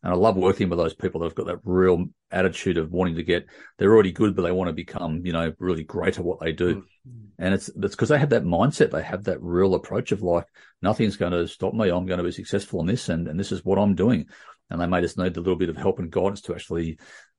And 0.04 0.12
I 0.12 0.16
love 0.16 0.36
working 0.36 0.70
with 0.70 0.80
those 0.80 0.95
people 0.95 1.22
that 1.22 1.28
have 1.28 1.36
got 1.36 1.45
that 1.45 1.60
real 1.64 2.06
attitude 2.32 2.78
of 2.78 2.91
wanting 2.91 3.16
to 3.16 3.24
get, 3.24 3.45
they're 3.78 3.93
already 3.93 4.12
good, 4.12 4.36
but 4.36 4.41
they 4.41 4.52
want 4.52 4.68
to 4.70 4.74
become, 4.74 5.24
you 5.24 5.32
know, 5.32 5.54
really 5.60 5.84
great 5.84 6.18
at 6.18 6.26
what 6.26 6.39
they 6.39 6.52
do. 6.54 6.78
Mm-hmm. 6.78 7.26
And 7.38 7.54
it's, 7.54 7.70
it's 7.70 7.95
because 7.95 8.10
they 8.10 8.18
have 8.18 8.32
that 8.32 8.43
mindset. 8.43 8.91
They 8.91 9.04
have 9.04 9.26
that 9.26 9.41
real 9.41 9.76
approach 9.76 10.12
of 10.12 10.24
like, 10.24 10.45
nothing's 10.82 11.18
going 11.18 11.34
to 11.34 11.47
stop 11.47 11.76
me. 11.76 11.89
I'm 11.89 12.08
going 12.08 12.18
to 12.18 12.24
be 12.24 12.32
successful 12.32 12.80
in 12.82 12.88
this 12.88 13.10
and, 13.10 13.28
and 13.28 13.39
this 13.39 13.52
is 13.52 13.64
what 13.64 13.78
I'm 13.78 13.93
doing. 13.93 14.26
And 14.72 14.82
they 14.82 14.88
may 14.88 15.02
just 15.02 15.20
need 15.20 15.38
a 15.38 15.39
little 15.39 15.56
bit 15.56 15.70
of 15.70 15.78
help 15.78 15.99
and 15.99 16.12
guidance 16.12 16.41
to 16.41 16.56
actually, 16.56 16.97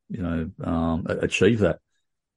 you 0.09 0.23
know, 0.23 0.51
um, 0.63 1.07
achieve 1.09 1.61
that. 1.61 1.81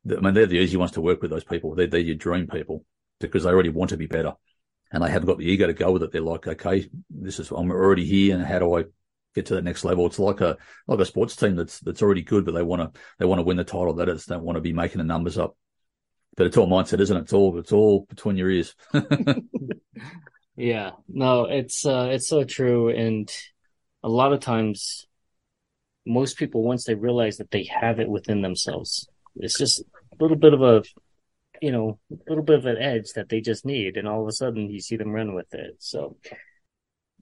I 0.10 0.22
mean, 0.22 0.34
they're 0.34 0.46
the 0.48 0.58
easy 0.58 0.78
ones 0.78 0.92
to 0.92 1.02
work 1.02 1.22
with, 1.22 1.32
those 1.32 1.44
people. 1.44 1.76
They're, 1.76 1.88
they're 1.88 2.00
your 2.00 2.16
dream 2.16 2.48
people 2.48 2.84
because 3.20 3.44
they 3.44 3.50
already 3.50 3.70
want 3.70 3.92
to 3.92 3.98
be 3.98 4.08
better 4.08 4.34
and 4.92 5.04
they 5.04 5.10
haven't 5.12 5.28
got 5.28 5.38
the 5.38 5.46
ego 5.46 5.68
to 5.68 5.74
go 5.74 5.92
with 5.92 6.04
it. 6.04 6.12
They're 6.12 6.22
like, 6.22 6.48
okay, 6.48 6.90
this 7.10 7.40
is, 7.40 7.52
I'm 7.52 7.70
already 7.70 8.06
here 8.06 8.36
and 8.36 8.46
how 8.46 8.60
do 8.60 8.78
I 8.78 8.86
get 9.36 9.48
to 9.48 9.56
that 9.56 9.64
next 9.64 9.84
level. 9.84 10.06
It's 10.06 10.18
like 10.18 10.42
a 10.42 10.58
like 10.88 11.00
a 11.00 11.06
sports 11.06 11.36
team 11.36 11.56
that's 11.56 11.80
that's 11.82 12.02
already 12.02 12.24
good, 12.24 12.46
but 12.46 12.54
they 12.54 12.64
want 12.64 12.82
to 12.82 13.00
they 13.20 13.26
want 13.26 13.40
to 13.40 13.44
win 13.44 13.58
the 13.58 13.64
title. 13.64 13.94
That 13.94 14.10
is, 14.10 14.26
they 14.26 14.38
want 14.38 14.56
to 14.56 14.62
be 14.62 14.74
making 14.74 14.98
the 14.98 15.04
numbers 15.04 15.38
up. 15.38 15.56
But 16.38 16.48
it's 16.48 16.58
all 16.58 16.68
mindset, 16.68 17.00
isn't 17.00 17.16
it? 17.16 17.22
It's 17.22 17.34
all 17.34 17.58
it's 17.60 17.72
all 17.72 18.06
between 18.10 18.38
your 18.38 18.50
ears. 18.50 18.76
yeah, 20.56 20.92
no, 21.08 21.46
it's 21.46 21.86
uh, 21.86 22.10
it's 22.12 22.28
so 22.28 22.44
true, 22.44 22.90
and 22.90 23.30
a 24.04 24.10
lot 24.10 24.34
of 24.34 24.40
times, 24.40 25.06
most 26.06 26.38
people 26.38 26.64
once 26.64 26.86
they 26.86 26.96
realize 26.96 27.38
that 27.38 27.52
they 27.52 27.64
have 27.66 28.00
it 28.00 28.10
within 28.10 28.42
themselves, 28.42 29.08
it's 29.36 29.58
just 29.58 29.82
a 29.82 30.24
little 30.24 30.38
bit 30.38 30.54
of 30.54 30.62
a 30.62 30.84
you 31.62 31.72
know, 31.72 32.00
a 32.12 32.30
little 32.30 32.44
bit 32.44 32.60
of 32.60 32.66
an 32.66 32.78
edge 32.78 33.14
that 33.14 33.30
they 33.30 33.42
just 33.42 33.66
need, 33.66 33.98
and 33.98 34.08
all 34.08 34.22
of 34.22 34.28
a 34.28 34.32
sudden 34.32 34.70
you 34.70 34.80
see 34.80 34.98
them 34.98 35.12
run 35.12 35.34
with 35.34 35.54
it. 35.54 35.76
So 35.80 36.18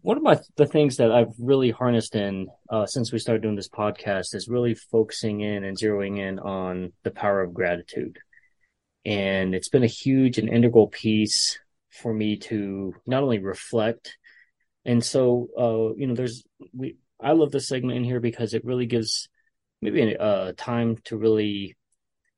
one 0.03 0.17
of 0.17 0.23
my 0.23 0.37
the 0.57 0.65
things 0.65 0.97
that 0.97 1.11
I've 1.13 1.33
really 1.39 1.71
harnessed 1.71 2.13
in 2.15 2.47
uh, 2.69 2.85
since 2.85 3.11
we 3.11 3.19
started 3.19 3.41
doing 3.41 3.55
this 3.55 3.69
podcast 3.69 4.35
is 4.35 4.49
really 4.49 4.75
focusing 4.75 5.39
in 5.39 5.63
and 5.63 5.77
zeroing 5.77 6.19
in 6.19 6.39
on 6.39 6.91
the 7.03 7.11
power 7.11 7.41
of 7.41 7.53
gratitude, 7.53 8.19
and 9.05 9.55
it's 9.55 9.69
been 9.69 9.83
a 9.83 9.87
huge 9.87 10.37
and 10.37 10.49
integral 10.49 10.87
piece 10.87 11.57
for 11.89 12.13
me 12.13 12.35
to 12.37 12.93
not 13.07 13.23
only 13.23 13.39
reflect, 13.39 14.17
and 14.83 15.03
so 15.03 15.47
uh, 15.57 15.95
you 15.95 16.05
know, 16.05 16.15
there's 16.15 16.43
we 16.73 16.97
I 17.21 17.31
love 17.31 17.51
this 17.51 17.69
segment 17.69 17.97
in 17.97 18.03
here 18.03 18.19
because 18.19 18.53
it 18.53 18.65
really 18.65 18.87
gives 18.87 19.29
maybe 19.81 20.01
a 20.01 20.19
uh, 20.19 20.53
time 20.57 20.97
to 21.05 21.15
really 21.15 21.77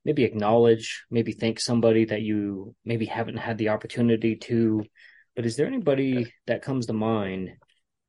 maybe 0.04 0.22
acknowledge, 0.22 1.04
maybe 1.10 1.32
thank 1.32 1.58
somebody 1.58 2.04
that 2.04 2.22
you 2.22 2.76
maybe 2.84 3.06
haven't 3.06 3.38
had 3.38 3.58
the 3.58 3.70
opportunity 3.70 4.36
to 4.36 4.84
but 5.36 5.46
is 5.46 5.56
there 5.56 5.66
anybody 5.66 6.32
that 6.46 6.62
comes 6.62 6.86
to 6.86 6.94
mind 6.94 7.52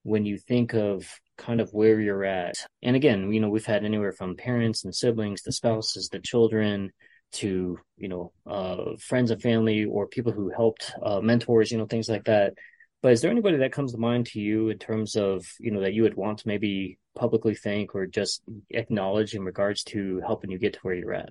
when 0.04 0.26
you 0.26 0.38
think 0.38 0.74
of 0.74 1.06
kind 1.38 1.60
of 1.60 1.70
where 1.72 2.00
you're 2.00 2.24
at? 2.24 2.56
And 2.82 2.96
again, 2.96 3.32
you 3.32 3.42
know, 3.42 3.50
we've 3.50 3.66
had 3.66 3.84
anywhere 3.84 4.14
from 4.14 4.38
parents 4.38 4.86
and 4.86 4.96
siblings 4.96 5.42
to 5.44 5.52
spouses 5.52 6.08
to 6.10 6.20
children 6.20 6.92
to, 7.34 7.78
you 7.98 8.08
know, 8.08 8.32
uh, 8.46 8.96
friends 9.00 9.30
and 9.30 9.42
family 9.42 9.84
or 9.84 10.08
people 10.08 10.32
who 10.32 10.50
helped, 10.50 10.94
uh, 11.04 11.20
mentors, 11.20 11.70
you 11.70 11.78
know, 11.78 11.86
things 11.86 12.08
like 12.08 12.24
that. 12.24 12.54
But 13.04 13.12
is 13.12 13.22
there 13.22 13.30
anybody 13.30 13.58
that 13.58 13.74
comes 13.74 13.92
to 13.92 13.98
mind 13.98 14.28
to 14.28 14.40
you 14.40 14.70
in 14.70 14.80
terms 14.80 15.16
of, 15.18 15.46
you 15.60 15.72
know, 15.72 15.82
that 15.82 15.94
you 15.94 16.04
would 16.04 16.16
want 16.16 16.40
to 16.40 16.48
maybe 16.48 16.98
publicly 17.16 17.54
thank 17.54 17.94
or 17.94 18.06
just 18.08 18.42
acknowledge 18.70 19.36
in 19.36 19.44
regards 19.44 19.84
to 19.84 20.22
helping 20.26 20.50
you 20.50 20.58
get 20.58 20.74
to 20.74 20.80
where 20.82 20.96
you're 20.96 21.14
at? 21.14 21.30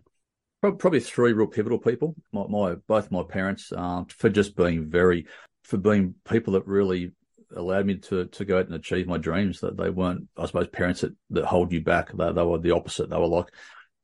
Probably 0.60 1.00
three 1.00 1.32
real 1.32 1.46
pivotal 1.46 1.78
people. 1.78 2.14
My, 2.32 2.46
my 2.48 2.74
both 2.86 3.10
my 3.10 3.22
parents 3.28 3.72
um, 3.76 4.06
for 4.06 4.28
just 4.28 4.56
being 4.56 4.90
very 4.90 5.26
for 5.66 5.78
being 5.78 6.14
people 6.24 6.52
that 6.52 6.66
really 6.66 7.12
allowed 7.54 7.86
me 7.86 7.96
to 7.96 8.26
to 8.26 8.44
go 8.44 8.58
out 8.58 8.66
and 8.66 8.74
achieve 8.74 9.08
my 9.08 9.18
dreams. 9.18 9.60
That 9.60 9.76
they 9.76 9.90
weren't, 9.90 10.28
I 10.36 10.46
suppose, 10.46 10.68
parents 10.68 11.00
that, 11.00 11.12
that 11.30 11.44
hold 11.44 11.72
you 11.72 11.80
back. 11.80 12.12
They, 12.12 12.32
they 12.32 12.42
were 12.42 12.58
the 12.58 12.70
opposite. 12.70 13.10
They 13.10 13.16
were 13.16 13.26
like, 13.26 13.48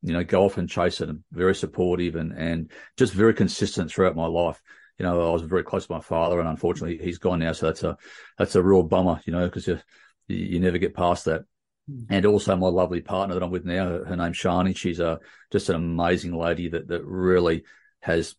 you 0.03 0.13
know, 0.13 0.25
go 0.25 0.45
off 0.45 0.59
and 0.59 0.69
chase 0.69 1.01
it, 1.01 1.09
and 1.09 1.23
very 1.31 1.55
supportive 1.55 2.17
and 2.17 2.33
and 2.33 2.71
just 2.97 3.13
very 3.13 3.33
consistent 3.33 3.91
throughout 3.91 4.17
my 4.17 4.27
life. 4.27 4.61
You 4.99 5.05
know, 5.05 5.29
I 5.29 5.33
was 5.33 5.43
very 5.43 5.63
close 5.63 5.87
to 5.87 5.93
my 5.93 6.01
father, 6.01 6.41
and 6.41 6.49
unfortunately, 6.49 6.99
he's 6.99 7.19
gone 7.19 7.39
now. 7.39 7.53
So 7.53 7.67
that's 7.67 7.85
a 7.85 7.97
that's 8.39 8.57
a 8.57 8.63
real 8.63 8.83
bummer. 8.83 9.21
You 9.25 9.33
know, 9.33 9.45
because 9.47 9.69
you 9.69 9.79
you 10.27 10.59
never 10.59 10.79
get 10.79 10.95
past 10.95 11.27
that. 11.27 11.45
Hmm. 11.89 12.03
And 12.11 12.27
also 12.27 12.57
my 12.57 12.69
lovely 12.69 13.03
partner 13.03 13.35
that 13.35 13.43
I'm 13.43 13.51
with 13.51 13.65
now, 13.65 13.87
her, 13.87 14.05
her 14.05 14.17
name's 14.17 14.37
Shani. 14.37 14.77
She's 14.77 14.99
a 14.99 15.21
just 15.53 15.69
an 15.69 15.77
amazing 15.77 16.37
lady 16.37 16.69
that 16.71 16.89
that 16.89 17.05
really 17.05 17.63
has 18.01 18.35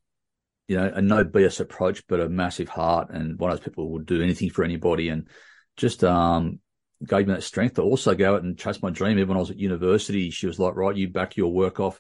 you 0.68 0.78
know, 0.78 0.92
a 0.94 1.02
no 1.02 1.24
BS 1.24 1.60
approach, 1.60 2.06
but 2.08 2.20
a 2.20 2.30
massive 2.30 2.70
heart 2.70 3.10
and 3.10 3.38
one 3.38 3.52
of 3.52 3.58
those 3.58 3.66
people 3.66 3.86
who 3.86 3.92
will 3.92 4.00
do 4.00 4.22
anything 4.22 4.50
for 4.50 4.64
anybody 4.64 5.10
and 5.10 5.28
just, 5.76 6.04
um, 6.04 6.60
gave 7.06 7.28
me 7.28 7.34
that 7.34 7.44
strength 7.44 7.76
to 7.76 7.82
also 7.82 8.16
go 8.16 8.36
out 8.36 8.44
and 8.44 8.58
chase 8.58 8.82
my 8.82 8.90
dream. 8.90 9.18
Even 9.18 9.30
when 9.30 9.38
I 9.38 9.42
was 9.42 9.52
at 9.52 9.60
university, 9.60 10.30
she 10.30 10.48
was 10.48 10.60
like, 10.60 10.76
right, 10.76 10.96
you 10.96 11.10
back 11.10 11.36
your 11.38 11.52
work 11.52 11.80
off. 11.80 12.00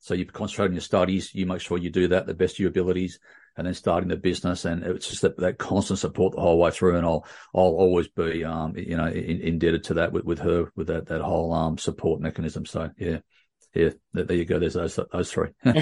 So 0.00 0.14
you 0.14 0.24
concentrate 0.24 0.66
on 0.66 0.72
your 0.72 0.80
studies, 0.80 1.34
you 1.34 1.44
make 1.46 1.60
sure 1.60 1.76
you 1.76 1.90
do 1.90 2.08
that 2.08 2.26
the 2.26 2.34
best 2.34 2.54
of 2.54 2.60
your 2.60 2.70
abilities, 2.70 3.20
and 3.56 3.66
then 3.66 3.74
starting 3.74 4.08
the 4.08 4.16
business. 4.16 4.64
And 4.64 4.82
it's 4.82 5.08
just 5.08 5.22
that, 5.22 5.36
that 5.38 5.58
constant 5.58 5.98
support 5.98 6.34
the 6.34 6.40
whole 6.40 6.58
way 6.58 6.70
through. 6.70 6.96
And 6.96 7.06
I'll 7.06 7.26
I'll 7.54 7.62
always 7.64 8.08
be 8.08 8.42
um 8.44 8.74
you 8.76 8.96
know 8.96 9.06
in, 9.06 9.40
indebted 9.42 9.84
to 9.84 9.94
that 9.94 10.12
with, 10.12 10.24
with 10.24 10.38
her 10.38 10.72
with 10.74 10.86
that 10.86 11.06
that 11.08 11.20
whole 11.20 11.52
um 11.52 11.76
support 11.76 12.20
mechanism. 12.20 12.64
So 12.64 12.90
yeah. 12.96 13.18
Yeah, 13.74 13.90
there 14.12 14.36
you 14.36 14.44
go. 14.44 14.58
There's 14.58 14.74
those 14.74 14.98
those 15.12 15.32
three. 15.32 15.50
no, 15.64 15.74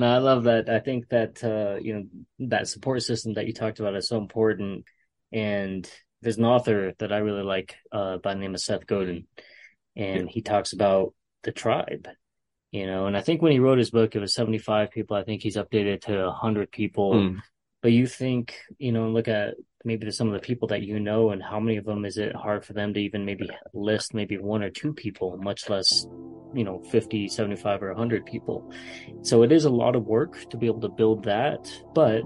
I 0.00 0.18
love 0.18 0.44
that. 0.44 0.68
I 0.68 0.78
think 0.80 1.08
that 1.10 1.42
uh, 1.44 1.78
you 1.80 1.94
know 1.94 2.48
that 2.48 2.68
support 2.68 3.02
system 3.02 3.34
that 3.34 3.46
you 3.46 3.52
talked 3.52 3.80
about 3.80 3.96
is 3.96 4.08
so 4.08 4.18
important. 4.18 4.84
And 5.30 5.88
there's 6.20 6.38
an 6.38 6.44
author 6.44 6.92
that 6.98 7.12
I 7.12 7.18
really 7.18 7.42
like 7.42 7.74
uh, 7.90 8.18
by 8.18 8.34
the 8.34 8.40
name 8.40 8.54
of 8.54 8.60
Seth 8.60 8.86
Godin, 8.86 9.26
and 9.96 10.28
he 10.28 10.40
talks 10.40 10.72
about 10.72 11.14
the 11.42 11.52
tribe 11.52 12.08
you 12.72 12.86
know 12.86 13.06
and 13.06 13.16
i 13.16 13.20
think 13.20 13.40
when 13.40 13.52
he 13.52 13.60
wrote 13.60 13.78
his 13.78 13.90
book 13.90 14.16
it 14.16 14.20
was 14.20 14.34
75 14.34 14.90
people 14.90 15.16
i 15.16 15.22
think 15.22 15.42
he's 15.42 15.56
updated 15.56 16.00
to 16.02 16.24
100 16.24 16.72
people 16.72 17.14
mm. 17.14 17.38
But 17.82 17.92
you 17.92 18.06
think 18.06 18.54
you 18.78 18.92
know 18.92 19.08
look 19.08 19.28
at 19.28 19.54
maybe 19.84 20.10
some 20.10 20.28
of 20.28 20.32
the 20.32 20.40
people 20.40 20.68
that 20.68 20.82
you 20.82 21.00
know 21.00 21.30
and 21.30 21.42
how 21.42 21.58
many 21.58 21.76
of 21.76 21.84
them 21.84 22.04
is 22.04 22.16
it 22.16 22.34
hard 22.34 22.64
for 22.64 22.72
them 22.72 22.94
to 22.94 23.00
even 23.00 23.24
maybe 23.24 23.50
list 23.74 24.14
maybe 24.14 24.38
one 24.38 24.62
or 24.62 24.70
two 24.70 24.94
people 24.94 25.36
much 25.38 25.68
less 25.68 26.06
you 26.54 26.64
know 26.64 26.80
50 26.90 27.28
75 27.28 27.82
or 27.82 27.88
100 27.88 28.24
people? 28.24 28.72
So 29.22 29.42
it 29.42 29.52
is 29.52 29.64
a 29.64 29.70
lot 29.70 29.96
of 29.96 30.06
work 30.06 30.48
to 30.50 30.56
be 30.56 30.66
able 30.66 30.80
to 30.80 30.88
build 30.88 31.24
that 31.24 31.68
but 31.94 32.22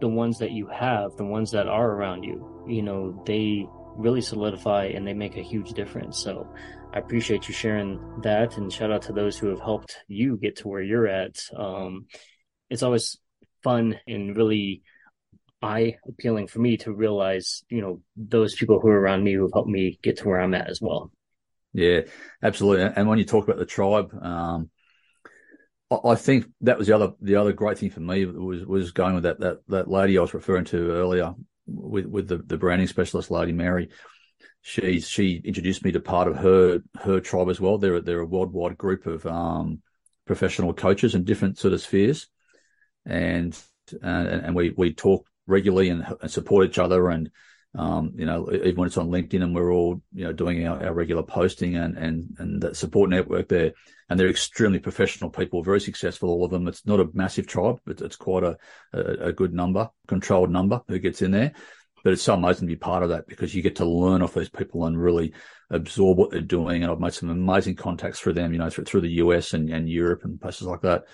the 0.00 0.08
ones 0.08 0.38
that 0.38 0.52
you 0.52 0.68
have 0.68 1.16
the 1.16 1.24
ones 1.24 1.50
that 1.50 1.66
are 1.66 1.90
around 1.90 2.22
you 2.22 2.64
you 2.68 2.82
know 2.82 3.20
they 3.26 3.66
really 3.98 4.20
solidify 4.20 4.86
and 4.86 5.06
they 5.06 5.12
make 5.12 5.36
a 5.36 5.42
huge 5.42 5.72
difference. 5.72 6.22
So 6.22 6.48
I 6.94 6.98
appreciate 7.00 7.48
you 7.48 7.54
sharing 7.54 8.20
that 8.22 8.56
and 8.56 8.72
shout 8.72 8.92
out 8.92 9.02
to 9.02 9.12
those 9.12 9.36
who 9.36 9.48
have 9.48 9.60
helped 9.60 9.98
you 10.06 10.36
get 10.36 10.56
to 10.58 10.68
where 10.68 10.82
you're 10.82 11.08
at. 11.08 11.36
Um, 11.54 12.06
it's 12.70 12.82
always 12.82 13.18
fun 13.62 13.98
and 14.06 14.36
really 14.36 14.82
eye 15.60 15.96
appealing 16.06 16.46
for 16.46 16.60
me 16.60 16.76
to 16.78 16.92
realize, 16.92 17.64
you 17.68 17.80
know, 17.80 18.00
those 18.16 18.54
people 18.54 18.78
who 18.80 18.88
are 18.88 19.00
around 19.00 19.24
me 19.24 19.34
who 19.34 19.42
have 19.42 19.52
helped 19.52 19.68
me 19.68 19.98
get 20.02 20.18
to 20.18 20.28
where 20.28 20.40
I'm 20.40 20.54
at 20.54 20.70
as 20.70 20.80
well. 20.80 21.10
Yeah, 21.72 22.02
absolutely. 22.42 22.90
And 22.96 23.08
when 23.08 23.18
you 23.18 23.24
talk 23.24 23.44
about 23.44 23.58
the 23.58 23.66
tribe, 23.66 24.14
um, 24.22 24.70
I 25.90 26.14
think 26.14 26.46
that 26.60 26.78
was 26.78 26.86
the 26.86 26.94
other 26.94 27.12
the 27.20 27.36
other 27.36 27.52
great 27.52 27.78
thing 27.78 27.90
for 27.90 28.00
me 28.00 28.26
was 28.26 28.64
was 28.64 28.92
going 28.92 29.14
with 29.14 29.24
that 29.24 29.40
that 29.40 29.60
that 29.68 29.88
lady 29.88 30.18
I 30.18 30.20
was 30.20 30.34
referring 30.34 30.66
to 30.66 30.90
earlier 30.90 31.34
with 31.68 32.06
with 32.06 32.28
the, 32.28 32.38
the 32.38 32.56
branding 32.56 32.88
specialist 32.88 33.30
lady 33.30 33.52
Mary. 33.52 33.90
She 34.62 35.00
she 35.00 35.40
introduced 35.44 35.84
me 35.84 35.92
to 35.92 36.00
part 36.00 36.28
of 36.28 36.36
her 36.36 36.80
her 36.96 37.20
tribe 37.20 37.48
as 37.48 37.60
well. 37.60 37.78
They're 37.78 38.00
they're 38.00 38.20
a 38.20 38.26
worldwide 38.26 38.76
group 38.76 39.06
of 39.06 39.24
um, 39.26 39.82
professional 40.26 40.74
coaches 40.74 41.14
in 41.14 41.24
different 41.24 41.58
sort 41.58 41.74
of 41.74 41.80
spheres, 41.80 42.28
and 43.06 43.58
and, 44.02 44.28
and 44.28 44.54
we 44.56 44.74
we 44.76 44.94
talk 44.94 45.26
regularly 45.46 45.88
and, 45.88 46.04
and 46.20 46.30
support 46.30 46.66
each 46.66 46.78
other 46.78 47.08
and 47.08 47.30
um, 47.76 48.12
you 48.16 48.24
know, 48.24 48.50
even 48.52 48.76
when 48.76 48.86
it's 48.86 48.96
on 48.96 49.10
LinkedIn 49.10 49.42
and 49.42 49.54
we're 49.54 49.72
all, 49.72 50.00
you 50.14 50.24
know, 50.24 50.32
doing 50.32 50.66
our, 50.66 50.82
our 50.86 50.94
regular 50.94 51.22
posting 51.22 51.76
and, 51.76 51.96
and, 51.96 52.34
and 52.38 52.62
that 52.62 52.76
support 52.76 53.10
network 53.10 53.48
there. 53.48 53.72
And 54.08 54.18
they're 54.18 54.30
extremely 54.30 54.78
professional 54.78 55.28
people, 55.28 55.62
very 55.62 55.80
successful, 55.80 56.30
all 56.30 56.46
of 56.46 56.50
them. 56.50 56.66
It's 56.66 56.86
not 56.86 57.00
a 57.00 57.08
massive 57.12 57.46
tribe, 57.46 57.80
but 57.84 58.00
it's 58.00 58.16
quite 58.16 58.42
a, 58.42 58.56
a, 58.94 59.00
a 59.28 59.32
good 59.32 59.52
number, 59.52 59.90
controlled 60.06 60.50
number 60.50 60.80
who 60.88 60.98
gets 60.98 61.20
in 61.20 61.30
there. 61.30 61.52
But 62.02 62.14
it's 62.14 62.22
so 62.22 62.34
amazing 62.34 62.68
to 62.68 62.72
be 62.72 62.76
part 62.76 63.02
of 63.02 63.10
that 63.10 63.26
because 63.26 63.54
you 63.54 63.60
get 63.60 63.76
to 63.76 63.84
learn 63.84 64.22
off 64.22 64.32
these 64.32 64.48
people 64.48 64.86
and 64.86 65.00
really 65.00 65.34
absorb 65.68 66.16
what 66.16 66.30
they're 66.30 66.40
doing. 66.40 66.82
And 66.82 66.90
I've 66.90 67.00
made 67.00 67.12
some 67.12 67.28
amazing 67.28 67.74
contacts 67.74 68.18
through 68.20 68.34
them, 68.34 68.52
you 68.52 68.58
know, 68.58 68.70
through, 68.70 68.84
through 68.84 69.02
the 69.02 69.14
US 69.14 69.52
and, 69.52 69.68
and 69.68 69.88
Europe 69.88 70.24
and 70.24 70.40
places 70.40 70.66
like 70.66 70.80
that 70.82 71.04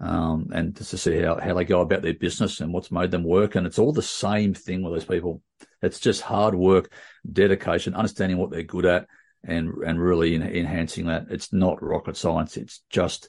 um, 0.00 0.48
and 0.52 0.76
just 0.76 0.90
to 0.90 0.98
see 0.98 1.20
how, 1.20 1.38
how 1.38 1.54
they 1.54 1.64
go 1.64 1.80
about 1.80 2.02
their 2.02 2.14
business 2.14 2.60
and 2.60 2.72
what's 2.72 2.90
made 2.90 3.10
them 3.10 3.24
work. 3.24 3.54
And 3.54 3.66
it's 3.66 3.78
all 3.78 3.92
the 3.92 4.02
same 4.02 4.54
thing 4.54 4.82
with 4.82 4.92
those 4.92 5.04
people. 5.04 5.42
It's 5.84 6.00
just 6.00 6.22
hard 6.22 6.54
work, 6.54 6.92
dedication, 7.30 7.94
understanding 7.94 8.38
what 8.38 8.50
they're 8.50 8.62
good 8.62 8.86
at, 8.86 9.06
and 9.44 9.72
and 9.86 10.00
really 10.00 10.34
in, 10.34 10.42
enhancing 10.42 11.06
that. 11.06 11.26
It's 11.30 11.52
not 11.52 11.82
rocket 11.82 12.16
science. 12.16 12.56
It's 12.56 12.82
just, 12.90 13.28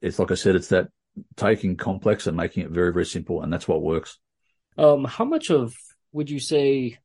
it's 0.00 0.18
like 0.18 0.30
I 0.30 0.34
said, 0.34 0.56
it's 0.56 0.68
that 0.68 0.88
taking 1.36 1.76
complex 1.76 2.26
and 2.26 2.36
making 2.36 2.64
it 2.64 2.70
very 2.70 2.92
very 2.92 3.06
simple, 3.06 3.42
and 3.42 3.52
that's 3.52 3.68
what 3.68 3.82
works. 3.82 4.18
Um, 4.76 5.04
how 5.04 5.24
much 5.24 5.50
of 5.50 5.74
would 6.12 6.30
you 6.30 6.40
say 6.40 6.98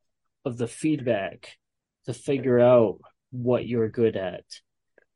of 0.45 0.57
the 0.57 0.67
feedback 0.67 1.57
to 2.05 2.13
figure 2.13 2.59
out 2.59 2.99
what 3.31 3.67
you're 3.67 3.89
good 3.89 4.15
at? 4.15 4.43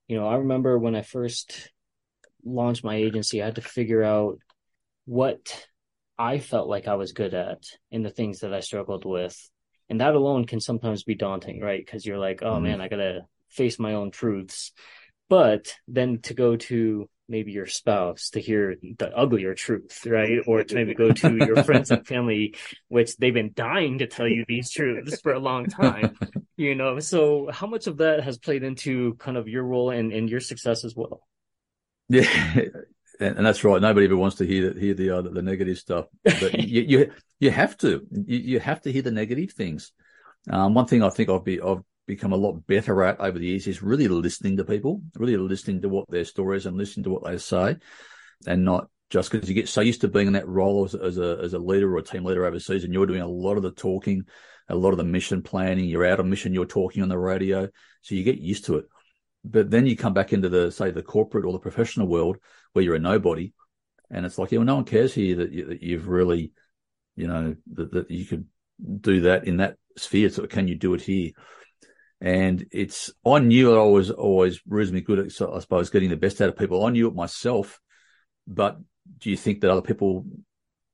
You 0.08 0.18
know, 0.18 0.28
I 0.28 0.38
remember 0.38 0.78
when 0.78 0.96
I 0.96 1.02
first 1.04 1.70
launched 2.44 2.84
my 2.84 2.96
agency, 2.96 3.42
I 3.42 3.46
had 3.46 3.56
to 3.56 3.62
figure 3.62 4.04
out 4.04 4.40
what 5.06 5.68
I 6.18 6.40
felt 6.40 6.68
like 6.68 6.88
I 6.88 6.96
was 6.96 7.12
good 7.12 7.34
at 7.34 7.64
and 7.92 8.06
the 8.06 8.10
things 8.10 8.40
that 8.40 8.54
I 8.54 8.62
struggled 8.62 9.06
with. 9.06 9.38
And 9.90 10.02
that 10.02 10.16
alone 10.16 10.46
can 10.46 10.60
sometimes 10.60 11.04
be 11.04 11.16
daunting, 11.16 11.62
right? 11.62 11.84
Because 11.84 12.06
you're 12.06 12.20
like, 12.20 12.42
oh 12.42 12.54
mm-hmm. 12.54 12.64
man, 12.64 12.82
I 12.82 12.88
got 12.88 12.98
to 12.98 13.22
face 13.50 13.80
my 13.80 13.94
own 13.94 14.12
truths. 14.12 14.72
But 15.30 15.74
then 15.88 16.20
to 16.24 16.34
go 16.34 16.56
to 16.56 17.10
maybe 17.30 17.52
your 17.52 17.66
spouse 17.66 18.30
to 18.30 18.40
hear 18.40 18.76
the 18.98 19.16
uglier 19.16 19.54
truth, 19.54 20.06
right? 20.06 20.40
Or 20.48 20.64
to 20.64 20.76
maybe 20.76 20.94
go 20.94 21.12
to 21.12 21.36
your 21.36 21.64
friends 21.64 21.92
and 21.92 22.06
family, 22.08 22.56
which 22.88 23.18
they've 23.18 23.34
been 23.34 23.52
dying 23.54 24.00
to 24.00 24.08
tell 24.08 24.28
you 24.28 24.46
these 24.48 24.72
truths 24.72 25.20
for 25.22 25.34
a 25.34 25.40
long 25.40 25.66
time, 25.66 26.18
you 26.56 26.76
know? 26.76 27.00
So 27.00 27.50
how 27.52 27.68
much 27.68 27.88
of 27.88 27.98
that 27.98 28.24
has 28.24 28.38
played 28.38 28.64
into 28.64 29.16
kind 29.16 29.36
of 29.36 29.48
your 29.48 29.64
role 29.64 29.90
and, 29.90 30.14
and 30.14 30.30
your 30.30 30.40
success 30.40 30.84
as 30.84 30.96
well? 30.96 31.22
Yeah, 32.10 32.62
and, 33.20 33.46
that's 33.46 33.64
right. 33.64 33.82
Nobody 33.82 34.06
ever 34.06 34.18
wants 34.18 34.38
to 34.38 34.46
hear 34.46 34.78
hear 34.78 34.94
the 34.94 35.10
uh, 35.12 35.22
the 35.22 35.42
negative 35.42 35.78
stuff, 35.78 36.06
but 36.24 36.60
you, 36.60 36.82
you 36.82 37.12
you 37.40 37.52
have 37.52 37.78
to 37.78 38.06
you, 38.12 38.38
you 38.38 38.60
have 38.60 38.82
to 38.82 38.92
hear 38.92 39.02
the 39.02 39.12
negative 39.12 39.52
things. 39.52 39.92
Um, 40.50 40.74
one 40.74 40.86
thing 40.86 41.04
I 41.04 41.10
think 41.10 41.30
I've 41.30 41.44
be 41.44 41.62
I've 41.62 41.82
become 42.08 42.34
a 42.34 42.38
lot 42.38 42.66
better 42.68 43.04
at 43.04 43.20
over 43.20 43.38
the 43.38 43.48
years 43.48 43.68
is 43.68 43.84
really 43.84 44.08
listening 44.08 44.58
to 44.58 44.64
people, 44.64 45.02
really 45.16 45.38
listening 45.38 45.82
to 45.82 45.90
what 45.90 46.10
their 46.10 46.26
stories 46.26 46.66
and 46.66 46.78
listening 46.78 47.04
to 47.04 47.10
what 47.10 47.26
they 47.26 47.38
say, 47.38 47.78
and 48.46 48.64
not 48.64 48.90
just 49.10 49.32
because 49.32 49.48
you 49.48 49.56
get 49.56 49.70
so 49.70 49.82
used 49.82 50.02
to 50.02 50.08
being 50.08 50.28
in 50.28 50.34
that 50.34 50.48
role 50.48 50.86
as, 50.86 50.96
as 50.96 51.18
a 51.18 51.40
as 51.42 51.54
a 51.54 51.60
leader 51.60 51.94
or 51.94 52.00
a 52.00 52.04
team 52.04 52.24
leader 52.24 52.46
overseas, 52.46 52.84
and 52.84 52.94
you're 52.94 53.06
doing 53.06 53.22
a 53.22 53.28
lot 53.28 53.58
of 53.58 53.64
the 53.64 53.72
talking, 53.72 54.26
a 54.70 54.76
lot 54.76 54.92
of 54.92 54.98
the 54.98 55.04
mission 55.04 55.42
planning. 55.42 55.86
You're 55.86 56.06
out 56.06 56.20
on 56.20 56.30
mission, 56.30 56.54
you're 56.54 56.66
talking 56.66 57.04
on 57.04 57.10
the 57.10 57.18
radio, 57.18 57.68
so 58.02 58.16
you 58.16 58.24
get 58.24 58.38
used 58.38 58.66
to 58.66 58.78
it. 58.78 58.86
But 59.44 59.70
then 59.70 59.86
you 59.86 59.96
come 59.96 60.14
back 60.14 60.34
into 60.34 60.50
the 60.50 60.72
say 60.72 60.92
the 60.92 61.04
corporate 61.04 61.46
or 61.46 61.54
the 61.54 61.60
professional 61.60 62.08
world 62.08 62.38
where 62.74 62.84
you're 62.84 62.96
a 62.96 63.00
nobody, 63.00 63.54
and 64.10 64.26
it's 64.26 64.38
like, 64.38 64.52
yeah, 64.52 64.60
well, 64.60 64.66
no 64.66 64.76
one 64.76 64.86
cares 64.86 65.14
here 65.14 65.38
that, 65.38 65.52
you, 65.52 65.66
that 65.66 65.84
you've 65.84 66.08
really, 66.08 66.52
you 67.16 67.28
know, 67.28 67.56
that, 67.74 67.92
that 67.92 68.12
you 68.12 68.26
could 68.26 68.46
do 69.02 69.22
that 69.22 69.48
in 69.48 69.58
that 69.58 69.78
sphere. 69.98 70.30
So 70.30 70.46
can 70.48 70.68
you 70.68 70.76
do 70.76 70.94
it 70.94 71.02
here? 71.02 71.32
And 72.20 72.66
it's 72.72 73.12
I 73.26 73.40
knew 73.40 73.78
I 73.78 73.84
was 73.84 74.10
always 74.10 74.60
reasonably 74.68 75.02
good 75.02 75.20
at, 75.20 75.50
I 75.50 75.60
suppose, 75.60 75.90
getting 75.90 76.10
the 76.10 76.18
best 76.18 76.42
out 76.42 76.50
of 76.50 76.58
people. 76.58 76.84
I 76.84 76.90
knew 76.90 77.08
it 77.08 77.16
myself, 77.16 77.80
but 78.48 78.78
do 79.20 79.30
you 79.30 79.38
think 79.38 79.62
that 79.62 79.72
other 79.72 79.82
people, 79.82 80.26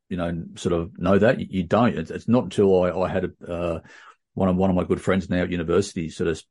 you 0.10 0.18
know, 0.18 0.44
sort 0.56 0.74
of 0.74 0.98
know 0.98 1.18
that? 1.18 1.40
You, 1.40 1.64
don't. 1.64 1.98
It's, 1.98 2.12
it's, 2.12 2.28
not 2.28 2.46
until 2.46 2.84
I, 2.84 2.92
I 2.92 3.08
had 3.08 3.26
a, 3.26 3.52
uh, 3.52 3.80
one 4.34 4.50
of 4.50 4.56
one 4.58 4.70
of 4.70 4.76
my 4.76 4.84
good 4.84 5.02
friends 5.02 5.30
now 5.30 5.44
at 5.44 5.52
university 5.52 6.10
sort 6.10 6.30
of 6.30 6.42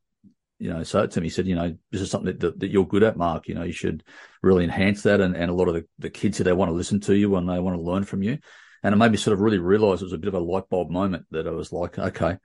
you 0.63 0.69
know, 0.69 0.81
so 0.83 1.05
to 1.05 1.19
me, 1.19 1.27
said, 1.27 1.45
you 1.45 1.55
know, 1.55 1.75
this 1.91 1.99
is 1.99 2.09
something 2.09 2.37
that, 2.37 2.57
that, 2.57 2.71
you're 2.71 2.87
good 2.87 3.03
at, 3.03 3.17
Mark. 3.17 3.49
You 3.49 3.55
know, 3.55 3.63
you 3.63 3.73
should 3.73 4.01
really 4.41 4.63
enhance 4.63 5.03
that. 5.03 5.19
And, 5.19 5.35
and 5.35 5.51
a 5.51 5.53
lot 5.53 5.67
of 5.67 5.73
the, 5.73 5.85
the 5.99 6.09
kids 6.09 6.37
here, 6.37 6.45
they 6.45 6.53
want 6.53 6.69
to 6.69 6.73
listen 6.73 7.01
to 7.01 7.13
you 7.13 7.35
and 7.35 7.49
they 7.49 7.59
want 7.59 7.75
to 7.75 7.83
learn 7.83 8.05
from 8.05 8.23
you. 8.23 8.37
And 8.81 8.93
it 8.93 8.97
made 8.97 9.11
me 9.11 9.17
sort 9.17 9.33
of 9.33 9.41
really 9.41 9.57
realize 9.57 10.01
it 10.01 10.05
was 10.05 10.13
a 10.13 10.17
bit 10.17 10.29
of 10.29 10.35
a 10.35 10.39
light 10.39 10.69
bulb 10.69 10.89
moment 10.89 11.25
that 11.31 11.47
I 11.47 11.51
was 11.51 11.73
like, 11.73 11.99
okay. 11.99 12.37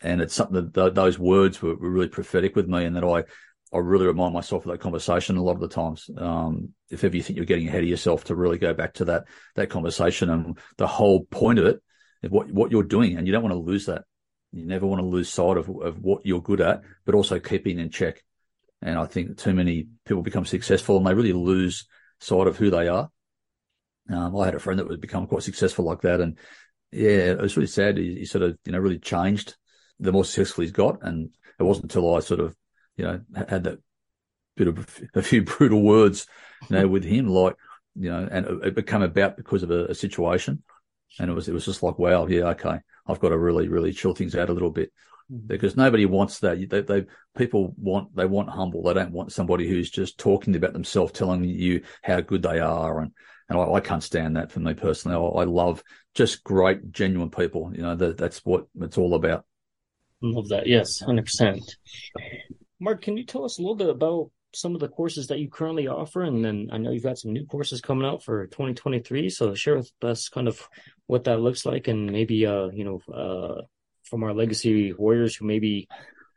And 0.00 0.20
it's 0.20 0.34
something 0.34 0.54
that 0.54 0.72
th- 0.72 0.94
those 0.94 1.18
words 1.18 1.60
were, 1.60 1.74
were, 1.74 1.90
really 1.90 2.06
prophetic 2.06 2.54
with 2.54 2.68
me 2.68 2.84
and 2.84 2.94
that 2.94 3.02
I, 3.02 3.24
I 3.76 3.80
really 3.80 4.06
remind 4.06 4.34
myself 4.34 4.64
of 4.64 4.70
that 4.70 4.80
conversation 4.80 5.36
a 5.36 5.42
lot 5.42 5.56
of 5.56 5.60
the 5.60 5.66
times. 5.66 6.08
Um, 6.16 6.74
if 6.90 7.02
ever 7.02 7.16
you 7.16 7.24
think 7.24 7.38
you're 7.38 7.44
getting 7.44 7.66
ahead 7.66 7.82
of 7.82 7.88
yourself 7.88 8.22
to 8.24 8.36
really 8.36 8.58
go 8.58 8.72
back 8.72 8.94
to 8.94 9.06
that, 9.06 9.24
that 9.56 9.68
conversation 9.68 10.30
and 10.30 10.56
the 10.76 10.86
whole 10.86 11.24
point 11.24 11.58
of 11.58 11.66
it, 11.66 11.82
what, 12.28 12.52
what 12.52 12.70
you're 12.70 12.84
doing. 12.84 13.16
And 13.16 13.26
you 13.26 13.32
don't 13.32 13.42
want 13.42 13.54
to 13.54 13.58
lose 13.58 13.86
that. 13.86 14.04
You 14.52 14.64
never 14.64 14.86
want 14.86 15.00
to 15.00 15.06
lose 15.06 15.28
sight 15.28 15.56
of, 15.56 15.68
of 15.68 15.98
what 15.98 16.24
you're 16.24 16.42
good 16.42 16.60
at, 16.60 16.82
but 17.04 17.14
also 17.14 17.38
keeping 17.38 17.78
in 17.78 17.90
check. 17.90 18.22
And 18.80 18.98
I 18.98 19.06
think 19.06 19.36
too 19.36 19.52
many 19.52 19.88
people 20.06 20.22
become 20.22 20.44
successful 20.44 20.96
and 20.96 21.06
they 21.06 21.14
really 21.14 21.32
lose 21.32 21.86
sight 22.20 22.46
of 22.46 22.56
who 22.56 22.70
they 22.70 22.88
are. 22.88 23.10
Um, 24.10 24.36
I 24.36 24.46
had 24.46 24.54
a 24.54 24.58
friend 24.58 24.78
that 24.78 24.88
would 24.88 25.00
become 25.00 25.26
quite 25.26 25.42
successful 25.42 25.84
like 25.84 26.00
that. 26.02 26.20
And 26.20 26.38
yeah, 26.92 27.32
it 27.32 27.40
was 27.40 27.56
really 27.56 27.66
sad. 27.66 27.98
He, 27.98 28.20
he, 28.20 28.24
sort 28.24 28.42
of, 28.42 28.58
you 28.64 28.72
know, 28.72 28.78
really 28.78 28.98
changed 28.98 29.56
the 30.00 30.12
more 30.12 30.24
successful 30.24 30.62
he's 30.62 30.72
got. 30.72 31.02
And 31.02 31.30
it 31.58 31.62
wasn't 31.62 31.84
until 31.84 32.14
I 32.14 32.20
sort 32.20 32.40
of, 32.40 32.56
you 32.96 33.04
know, 33.04 33.20
had 33.34 33.64
that 33.64 33.80
bit 34.56 34.68
of 34.68 35.02
a 35.14 35.22
few 35.22 35.42
brutal 35.44 35.82
words, 35.82 36.26
you 36.70 36.76
know, 36.76 36.88
with 36.88 37.04
him, 37.04 37.26
like, 37.28 37.56
you 37.96 38.10
know, 38.10 38.26
and 38.30 38.46
it, 38.46 38.68
it 38.68 38.74
became 38.74 39.02
about 39.02 39.36
because 39.36 39.62
of 39.62 39.70
a, 39.70 39.86
a 39.86 39.94
situation 39.94 40.62
And 41.18 41.30
it 41.30 41.34
was, 41.34 41.48
it 41.48 41.54
was 41.54 41.64
just 41.64 41.82
like, 41.82 41.98
wow, 41.98 42.26
yeah, 42.26 42.44
okay. 42.50 42.78
I've 43.06 43.20
got 43.20 43.30
to 43.30 43.38
really, 43.38 43.68
really 43.68 43.92
chill 43.92 44.14
things 44.14 44.34
out 44.34 44.50
a 44.50 44.52
little 44.52 44.70
bit 44.70 44.92
mm-hmm. 45.32 45.46
because 45.46 45.76
nobody 45.76 46.06
wants 46.06 46.40
that. 46.40 46.68
They, 46.68 46.80
they, 46.82 47.06
people 47.36 47.74
want, 47.76 48.14
they 48.14 48.26
want 48.26 48.50
humble. 48.50 48.82
They 48.82 48.94
don't 48.94 49.12
want 49.12 49.32
somebody 49.32 49.68
who's 49.68 49.90
just 49.90 50.18
talking 50.18 50.54
about 50.54 50.72
themselves, 50.72 51.12
telling 51.12 51.44
you 51.44 51.82
how 52.02 52.20
good 52.20 52.42
they 52.42 52.60
are. 52.60 53.00
And, 53.00 53.12
and 53.48 53.58
I, 53.58 53.72
I 53.72 53.80
can't 53.80 54.02
stand 54.02 54.36
that 54.36 54.52
for 54.52 54.60
me 54.60 54.74
personally. 54.74 55.16
I, 55.16 55.42
I, 55.42 55.44
love 55.44 55.82
just 56.14 56.44
great, 56.44 56.92
genuine 56.92 57.30
people. 57.30 57.72
You 57.74 57.82
know, 57.82 57.94
that, 57.96 58.18
that's 58.18 58.44
what 58.44 58.66
it's 58.80 58.98
all 58.98 59.14
about. 59.14 59.44
Love 60.20 60.48
that. 60.48 60.66
Yes, 60.66 61.02
100%. 61.02 61.60
Mark, 62.80 63.02
can 63.02 63.16
you 63.16 63.24
tell 63.24 63.44
us 63.44 63.58
a 63.58 63.62
little 63.62 63.76
bit 63.76 63.88
about 63.88 64.30
some 64.54 64.74
of 64.74 64.80
the 64.80 64.88
courses 64.88 65.28
that 65.28 65.38
you 65.38 65.48
currently 65.48 65.88
offer? 65.88 66.22
And 66.22 66.44
then 66.44 66.68
I 66.72 66.78
know 66.78 66.90
you've 66.90 67.02
got 67.02 67.18
some 67.18 67.32
new 67.32 67.46
courses 67.46 67.80
coming 67.80 68.06
out 68.06 68.22
for 68.22 68.46
2023. 68.46 69.30
So 69.30 69.54
share 69.54 69.76
with 69.76 69.90
us 70.02 70.28
kind 70.28 70.48
of 70.48 70.68
what 71.06 71.24
that 71.24 71.40
looks 71.40 71.66
like 71.66 71.88
and 71.88 72.10
maybe, 72.10 72.46
uh, 72.46 72.68
you 72.68 72.84
know, 72.84 73.12
uh, 73.12 73.62
from 74.04 74.22
our 74.24 74.34
legacy 74.34 74.92
warriors 74.92 75.36
who 75.36 75.46
may 75.46 75.58
be 75.58 75.88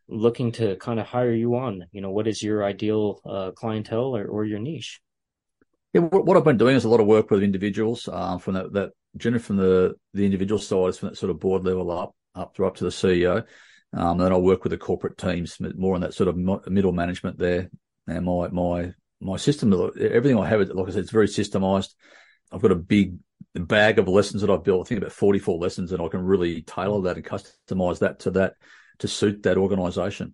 looking 0.08 0.52
to 0.52 0.76
kind 0.76 1.00
of 1.00 1.08
hire 1.08 1.34
you 1.34 1.56
on, 1.56 1.86
you 1.92 2.02
know, 2.02 2.12
what 2.12 2.28
is 2.28 2.44
your 2.44 2.64
ideal 2.64 3.22
uh, 3.26 3.52
clientele 3.52 4.16
or, 4.16 4.26
or 4.26 4.46
your 4.46 4.60
niche? 4.60 5.00
Yeah, 5.94 6.02
what 6.02 6.38
I've 6.38 6.44
been 6.44 6.58
doing 6.58 6.76
is 6.76 6.86
a 6.86 6.90
lot 6.90 7.02
of 7.02 7.08
work 7.08 7.32
with 7.32 7.44
individuals 7.44 8.08
uh, 8.12 8.38
from 8.38 8.54
that, 8.54 8.72
that 8.74 8.92
generally 9.18 9.44
from 9.44 9.58
the 9.58 9.96
the 10.14 10.24
individual 10.26 10.60
side, 10.60 10.96
from 10.96 11.10
that 11.10 11.18
sort 11.18 11.32
of 11.32 11.40
board 11.40 11.66
level 11.66 11.92
up, 11.92 12.16
up 12.34 12.56
through 12.56 12.68
up 12.68 12.76
to 12.78 12.86
the 12.86 12.90
CEO. 12.90 13.46
Um, 13.94 14.18
then 14.18 14.32
I'll 14.32 14.42
work 14.42 14.64
with 14.64 14.72
the 14.72 14.78
corporate 14.78 15.18
teams 15.18 15.58
more 15.76 15.96
on 15.96 16.02
that 16.02 16.14
sort 16.14 16.30
of 16.30 16.38
middle 16.38 16.94
management 16.94 17.38
there. 17.38 17.70
And 18.08 18.26
my 18.26 18.48
my 18.50 18.94
my 19.20 19.38
system, 19.38 19.74
everything 20.00 20.40
I 20.40 20.48
have, 20.48 20.68
like 20.70 20.88
I 20.88 20.92
said, 20.92 21.02
it's 21.02 21.12
very 21.12 21.28
systemized. 21.28 21.94
I've 22.52 22.62
got 22.62 22.72
a 22.72 22.76
big 22.76 23.18
bag 23.54 24.00
of 24.00 24.08
lessons 24.08 24.42
that 24.42 24.50
I've 24.50 24.64
built. 24.64 24.88
I 24.88 24.90
think 24.90 25.02
about 25.02 25.14
44 25.14 25.60
lessons, 25.60 25.92
and 25.92 26.02
I 26.02 26.08
can 26.08 26.22
really 26.22 26.64
tailor 26.64 27.02
that 27.04 27.18
and 27.18 27.26
customize 27.26 28.00
that 28.00 28.20
to 28.20 28.32
that 28.32 28.56
to 29.00 29.08
suit 29.08 29.44
that 29.44 29.58
organization, 29.58 30.34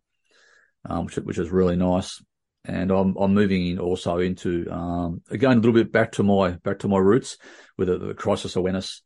um, 0.86 1.05
which 1.05 1.15
which 1.18 1.38
is 1.38 1.49
really 1.49 1.76
nice. 1.76 2.22
And 2.65 2.91
I'm 2.91 3.15
I'm 3.18 3.34
moving 3.34 3.68
in 3.68 3.80
also 3.80 4.18
into 4.20 4.70
um, 4.72 5.22
again 5.30 5.51
a 5.51 5.55
little 5.55 5.74
bit 5.74 5.91
back 5.91 6.13
to 6.13 6.24
my 6.24 6.51
back 6.51 6.80
to 6.80 6.88
my 6.88 6.97
roots 6.97 7.38
with 7.78 7.88
the, 7.88 7.97
the 7.97 8.13
crisis 8.13 8.55
awareness 8.55 9.01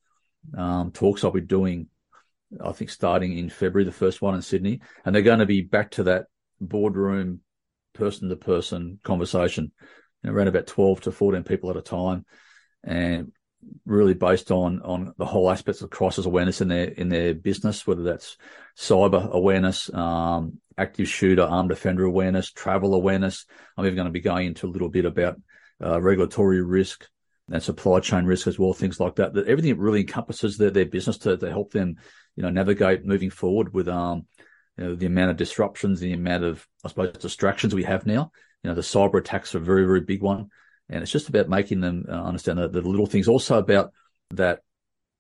um, 0.57 0.91
talks 0.91 1.23
I'll 1.23 1.31
be 1.31 1.41
doing 1.41 1.87
I 2.63 2.71
think 2.73 2.89
starting 2.89 3.37
in 3.37 3.49
February, 3.49 3.85
the 3.85 3.91
first 3.91 4.21
one 4.21 4.35
in 4.35 4.41
Sydney, 4.41 4.81
and 5.05 5.15
they're 5.15 5.21
going 5.21 5.39
to 5.39 5.45
be 5.45 5.61
back 5.61 5.91
to 5.91 6.03
that 6.03 6.25
boardroom, 6.59 7.39
person 7.93 8.29
to 8.29 8.35
person 8.35 8.99
conversation, 9.03 9.71
you 10.23 10.29
know, 10.29 10.35
around 10.35 10.47
about 10.47 10.67
12 10.67 11.01
to 11.01 11.11
14 11.11 11.43
people 11.43 11.69
at 11.69 11.77
a 11.77 11.81
time, 11.81 12.25
and 12.83 13.31
really 13.85 14.13
based 14.13 14.51
on 14.51 14.81
on 14.81 15.13
the 15.17 15.25
whole 15.25 15.51
aspects 15.51 15.81
of 15.81 15.89
crisis 15.89 16.25
awareness 16.25 16.61
in 16.61 16.67
their 16.67 16.85
in 16.85 17.09
their 17.09 17.33
business, 17.33 17.85
whether 17.85 18.03
that's 18.03 18.37
cyber 18.77 19.29
awareness, 19.31 19.93
um, 19.93 20.59
active 20.77 21.07
shooter, 21.07 21.43
armed 21.43 21.71
offender 21.71 22.05
awareness, 22.05 22.51
travel 22.51 22.93
awareness. 22.93 23.45
I'm 23.77 23.85
even 23.85 23.95
going 23.95 24.05
to 24.05 24.11
be 24.11 24.19
going 24.19 24.47
into 24.47 24.67
a 24.67 24.71
little 24.71 24.89
bit 24.89 25.05
about 25.05 25.39
uh, 25.83 26.01
regulatory 26.01 26.61
risk 26.61 27.07
and 27.51 27.61
supply 27.61 27.99
chain 27.99 28.25
risk 28.25 28.47
as 28.47 28.57
well, 28.57 28.73
things 28.73 28.99
like 28.99 29.15
that. 29.15 29.33
That 29.33 29.47
everything 29.47 29.77
really 29.77 30.01
encompasses 30.01 30.57
their, 30.57 30.71
their 30.71 30.85
business 30.85 31.17
to, 31.19 31.37
to 31.37 31.49
help 31.49 31.71
them 31.71 31.97
you 32.35 32.43
know, 32.43 32.49
navigate 32.49 33.05
moving 33.05 33.29
forward 33.29 33.73
with, 33.73 33.87
um, 33.87 34.25
you 34.77 34.83
know, 34.83 34.95
the 34.95 35.05
amount 35.05 35.31
of 35.31 35.37
disruptions, 35.37 35.99
the 35.99 36.13
amount 36.13 36.43
of, 36.43 36.67
I 36.83 36.89
suppose, 36.89 37.13
distractions 37.13 37.75
we 37.75 37.83
have 37.83 38.05
now. 38.05 38.31
You 38.63 38.69
know, 38.69 38.75
the 38.75 38.81
cyber 38.81 39.19
attacks 39.19 39.53
are 39.55 39.59
a 39.59 39.61
very, 39.61 39.85
very 39.85 40.01
big 40.01 40.21
one. 40.21 40.49
And 40.89 41.01
it's 41.01 41.11
just 41.11 41.29
about 41.29 41.49
making 41.49 41.81
them 41.81 42.05
uh, 42.07 42.11
understand 42.11 42.59
the, 42.59 42.67
the 42.67 42.81
little 42.81 43.05
things. 43.05 43.27
Also 43.27 43.57
about 43.57 43.91
that, 44.31 44.59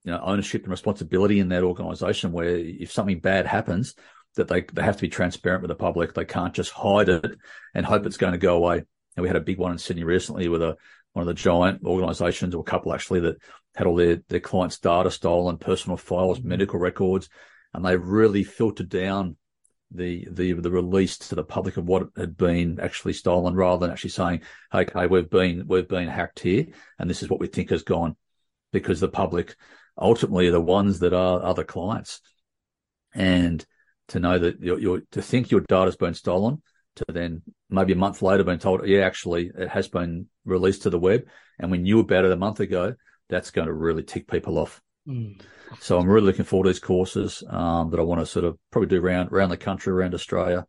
you 0.03 0.11
know, 0.11 0.21
ownership 0.23 0.63
and 0.63 0.71
responsibility 0.71 1.39
in 1.39 1.49
that 1.49 1.63
organization 1.63 2.31
where 2.31 2.57
if 2.57 2.91
something 2.91 3.19
bad 3.19 3.45
happens, 3.45 3.95
that 4.35 4.47
they, 4.47 4.61
they 4.61 4.81
have 4.81 4.95
to 4.95 5.01
be 5.01 5.09
transparent 5.09 5.61
with 5.61 5.69
the 5.69 5.75
public. 5.75 6.13
They 6.13 6.25
can't 6.25 6.53
just 6.53 6.71
hide 6.71 7.09
it 7.09 7.37
and 7.73 7.85
hope 7.85 8.05
it's 8.05 8.17
going 8.17 8.33
to 8.33 8.37
go 8.37 8.55
away. 8.55 8.83
And 9.15 9.23
we 9.23 9.27
had 9.27 9.35
a 9.35 9.41
big 9.41 9.57
one 9.57 9.71
in 9.71 9.77
Sydney 9.77 10.03
recently 10.03 10.47
with 10.47 10.61
a, 10.61 10.77
one 11.13 11.21
of 11.23 11.27
the 11.27 11.33
giant 11.33 11.83
organizations 11.83 12.55
or 12.55 12.61
a 12.61 12.63
couple 12.69 12.93
actually 12.93 13.19
that 13.21 13.37
had 13.75 13.87
all 13.87 13.95
their, 13.95 14.21
their 14.29 14.39
clients' 14.39 14.79
data 14.79 15.11
stolen, 15.11 15.57
personal 15.57 15.97
files, 15.97 16.41
medical 16.41 16.79
records, 16.79 17.29
and 17.73 17.83
they 17.85 17.97
really 17.97 18.43
filtered 18.43 18.89
down 18.89 19.35
the 19.93 20.27
the 20.31 20.53
the 20.53 20.71
release 20.71 21.17
to 21.17 21.35
the 21.35 21.43
public 21.43 21.77
of 21.77 21.85
what 21.85 22.09
had 22.15 22.37
been 22.37 22.79
actually 22.79 23.13
stolen, 23.13 23.55
rather 23.55 23.79
than 23.79 23.91
actually 23.91 24.11
saying, 24.11 24.41
"Okay, 24.73 25.07
we've 25.07 25.29
been 25.29 25.67
we've 25.67 25.87
been 25.87 26.07
hacked 26.07 26.39
here, 26.39 26.67
and 26.97 27.09
this 27.09 27.23
is 27.23 27.29
what 27.29 27.39
we 27.39 27.47
think 27.47 27.69
has 27.69 27.83
gone," 27.83 28.15
because 28.71 28.99
the 28.99 29.07
public 29.07 29.55
ultimately 29.97 30.47
are 30.47 30.51
the 30.51 30.61
ones 30.61 30.99
that 30.99 31.13
are 31.13 31.43
other 31.43 31.63
clients, 31.63 32.21
and 33.13 33.65
to 34.09 34.19
know 34.19 34.39
that 34.39 34.59
you're 34.61 35.01
to 35.11 35.21
think 35.21 35.51
your 35.51 35.61
data's 35.61 35.95
been 35.97 36.13
stolen, 36.13 36.61
to 36.95 37.05
then 37.07 37.41
maybe 37.69 37.93
a 37.93 37.97
month 37.97 38.21
later 38.21 38.43
being 38.43 38.59
told, 38.59 38.87
"Yeah, 38.87 39.01
actually, 39.01 39.51
it 39.57 39.69
has 39.69 39.87
been 39.87 40.27
released 40.45 40.83
to 40.83 40.89
the 40.89 40.99
web, 40.99 41.27
and 41.59 41.71
we 41.71 41.77
knew 41.77 41.99
about 41.99 42.25
it 42.25 42.31
a 42.31 42.37
month 42.37 42.59
ago." 42.59 42.95
that's 43.31 43.49
going 43.49 43.67
to 43.67 43.73
really 43.73 44.03
tick 44.03 44.27
people 44.27 44.59
off. 44.59 44.81
Mm. 45.07 45.41
So 45.79 45.97
I'm 45.97 46.07
really 46.07 46.27
looking 46.27 46.45
forward 46.45 46.65
to 46.65 46.69
these 46.69 46.79
courses 46.79 47.43
um, 47.49 47.89
that 47.91 47.99
I 47.99 48.03
want 48.03 48.21
to 48.21 48.25
sort 48.25 48.45
of 48.45 48.57
probably 48.71 48.89
do 48.89 49.03
around 49.03 49.29
around 49.31 49.49
the 49.49 49.57
country, 49.57 49.91
around 49.91 50.13
Australia. 50.13 50.65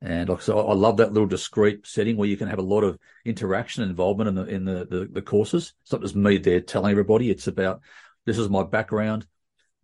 And 0.00 0.28
like 0.28 0.40
I 0.40 0.42
said, 0.42 0.56
I 0.56 0.72
love 0.72 0.96
that 0.96 1.12
little 1.12 1.28
discreet 1.28 1.86
setting 1.86 2.16
where 2.16 2.28
you 2.28 2.36
can 2.36 2.48
have 2.48 2.58
a 2.58 2.62
lot 2.62 2.82
of 2.82 2.98
interaction 3.24 3.82
and 3.82 3.90
involvement 3.90 4.28
in 4.28 4.34
the 4.34 4.44
in 4.44 4.64
the, 4.64 4.84
the, 4.84 5.08
the 5.10 5.22
courses. 5.22 5.74
It's 5.82 5.92
not 5.92 6.02
just 6.02 6.16
me 6.16 6.38
there 6.38 6.60
telling 6.60 6.90
everybody. 6.90 7.30
It's 7.30 7.46
about 7.46 7.80
this 8.26 8.38
is 8.38 8.48
my 8.48 8.64
background. 8.64 9.26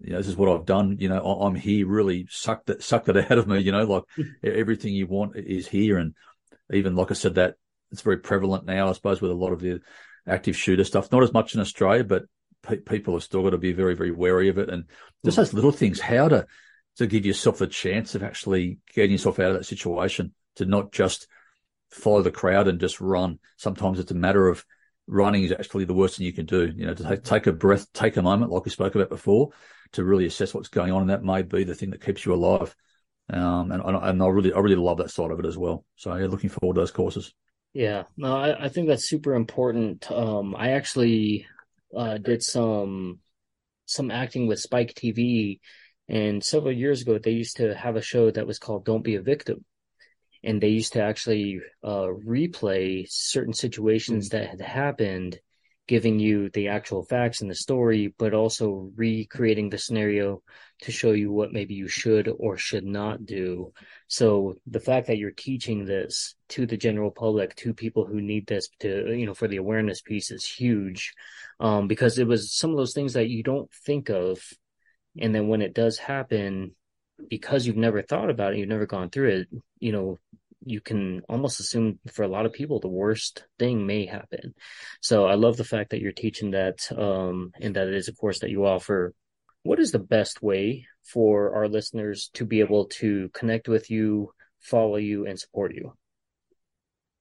You 0.01 0.13
know, 0.13 0.19
this 0.19 0.29
is 0.29 0.37
what 0.37 0.49
I've 0.49 0.67
done. 0.67 0.97
You 0.99 1.09
know, 1.09 1.23
I'm 1.23 1.55
here 1.55 1.87
really 1.87 2.27
sucked 2.31 2.69
it 2.71 2.83
sucked 2.83 3.09
it 3.09 3.31
out 3.31 3.39
of 3.39 3.47
me. 3.47 3.61
You 3.61 3.73
know, 3.73 3.85
like 3.85 4.03
everything 4.43 4.93
you 4.93 5.07
want 5.07 5.37
is 5.37 5.69
here, 5.69 5.99
and 5.99 6.15
even 6.73 6.97
like 6.97 7.13
I 7.13 7.15
said, 7.15 7.37
that 7.37 7.55
it's 7.93 8.03
very 8.03 8.19
prevalent 8.19 8.67
now. 8.67 8.89
I 8.89 8.93
suppose 8.93 9.21
with 9.21 9.31
a 9.31 9.35
lot 9.35 9.53
of 9.53 9.61
the 9.61 9.81
active 10.27 10.57
shooter 10.57 10.85
stuff. 10.85 11.13
Not 11.13 11.23
as 11.23 11.33
much 11.33 11.55
in 11.55 11.61
Australia, 11.61 12.05
but 12.05 12.25
pe- 12.63 12.77
people 12.77 13.15
have 13.15 13.23
still 13.23 13.43
got 13.43 13.51
to 13.51 13.59
be 13.59 13.73
very, 13.73 13.95
very 13.95 14.11
wary 14.11 14.49
of 14.49 14.59
it. 14.59 14.69
And 14.69 14.85
just 15.25 15.37
those 15.37 15.55
little 15.55 15.73
things, 15.73 16.01
how 16.01 16.29
to 16.29 16.47
to 16.97 17.07
give 17.07 17.25
yourself 17.25 17.61
a 17.61 17.67
chance 17.67 18.15
of 18.15 18.23
actually 18.23 18.79
getting 18.93 19.13
yourself 19.13 19.39
out 19.39 19.53
of 19.53 19.57
that 19.59 19.65
situation, 19.65 20.35
to 20.57 20.65
not 20.65 20.93
just 20.93 21.29
follow 21.91 22.23
the 22.23 22.31
crowd 22.31 22.69
and 22.69 22.81
just 22.81 23.01
run. 23.01 23.39
Sometimes 23.57 23.99
it's 23.99 24.11
a 24.11 24.17
matter 24.17 24.49
of 24.49 24.65
running 25.07 25.43
is 25.43 25.53
actually 25.53 25.85
the 25.85 25.95
worst 25.95 26.19
thing 26.19 26.27
you 26.27 26.33
can 26.33 26.47
do. 26.47 26.73
You 26.75 26.87
know, 26.87 26.95
to 26.95 27.05
take, 27.05 27.23
take 27.23 27.47
a 27.47 27.53
breath, 27.53 27.91
take 27.93 28.17
a 28.17 28.23
moment, 28.23 28.51
like 28.51 28.65
we 28.65 28.71
spoke 28.71 28.95
about 28.95 29.09
before, 29.09 29.51
to 29.93 30.05
really 30.05 30.27
assess 30.27 30.53
what's 30.53 30.69
going 30.69 30.93
on, 30.93 31.03
and 31.03 31.11
that 31.11 31.23
may 31.23 31.43
be 31.43 31.65
the 31.65 31.75
thing 31.75 31.91
that 31.91 32.05
keeps 32.05 32.27
you 32.27 32.35
alive. 32.35 32.75
Um, 33.31 33.71
and, 33.73 33.83
and 33.83 34.23
I 34.23 34.27
really, 34.27 34.53
I 34.53 34.59
really 34.59 34.77
love 34.77 34.99
that 34.99 35.11
side 35.11 35.31
of 35.31 35.39
it 35.39 35.47
as 35.47 35.57
well. 35.57 35.85
So 35.97 36.15
yeah, 36.15 36.27
looking 36.27 36.51
forward 36.51 36.75
to 36.75 36.81
those 36.81 36.91
courses. 36.91 37.33
Yeah, 37.75 38.05
no, 38.17 38.35
I, 38.35 38.65
I 38.65 38.69
think 38.71 38.89
that's 38.89 39.09
super 39.09 39.35
important. 39.35 40.11
Um, 40.11 40.57
I 40.57 40.71
actually 40.71 41.47
uh, 41.97 42.19
did 42.19 42.43
some 42.43 43.21
some 43.87 44.11
acting 44.11 44.47
with 44.47 44.61
Spike 44.61 44.95
TV, 44.95 45.61
and 46.09 46.45
several 46.45 46.73
years 46.73 47.03
ago 47.03 47.19
they 47.19 47.31
used 47.31 47.57
to 47.57 47.75
have 47.75 47.97
a 47.97 48.03
show 48.03 48.31
that 48.31 48.47
was 48.47 48.59
called 48.59 48.85
"Don't 48.85 49.05
Be 49.05 49.17
a 49.17 49.23
Victim," 49.23 49.65
and 50.43 50.61
they 50.61 50.69
used 50.69 50.93
to 50.95 51.03
actually 51.03 51.61
uh, 51.83 52.09
replay 52.27 53.07
certain 53.09 53.55
situations 53.55 54.29
mm-hmm. 54.29 54.39
that 54.39 54.51
had 54.51 54.61
happened 54.61 55.39
giving 55.89 56.21
you 56.21 56.51
the 56.51 56.69
actual 56.69 57.03
facts 57.03 57.41
and 57.41 57.51
the 57.51 57.55
story, 57.55 58.15
but 58.19 58.35
also 58.35 58.93
recreating 58.95 59.71
the 59.71 59.79
scenario 59.79 60.43
to 60.83 60.93
show 60.93 61.13
you 61.13 61.33
what 61.33 61.53
maybe 61.53 61.75
you 61.75 61.89
should 61.89 62.29
or 62.39 62.57
should 62.57 62.85
not 62.85 63.25
do. 63.25 63.73
So 64.07 64.57
the 64.67 64.81
fact 64.81 65.07
that 65.09 65.17
you're 65.17 65.33
teaching 65.33 65.87
this 65.87 66.37
to 66.51 66.67
the 66.67 66.77
general 66.77 67.11
public, 67.11 67.57
to 67.57 67.73
people 67.73 68.05
who 68.05 68.21
need 68.21 68.47
this 68.47 68.69
to, 68.81 69.13
you 69.13 69.27
know, 69.27 69.35
for 69.35 69.49
the 69.49 69.57
awareness 69.57 70.03
piece 70.03 70.31
is 70.31 70.45
huge. 70.45 71.15
Um, 71.59 71.89
because 71.89 72.19
it 72.19 72.27
was 72.29 72.55
some 72.57 72.71
of 72.71 72.77
those 72.77 72.95
things 72.95 73.15
that 73.15 73.29
you 73.29 73.43
don't 73.43 73.73
think 73.85 74.11
of. 74.11 74.39
And 75.19 75.35
then 75.35 75.49
when 75.49 75.63
it 75.63 75.75
does 75.75 75.99
happen, 75.99 76.77
because 77.29 77.67
you've 77.67 77.77
never 77.77 78.03
thought 78.03 78.31
about 78.31 78.53
it, 78.53 78.59
you've 78.59 78.69
never 78.69 78.87
gone 78.87 79.11
through 79.11 79.29
it, 79.31 79.49
you 79.81 79.91
know, 79.91 80.19
you 80.69 80.81
can 80.81 81.23
almost 81.29 81.61
assume 81.61 81.99
for 82.13 82.23
a 82.23 82.29
lot 82.29 82.47
of 82.47 82.53
people 82.53 82.81
the 82.81 82.89
worst 82.89 83.45
thing 83.59 83.87
may 83.87 84.07
happen. 84.07 84.55
So 85.01 85.27
I 85.27 85.35
love 85.35 85.57
the 85.57 85.65
fact 85.65 85.91
that 85.91 86.01
you're 86.01 86.13
teaching 86.13 86.53
that 86.53 86.79
um, 86.97 87.53
and 87.61 87.77
that 87.77 87.89
it 87.89 87.95
is 87.95 88.09
a 88.09 88.15
course 88.15 88.41
that 88.41 88.51
you 88.51 88.67
offer. 88.67 89.15
What 89.63 89.81
is 89.81 89.93
the 89.93 89.99
best 89.99 90.43
way 90.43 90.87
for 91.05 91.55
our 91.55 91.69
listeners 91.69 92.31
to 92.35 92.45
be 92.45 92.61
able 92.61 92.87
to 92.87 93.29
connect 93.31 93.69
with 93.69 93.91
you, 93.91 94.33
follow 94.61 94.97
you, 94.97 95.27
and 95.27 95.39
support 95.39 95.75
you? 95.75 95.93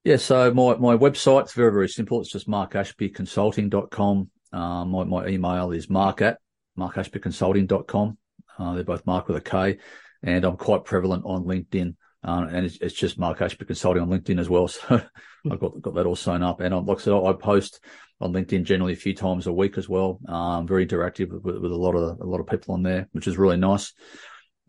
Yeah, 0.04 0.18
so 0.18 0.54
my, 0.54 0.76
my 0.76 0.96
website's 0.96 1.54
very, 1.54 1.72
very 1.72 1.90
simple. 1.90 2.22
It's 2.22 2.32
just 2.32 2.48
markashbyconsulting.com. 2.48 4.30
Uh, 4.54 4.86
my, 4.86 5.04
my 5.04 5.28
email 5.28 5.72
is 5.72 5.90
mark 5.90 6.22
at 6.22 6.38
markashbyconsulting.com. 6.78 8.18
Uh, 8.58 8.74
they're 8.74 8.84
both 8.84 9.06
Mark 9.06 9.28
with 9.28 9.38
a 9.38 9.42
K. 9.42 9.78
And 10.24 10.46
I'm 10.46 10.58
quite 10.58 10.86
prevalent 10.86 11.24
on 11.26 11.44
LinkedIn 11.44 11.96
Um, 12.28 12.50
and 12.50 12.66
it's, 12.66 12.78
it's, 12.82 12.94
just 12.94 13.18
Mark 13.18 13.42
Ashby 13.42 13.64
Consulting 13.64 14.04
on 14.04 14.10
LinkedIn 14.10 14.40
as 14.40 14.50
well. 14.50 14.68
So 14.90 15.02
I've 15.50 15.60
got, 15.62 15.82
got 15.82 15.96
that 15.96 16.06
all 16.06 16.16
sewn 16.18 16.44
up. 16.44 16.60
And 16.60 16.76
like 16.86 16.98
I 16.98 17.02
said, 17.02 17.14
I 17.14 17.32
post 17.32 17.80
on 18.20 18.34
LinkedIn 18.34 18.66
generally 18.66 18.92
a 18.92 18.98
few 18.98 19.14
times 19.14 19.48
a 19.48 19.54
week 19.54 19.78
as 19.78 19.88
well. 19.88 20.20
Um, 20.28 20.68
very 20.68 20.86
interactive 20.86 21.30
with, 21.30 21.58
with, 21.58 21.72
a 21.72 21.76
lot 21.76 21.96
of, 21.96 22.20
a 22.20 22.26
lot 22.26 22.42
of 22.42 22.48
people 22.48 22.74
on 22.74 22.84
there, 22.84 23.08
which 23.14 23.28
is 23.28 23.38
really 23.38 23.56
nice. 23.56 23.94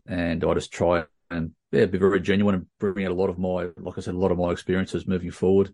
And 0.07 0.41
I 0.41 0.53
just 0.53 0.71
try 0.71 1.03
and 1.29 1.51
yeah, 1.73 1.85
be 1.85 1.97
very 1.97 2.21
genuine 2.21 2.55
and 2.55 2.65
bring 2.79 3.05
out 3.05 3.11
a 3.11 3.15
lot 3.15 3.29
of 3.29 3.37
my, 3.37 3.67
like 3.75 3.97
I 3.97 4.01
said, 4.01 4.13
a 4.13 4.17
lot 4.17 4.31
of 4.31 4.37
my 4.37 4.51
experiences 4.51 5.05
moving 5.05 5.31
forward. 5.31 5.73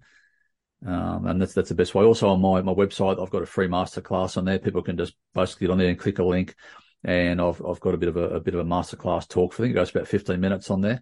Um, 0.84 1.28
and 1.28 1.40
that's 1.40 1.54
that's 1.54 1.70
the 1.70 1.76
best 1.76 1.94
way. 1.94 2.04
Also 2.04 2.30
on 2.30 2.42
my 2.42 2.62
my 2.62 2.74
website, 2.74 3.22
I've 3.22 3.30
got 3.30 3.44
a 3.44 3.48
free 3.48 3.68
masterclass 3.68 4.38
on 4.38 4.46
there. 4.46 4.58
People 4.58 4.82
can 4.82 4.98
just 4.98 5.14
basically 5.36 5.68
get 5.68 5.72
on 5.72 5.78
there 5.78 5.90
and 5.90 6.00
click 6.00 6.18
a 6.18 6.24
link, 6.24 6.56
and 7.04 7.40
I've 7.40 7.62
I've 7.64 7.80
got 7.80 7.94
a 7.94 7.98
bit 7.98 8.10
of 8.10 8.18
a, 8.18 8.30
a 8.30 8.40
bit 8.40 8.56
of 8.56 8.60
a 8.60 8.66
masterclass 8.66 9.28
talk. 9.28 9.54
I 9.54 9.58
think 9.58 9.72
it 9.72 9.76
goes 9.76 9.92
about 9.92 10.08
fifteen 10.08 10.42
minutes 10.42 10.70
on 10.70 10.82
there. 10.82 11.02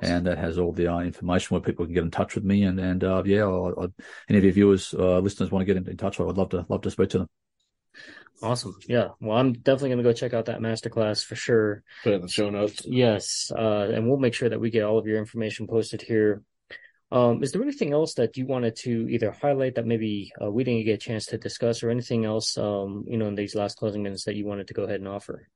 And 0.00 0.26
that 0.26 0.38
has 0.38 0.58
all 0.58 0.72
the 0.72 0.88
uh, 0.88 1.00
information 1.00 1.54
where 1.54 1.62
people 1.62 1.84
can 1.84 1.94
get 1.94 2.04
in 2.04 2.10
touch 2.10 2.34
with 2.34 2.44
me. 2.44 2.64
And 2.64 2.78
and 2.78 3.02
uh, 3.04 3.22
yeah, 3.24 3.46
I, 3.46 3.84
I, 3.84 3.86
any 4.28 4.38
of 4.38 4.44
your 4.44 4.52
viewers, 4.52 4.94
uh, 4.94 5.18
listeners 5.18 5.50
want 5.50 5.66
to 5.66 5.66
get 5.72 5.76
in, 5.76 5.88
in 5.88 5.96
touch, 5.96 6.20
I'd 6.20 6.36
love 6.36 6.50
to 6.50 6.66
love 6.68 6.82
to 6.82 6.90
speak 6.90 7.10
to 7.10 7.18
them. 7.18 7.28
Awesome. 8.40 8.76
Yeah. 8.86 9.08
Well, 9.20 9.36
I'm 9.36 9.52
definitely 9.52 9.88
going 9.90 9.98
to 9.98 10.04
go 10.04 10.12
check 10.12 10.32
out 10.32 10.46
that 10.46 10.60
masterclass 10.60 11.24
for 11.24 11.34
sure. 11.34 11.82
Put 12.04 12.12
it 12.12 12.16
in 12.16 12.22
the 12.22 12.28
show 12.28 12.50
notes. 12.50 12.82
Yes. 12.84 13.50
Uh, 13.56 13.88
and 13.92 14.08
we'll 14.08 14.18
make 14.18 14.34
sure 14.34 14.48
that 14.48 14.60
we 14.60 14.70
get 14.70 14.84
all 14.84 14.98
of 14.98 15.06
your 15.06 15.18
information 15.18 15.66
posted 15.66 16.02
here. 16.02 16.42
Um, 17.10 17.42
is 17.42 17.52
there 17.52 17.62
anything 17.62 17.92
else 17.92 18.14
that 18.14 18.36
you 18.36 18.46
wanted 18.46 18.76
to 18.76 19.08
either 19.10 19.32
highlight 19.32 19.76
that 19.76 19.86
maybe 19.86 20.30
uh, 20.40 20.50
we 20.50 20.62
didn't 20.62 20.84
get 20.84 20.94
a 20.94 20.98
chance 20.98 21.26
to 21.26 21.38
discuss 21.38 21.82
or 21.82 21.90
anything 21.90 22.26
else, 22.26 22.58
um, 22.58 23.04
you 23.08 23.16
know, 23.16 23.26
in 23.26 23.34
these 23.34 23.54
last 23.54 23.78
closing 23.78 24.02
minutes 24.02 24.24
that 24.24 24.36
you 24.36 24.46
wanted 24.46 24.68
to 24.68 24.74
go 24.74 24.84
ahead 24.84 25.00
and 25.00 25.08
offer? 25.08 25.48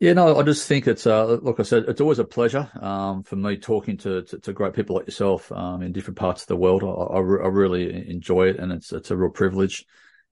Yeah, 0.00 0.14
no, 0.14 0.38
I 0.38 0.42
just 0.42 0.66
think 0.66 0.86
it's, 0.86 1.06
uh, 1.06 1.38
like 1.42 1.60
I 1.60 1.62
said, 1.62 1.84
it's 1.86 2.00
always 2.00 2.18
a 2.18 2.24
pleasure, 2.24 2.70
um, 2.80 3.22
for 3.22 3.36
me 3.36 3.58
talking 3.58 3.98
to, 3.98 4.22
to, 4.22 4.38
to, 4.38 4.52
great 4.54 4.72
people 4.72 4.96
like 4.96 5.06
yourself, 5.06 5.52
um, 5.52 5.82
in 5.82 5.92
different 5.92 6.16
parts 6.16 6.40
of 6.42 6.48
the 6.48 6.56
world. 6.56 6.82
I, 6.82 6.86
I, 6.86 7.18
I 7.18 7.48
really 7.48 8.08
enjoy 8.10 8.48
it 8.48 8.58
and 8.58 8.72
it's, 8.72 8.92
it's 8.92 9.10
a 9.10 9.16
real 9.16 9.30
privilege 9.30 9.86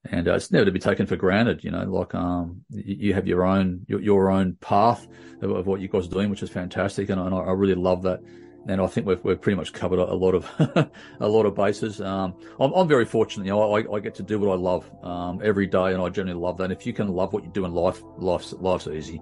and 0.05 0.27
uh, 0.27 0.35
it's 0.35 0.51
never 0.51 0.65
to 0.65 0.71
be 0.71 0.79
taken 0.79 1.05
for 1.05 1.15
granted. 1.15 1.63
You 1.63 1.71
know, 1.71 1.83
like 1.83 2.15
um, 2.15 2.61
you, 2.69 3.13
have 3.13 3.27
your 3.27 3.43
own 3.43 3.85
your, 3.87 3.99
your 4.01 4.31
own 4.31 4.55
path 4.61 5.07
of, 5.41 5.51
of, 5.51 5.67
what 5.67 5.81
you 5.81 5.87
guys 5.87 6.07
are 6.07 6.11
doing, 6.11 6.29
which 6.29 6.43
is 6.43 6.49
fantastic, 6.49 7.09
and, 7.09 7.19
and 7.19 7.35
I, 7.35 7.51
really 7.51 7.75
love 7.75 8.03
that. 8.03 8.21
And 8.67 8.81
I 8.81 8.87
think 8.87 9.07
we've 9.07 9.23
we've 9.23 9.41
pretty 9.41 9.57
much 9.57 9.73
covered 9.73 9.99
a, 9.99 10.13
lot 10.13 10.35
of 10.35 10.49
a 11.19 11.27
lot 11.27 11.45
of 11.45 11.55
bases. 11.55 12.01
Um, 12.01 12.35
I'm, 12.59 12.71
I'm 12.73 12.87
very 12.87 13.05
fortunate. 13.05 13.45
You 13.45 13.51
know, 13.51 13.75
I, 13.75 13.95
I 13.95 13.99
get 13.99 14.15
to 14.15 14.23
do 14.23 14.39
what 14.39 14.51
I 14.51 14.55
love 14.55 14.89
um, 15.03 15.41
every 15.43 15.67
day, 15.67 15.93
and 15.93 16.01
I 16.01 16.09
generally 16.09 16.39
love 16.39 16.57
that. 16.57 16.65
And 16.65 16.73
if 16.73 16.85
you 16.85 16.93
can 16.93 17.09
love 17.09 17.33
what 17.33 17.43
you 17.43 17.51
do 17.51 17.65
in 17.65 17.73
life, 17.73 18.01
life's 18.17 18.53
life's 18.53 18.87
easy. 18.87 19.21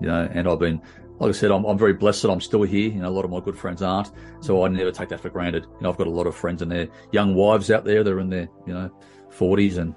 You 0.00 0.08
know, 0.08 0.28
and 0.32 0.48
I've 0.48 0.58
been 0.58 0.80
like 1.18 1.28
I 1.28 1.32
said, 1.32 1.50
I'm, 1.50 1.66
I'm 1.66 1.76
very 1.76 1.92
blessed 1.92 2.22
that 2.22 2.30
I'm 2.30 2.40
still 2.40 2.62
here. 2.62 2.88
You 2.90 3.02
know, 3.02 3.08
a 3.08 3.10
lot 3.10 3.26
of 3.26 3.30
my 3.30 3.40
good 3.40 3.56
friends 3.56 3.82
aren't, 3.82 4.10
so 4.40 4.64
I 4.64 4.68
never 4.68 4.90
take 4.90 5.10
that 5.10 5.20
for 5.20 5.28
granted. 5.28 5.64
You 5.64 5.82
know, 5.82 5.90
I've 5.90 5.98
got 5.98 6.06
a 6.06 6.10
lot 6.10 6.26
of 6.26 6.34
friends 6.34 6.62
and 6.62 6.72
their 6.72 6.88
young 7.12 7.34
wives 7.34 7.70
out 7.70 7.84
there. 7.84 8.02
They're 8.02 8.20
in 8.20 8.30
their 8.30 8.48
you 8.66 8.72
know 8.72 8.90
40s 9.30 9.76
and 9.76 9.94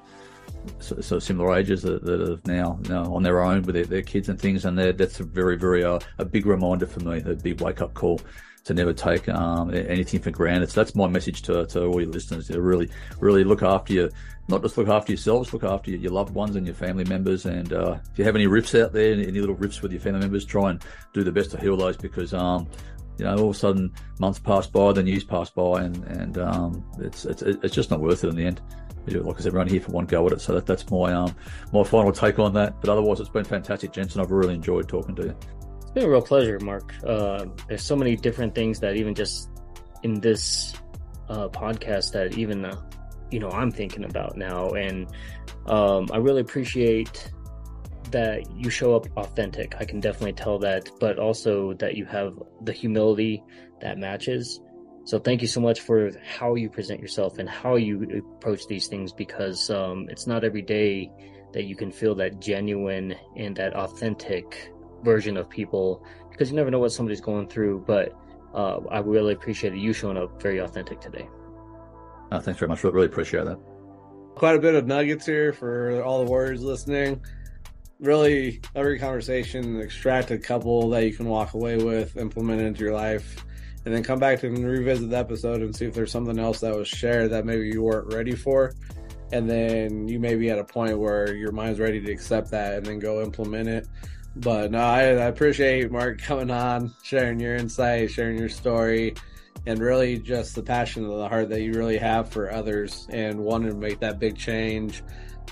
so, 0.80 1.00
so 1.02 1.20
similar 1.20 1.56
ages 1.56 1.82
that, 1.84 2.04
that 2.04 2.22
are 2.22 2.40
now, 2.46 2.80
now 2.90 3.14
on 3.14 3.24
their 3.24 3.42
own 3.42 3.64
with 3.64 3.76
their, 3.76 3.86
their 3.86 4.02
kids 4.02 4.30
and 4.30 4.40
things, 4.40 4.66
and 4.66 4.78
that's 4.78 5.20
a 5.20 5.24
very, 5.24 5.58
very 5.58 5.84
uh, 5.84 6.00
a 6.20 6.26
big 6.26 6.46
reminder 6.46 6.86
for 6.86 7.00
me, 7.02 7.22
a 7.26 7.36
big 7.36 7.62
wake 7.62 7.82
up 7.82 7.94
call 7.94 8.20
to 8.66 8.74
never 8.74 8.94
take 8.94 9.28
um, 9.30 9.74
anything 9.74 10.22
for 10.22 10.32
granted. 10.32 10.70
So 10.70 10.82
that's 10.82 10.96
my 10.96 11.08
message 11.08 11.42
to, 11.44 11.66
to 11.68 11.86
all 11.86 12.02
your 12.02 12.12
listeners: 12.12 12.48
to 12.48 12.62
really, 12.62 12.90
really 13.20 13.44
look 13.44 13.64
after 13.64 13.94
you, 13.94 14.10
not 14.48 14.62
just 14.62 14.78
look 14.78 14.88
after 14.88 15.12
yourselves, 15.12 15.54
look 15.54 15.64
after 15.64 15.92
your, 15.92 16.12
loved 16.12 16.34
ones 16.34 16.56
and 16.56 16.66
your 16.66 16.76
family 16.76 17.04
members. 17.06 17.46
And 17.46 17.74
uh, 17.74 17.98
if 18.12 18.20
you 18.20 18.26
have 18.26 18.36
any 18.36 18.48
rifts 18.48 18.76
out 18.76 18.94
there, 18.94 19.14
any 19.14 19.40
little 19.40 19.56
rifts 19.56 19.82
with 19.82 19.92
your 19.92 20.02
family 20.02 20.22
members, 20.22 20.46
try 20.46 20.72
and 20.72 20.84
do 21.14 21.24
the 21.24 21.32
best 21.32 21.52
to 21.52 21.60
heal 21.60 21.78
those 21.78 21.98
because. 21.98 22.34
Um, 22.34 22.68
you 23.20 23.26
know, 23.26 23.36
all 23.36 23.50
of 23.52 23.56
a 23.56 23.60
sudden, 23.60 23.94
months 24.18 24.40
pass 24.40 24.66
by, 24.66 24.92
the 24.92 25.04
news 25.04 25.24
pass 25.24 25.48
by, 25.52 25.84
and 25.84 26.04
and 26.06 26.40
um, 26.40 26.84
it's 26.98 27.26
it's 27.26 27.44
it's 27.44 27.76
just 27.76 27.92
not 27.92 28.00
worth 28.00 28.24
it 28.24 28.30
in 28.30 28.36
the 28.36 28.44
end 28.44 28.60
like 29.08 29.38
I 29.38 29.42
said, 29.42 29.54
we're 29.54 29.60
only 29.60 29.74
here 29.74 29.82
for 29.82 29.92
one 29.92 30.06
go 30.06 30.26
at 30.28 30.34
it. 30.34 30.42
So 30.42 30.54
that, 30.54 30.66
that's 30.66 30.90
my 30.90 31.14
um 31.14 31.36
my 31.72 31.84
final 31.84 32.12
take 32.12 32.40
on 32.40 32.54
that. 32.54 32.80
But 32.82 32.90
otherwise, 32.90 33.20
it's 33.20 33.30
been 33.30 33.44
fantastic, 33.44 33.92
Jensen. 33.92 34.22
I've 34.22 34.32
really 34.32 34.54
enjoyed 34.54 34.88
talking 34.88 35.16
to 35.16 35.24
you. 35.24 35.36
It's 35.94 36.00
been 36.00 36.06
a 36.06 36.12
real 36.12 36.24
pleasure, 36.24 36.60
Mark. 36.60 36.92
Uh, 37.06 37.46
there's 37.68 37.84
so 37.84 37.96
many 37.96 38.16
different 38.16 38.56
things 38.56 38.80
that 38.80 38.96
even 38.96 39.14
just 39.14 39.52
in 40.02 40.20
this 40.20 40.74
uh, 41.30 41.50
podcast 41.50 42.14
that 42.14 42.36
even 42.36 42.66
uh, 42.66 42.82
you 43.30 43.40
know 43.40 43.52
I'm 43.52 43.70
thinking 43.70 44.04
about 44.04 44.36
now, 44.36 44.70
and 44.70 45.08
um, 45.68 46.08
I 46.12 46.18
really 46.18 46.42
appreciate 46.42 47.32
that 48.10 48.50
you 48.56 48.72
show 48.72 48.96
up 48.96 49.06
authentic. 49.18 49.76
I 49.80 49.86
can 49.86 50.00
definitely 50.00 50.34
tell 50.34 50.58
that, 50.60 50.90
but 51.00 51.20
also 51.20 51.74
that 51.76 51.96
you 51.96 52.06
have 52.06 52.42
the 52.64 52.74
humility 52.74 53.44
that 53.80 54.00
matches 54.00 54.60
so 55.06 55.20
thank 55.20 55.42
you 55.42 55.48
so 55.48 55.60
much 55.60 55.82
for 55.82 56.12
how 56.26 56.56
you 56.56 56.70
present 56.70 57.02
yourself 57.02 57.38
and 57.38 57.50
how 57.50 57.76
you 57.76 58.24
approach 58.38 58.66
these 58.68 58.88
things 58.88 59.12
because 59.12 59.70
um, 59.70 60.08
it's 60.10 60.28
not 60.28 60.46
every 60.46 60.62
day 60.62 61.12
that 61.52 61.66
you 61.66 61.76
can 61.76 61.92
feel 61.92 62.16
that 62.16 62.40
genuine 62.40 63.14
and 63.36 63.56
that 63.58 63.76
authentic 63.76 64.73
version 65.04 65.38
of 65.38 65.50
people 65.50 66.06
because 66.30 66.50
you 66.50 66.56
never 66.56 66.72
know 66.72 66.80
what 66.80 66.92
somebody's 66.92 67.22
going 67.22 67.48
through. 67.48 67.84
But 67.86 68.18
uh, 68.54 68.80
I 68.90 69.00
really 69.00 69.34
appreciate 69.34 69.74
you 69.76 69.94
showing 69.94 70.18
up 70.18 70.42
very 70.42 70.60
authentic 70.60 71.00
today. 71.00 71.28
Oh, 72.32 72.40
thanks 72.40 72.60
very 72.60 72.70
much. 72.70 72.84
Really 72.84 73.06
appreciate 73.06 73.46
that. 73.46 73.60
Quite 74.36 74.56
a 74.56 74.60
bit 74.60 74.74
of 74.74 74.88
nuggets 74.88 75.26
here 75.26 75.54
for 75.54 76.02
all 76.02 76.24
the 76.24 76.30
warriors 76.30 76.64
listening. 76.64 77.22
Really, 78.00 78.62
every 78.76 79.00
conversation, 79.00 79.80
extract 79.80 80.32
a 80.32 80.38
couple 80.38 80.90
that 80.90 81.06
you 81.06 81.14
can 81.14 81.28
walk 81.28 81.54
away 81.54 81.78
with, 81.78 82.18
implement 82.18 82.62
into 82.62 82.84
your 82.84 82.94
life 82.94 83.46
and 83.86 83.94
then 83.94 84.04
come 84.04 84.20
back 84.20 84.44
and 84.44 84.66
revisit 84.66 85.10
the 85.10 85.18
episode 85.18 85.62
and 85.62 85.76
see 85.76 85.86
if 85.86 85.94
there's 85.94 86.12
something 86.12 86.40
else 86.40 86.62
that 86.62 86.76
was 86.76 86.88
shared 86.88 87.32
that 87.32 87.46
maybe 87.46 87.68
you 87.68 87.82
weren't 87.82 88.14
ready 88.14 88.36
for. 88.36 88.74
And 89.32 89.50
then 89.50 90.08
you 90.08 90.20
may 90.20 90.36
be 90.36 90.50
at 90.50 90.60
a 90.60 90.64
point 90.64 90.98
where 90.98 91.36
your 91.36 91.52
mind's 91.52 91.80
ready 91.80 92.00
to 92.00 92.12
accept 92.12 92.52
that 92.52 92.76
and 92.76 92.86
then 92.86 93.00
go 93.00 93.22
implement 93.22 93.68
it. 93.68 93.88
But 94.36 94.72
no, 94.72 94.80
I, 94.80 95.02
I 95.02 95.26
appreciate 95.28 95.92
Mark 95.92 96.22
coming 96.22 96.50
on, 96.50 96.94
sharing 97.04 97.40
your 97.40 97.56
insight, 97.56 98.10
sharing 98.10 98.38
your 98.38 98.50
story, 98.50 99.16
and 99.66 99.80
really 99.80 100.18
just 100.18 100.56
the 100.56 100.64
passion 100.64 101.06
of 101.06 101.12
the 101.18 101.30
heart 101.30 101.50
that 101.50 101.62
you 101.62 101.74
really 101.74 101.98
have 101.98 102.30
for 102.30 102.52
others 102.52 103.08
and 103.12 103.40
wanting 103.40 103.70
to 103.70 103.76
make 103.76 104.00
that 104.00 104.20
big 104.20 104.38
change 104.38 105.04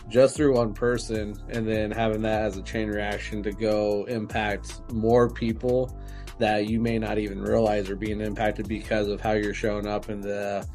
just 0.09 0.35
through 0.35 0.55
one 0.55 0.73
person 0.73 1.35
and 1.49 1.67
then 1.67 1.91
having 1.91 2.21
that 2.21 2.41
as 2.41 2.57
a 2.57 2.61
chain 2.61 2.89
reaction 2.89 3.43
to 3.43 3.51
go 3.51 4.03
impact 4.05 4.81
more 4.91 5.29
people 5.29 5.95
that 6.39 6.67
you 6.67 6.79
may 6.79 6.97
not 6.97 7.17
even 7.17 7.41
realize 7.41 7.89
are 7.89 7.95
being 7.95 8.19
impacted 8.19 8.67
because 8.67 9.07
of 9.07 9.21
how 9.21 9.31
you're 9.31 9.53
showing 9.53 9.85
up 9.85 10.09
and 10.09 10.23
the 10.23 10.67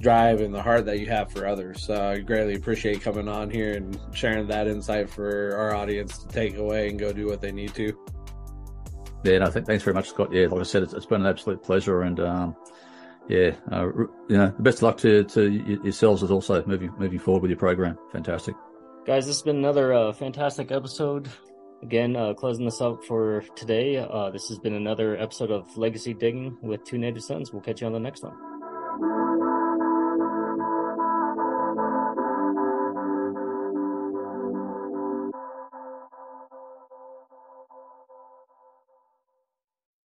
drive 0.00 0.40
and 0.40 0.54
the 0.54 0.62
heart 0.62 0.86
that 0.86 0.98
you 1.00 1.06
have 1.06 1.30
for 1.30 1.46
others. 1.46 1.84
So 1.84 2.10
I 2.10 2.18
greatly 2.18 2.54
appreciate 2.54 3.02
coming 3.02 3.28
on 3.28 3.50
here 3.50 3.74
and 3.74 3.98
sharing 4.12 4.46
that 4.48 4.66
insight 4.66 5.10
for 5.10 5.56
our 5.56 5.74
audience 5.74 6.18
to 6.18 6.28
take 6.28 6.56
away 6.56 6.88
and 6.88 6.98
go 6.98 7.12
do 7.12 7.26
what 7.26 7.40
they 7.40 7.52
need 7.52 7.74
to. 7.74 7.98
Yeah, 9.24 9.38
no, 9.38 9.50
th- 9.50 9.64
thanks 9.64 9.82
very 9.82 9.94
much, 9.94 10.08
Scott. 10.08 10.32
Yeah, 10.32 10.46
like 10.46 10.60
I 10.60 10.64
said, 10.64 10.82
it's, 10.84 10.92
it's 10.92 11.06
been 11.06 11.22
an 11.22 11.26
absolute 11.26 11.62
pleasure, 11.62 12.02
and 12.02 12.20
um, 12.20 12.56
yeah, 13.28 13.50
uh, 13.72 13.86
you 14.28 14.36
know, 14.36 14.54
the 14.56 14.62
best 14.62 14.78
of 14.78 14.84
luck 14.84 14.98
to 14.98 15.24
to 15.24 15.50
yourselves 15.82 16.22
as 16.22 16.30
also 16.30 16.64
moving 16.66 16.92
moving 16.98 17.18
forward 17.18 17.42
with 17.42 17.50
your 17.50 17.58
program. 17.58 17.98
Fantastic, 18.12 18.54
guys. 19.04 19.26
This 19.26 19.36
has 19.36 19.42
been 19.42 19.56
another 19.56 19.92
uh, 19.92 20.12
fantastic 20.12 20.70
episode 20.70 21.28
Again, 21.82 22.16
uh, 22.16 22.34
closing 22.34 22.64
this 22.64 22.80
up 22.80 23.04
for 23.04 23.44
today. 23.54 23.98
Uh, 23.98 24.30
this 24.30 24.48
has 24.48 24.58
been 24.58 24.74
another 24.74 25.16
episode 25.16 25.52
of 25.52 25.76
Legacy 25.76 26.12
Digging 26.12 26.58
with 26.60 26.84
Two 26.84 26.98
Native 26.98 27.22
Sons. 27.22 27.52
We'll 27.52 27.62
catch 27.62 27.80
you 27.80 27.86
on 27.86 27.92
the 27.92 28.00
next 28.00 28.24
one. 28.24 29.47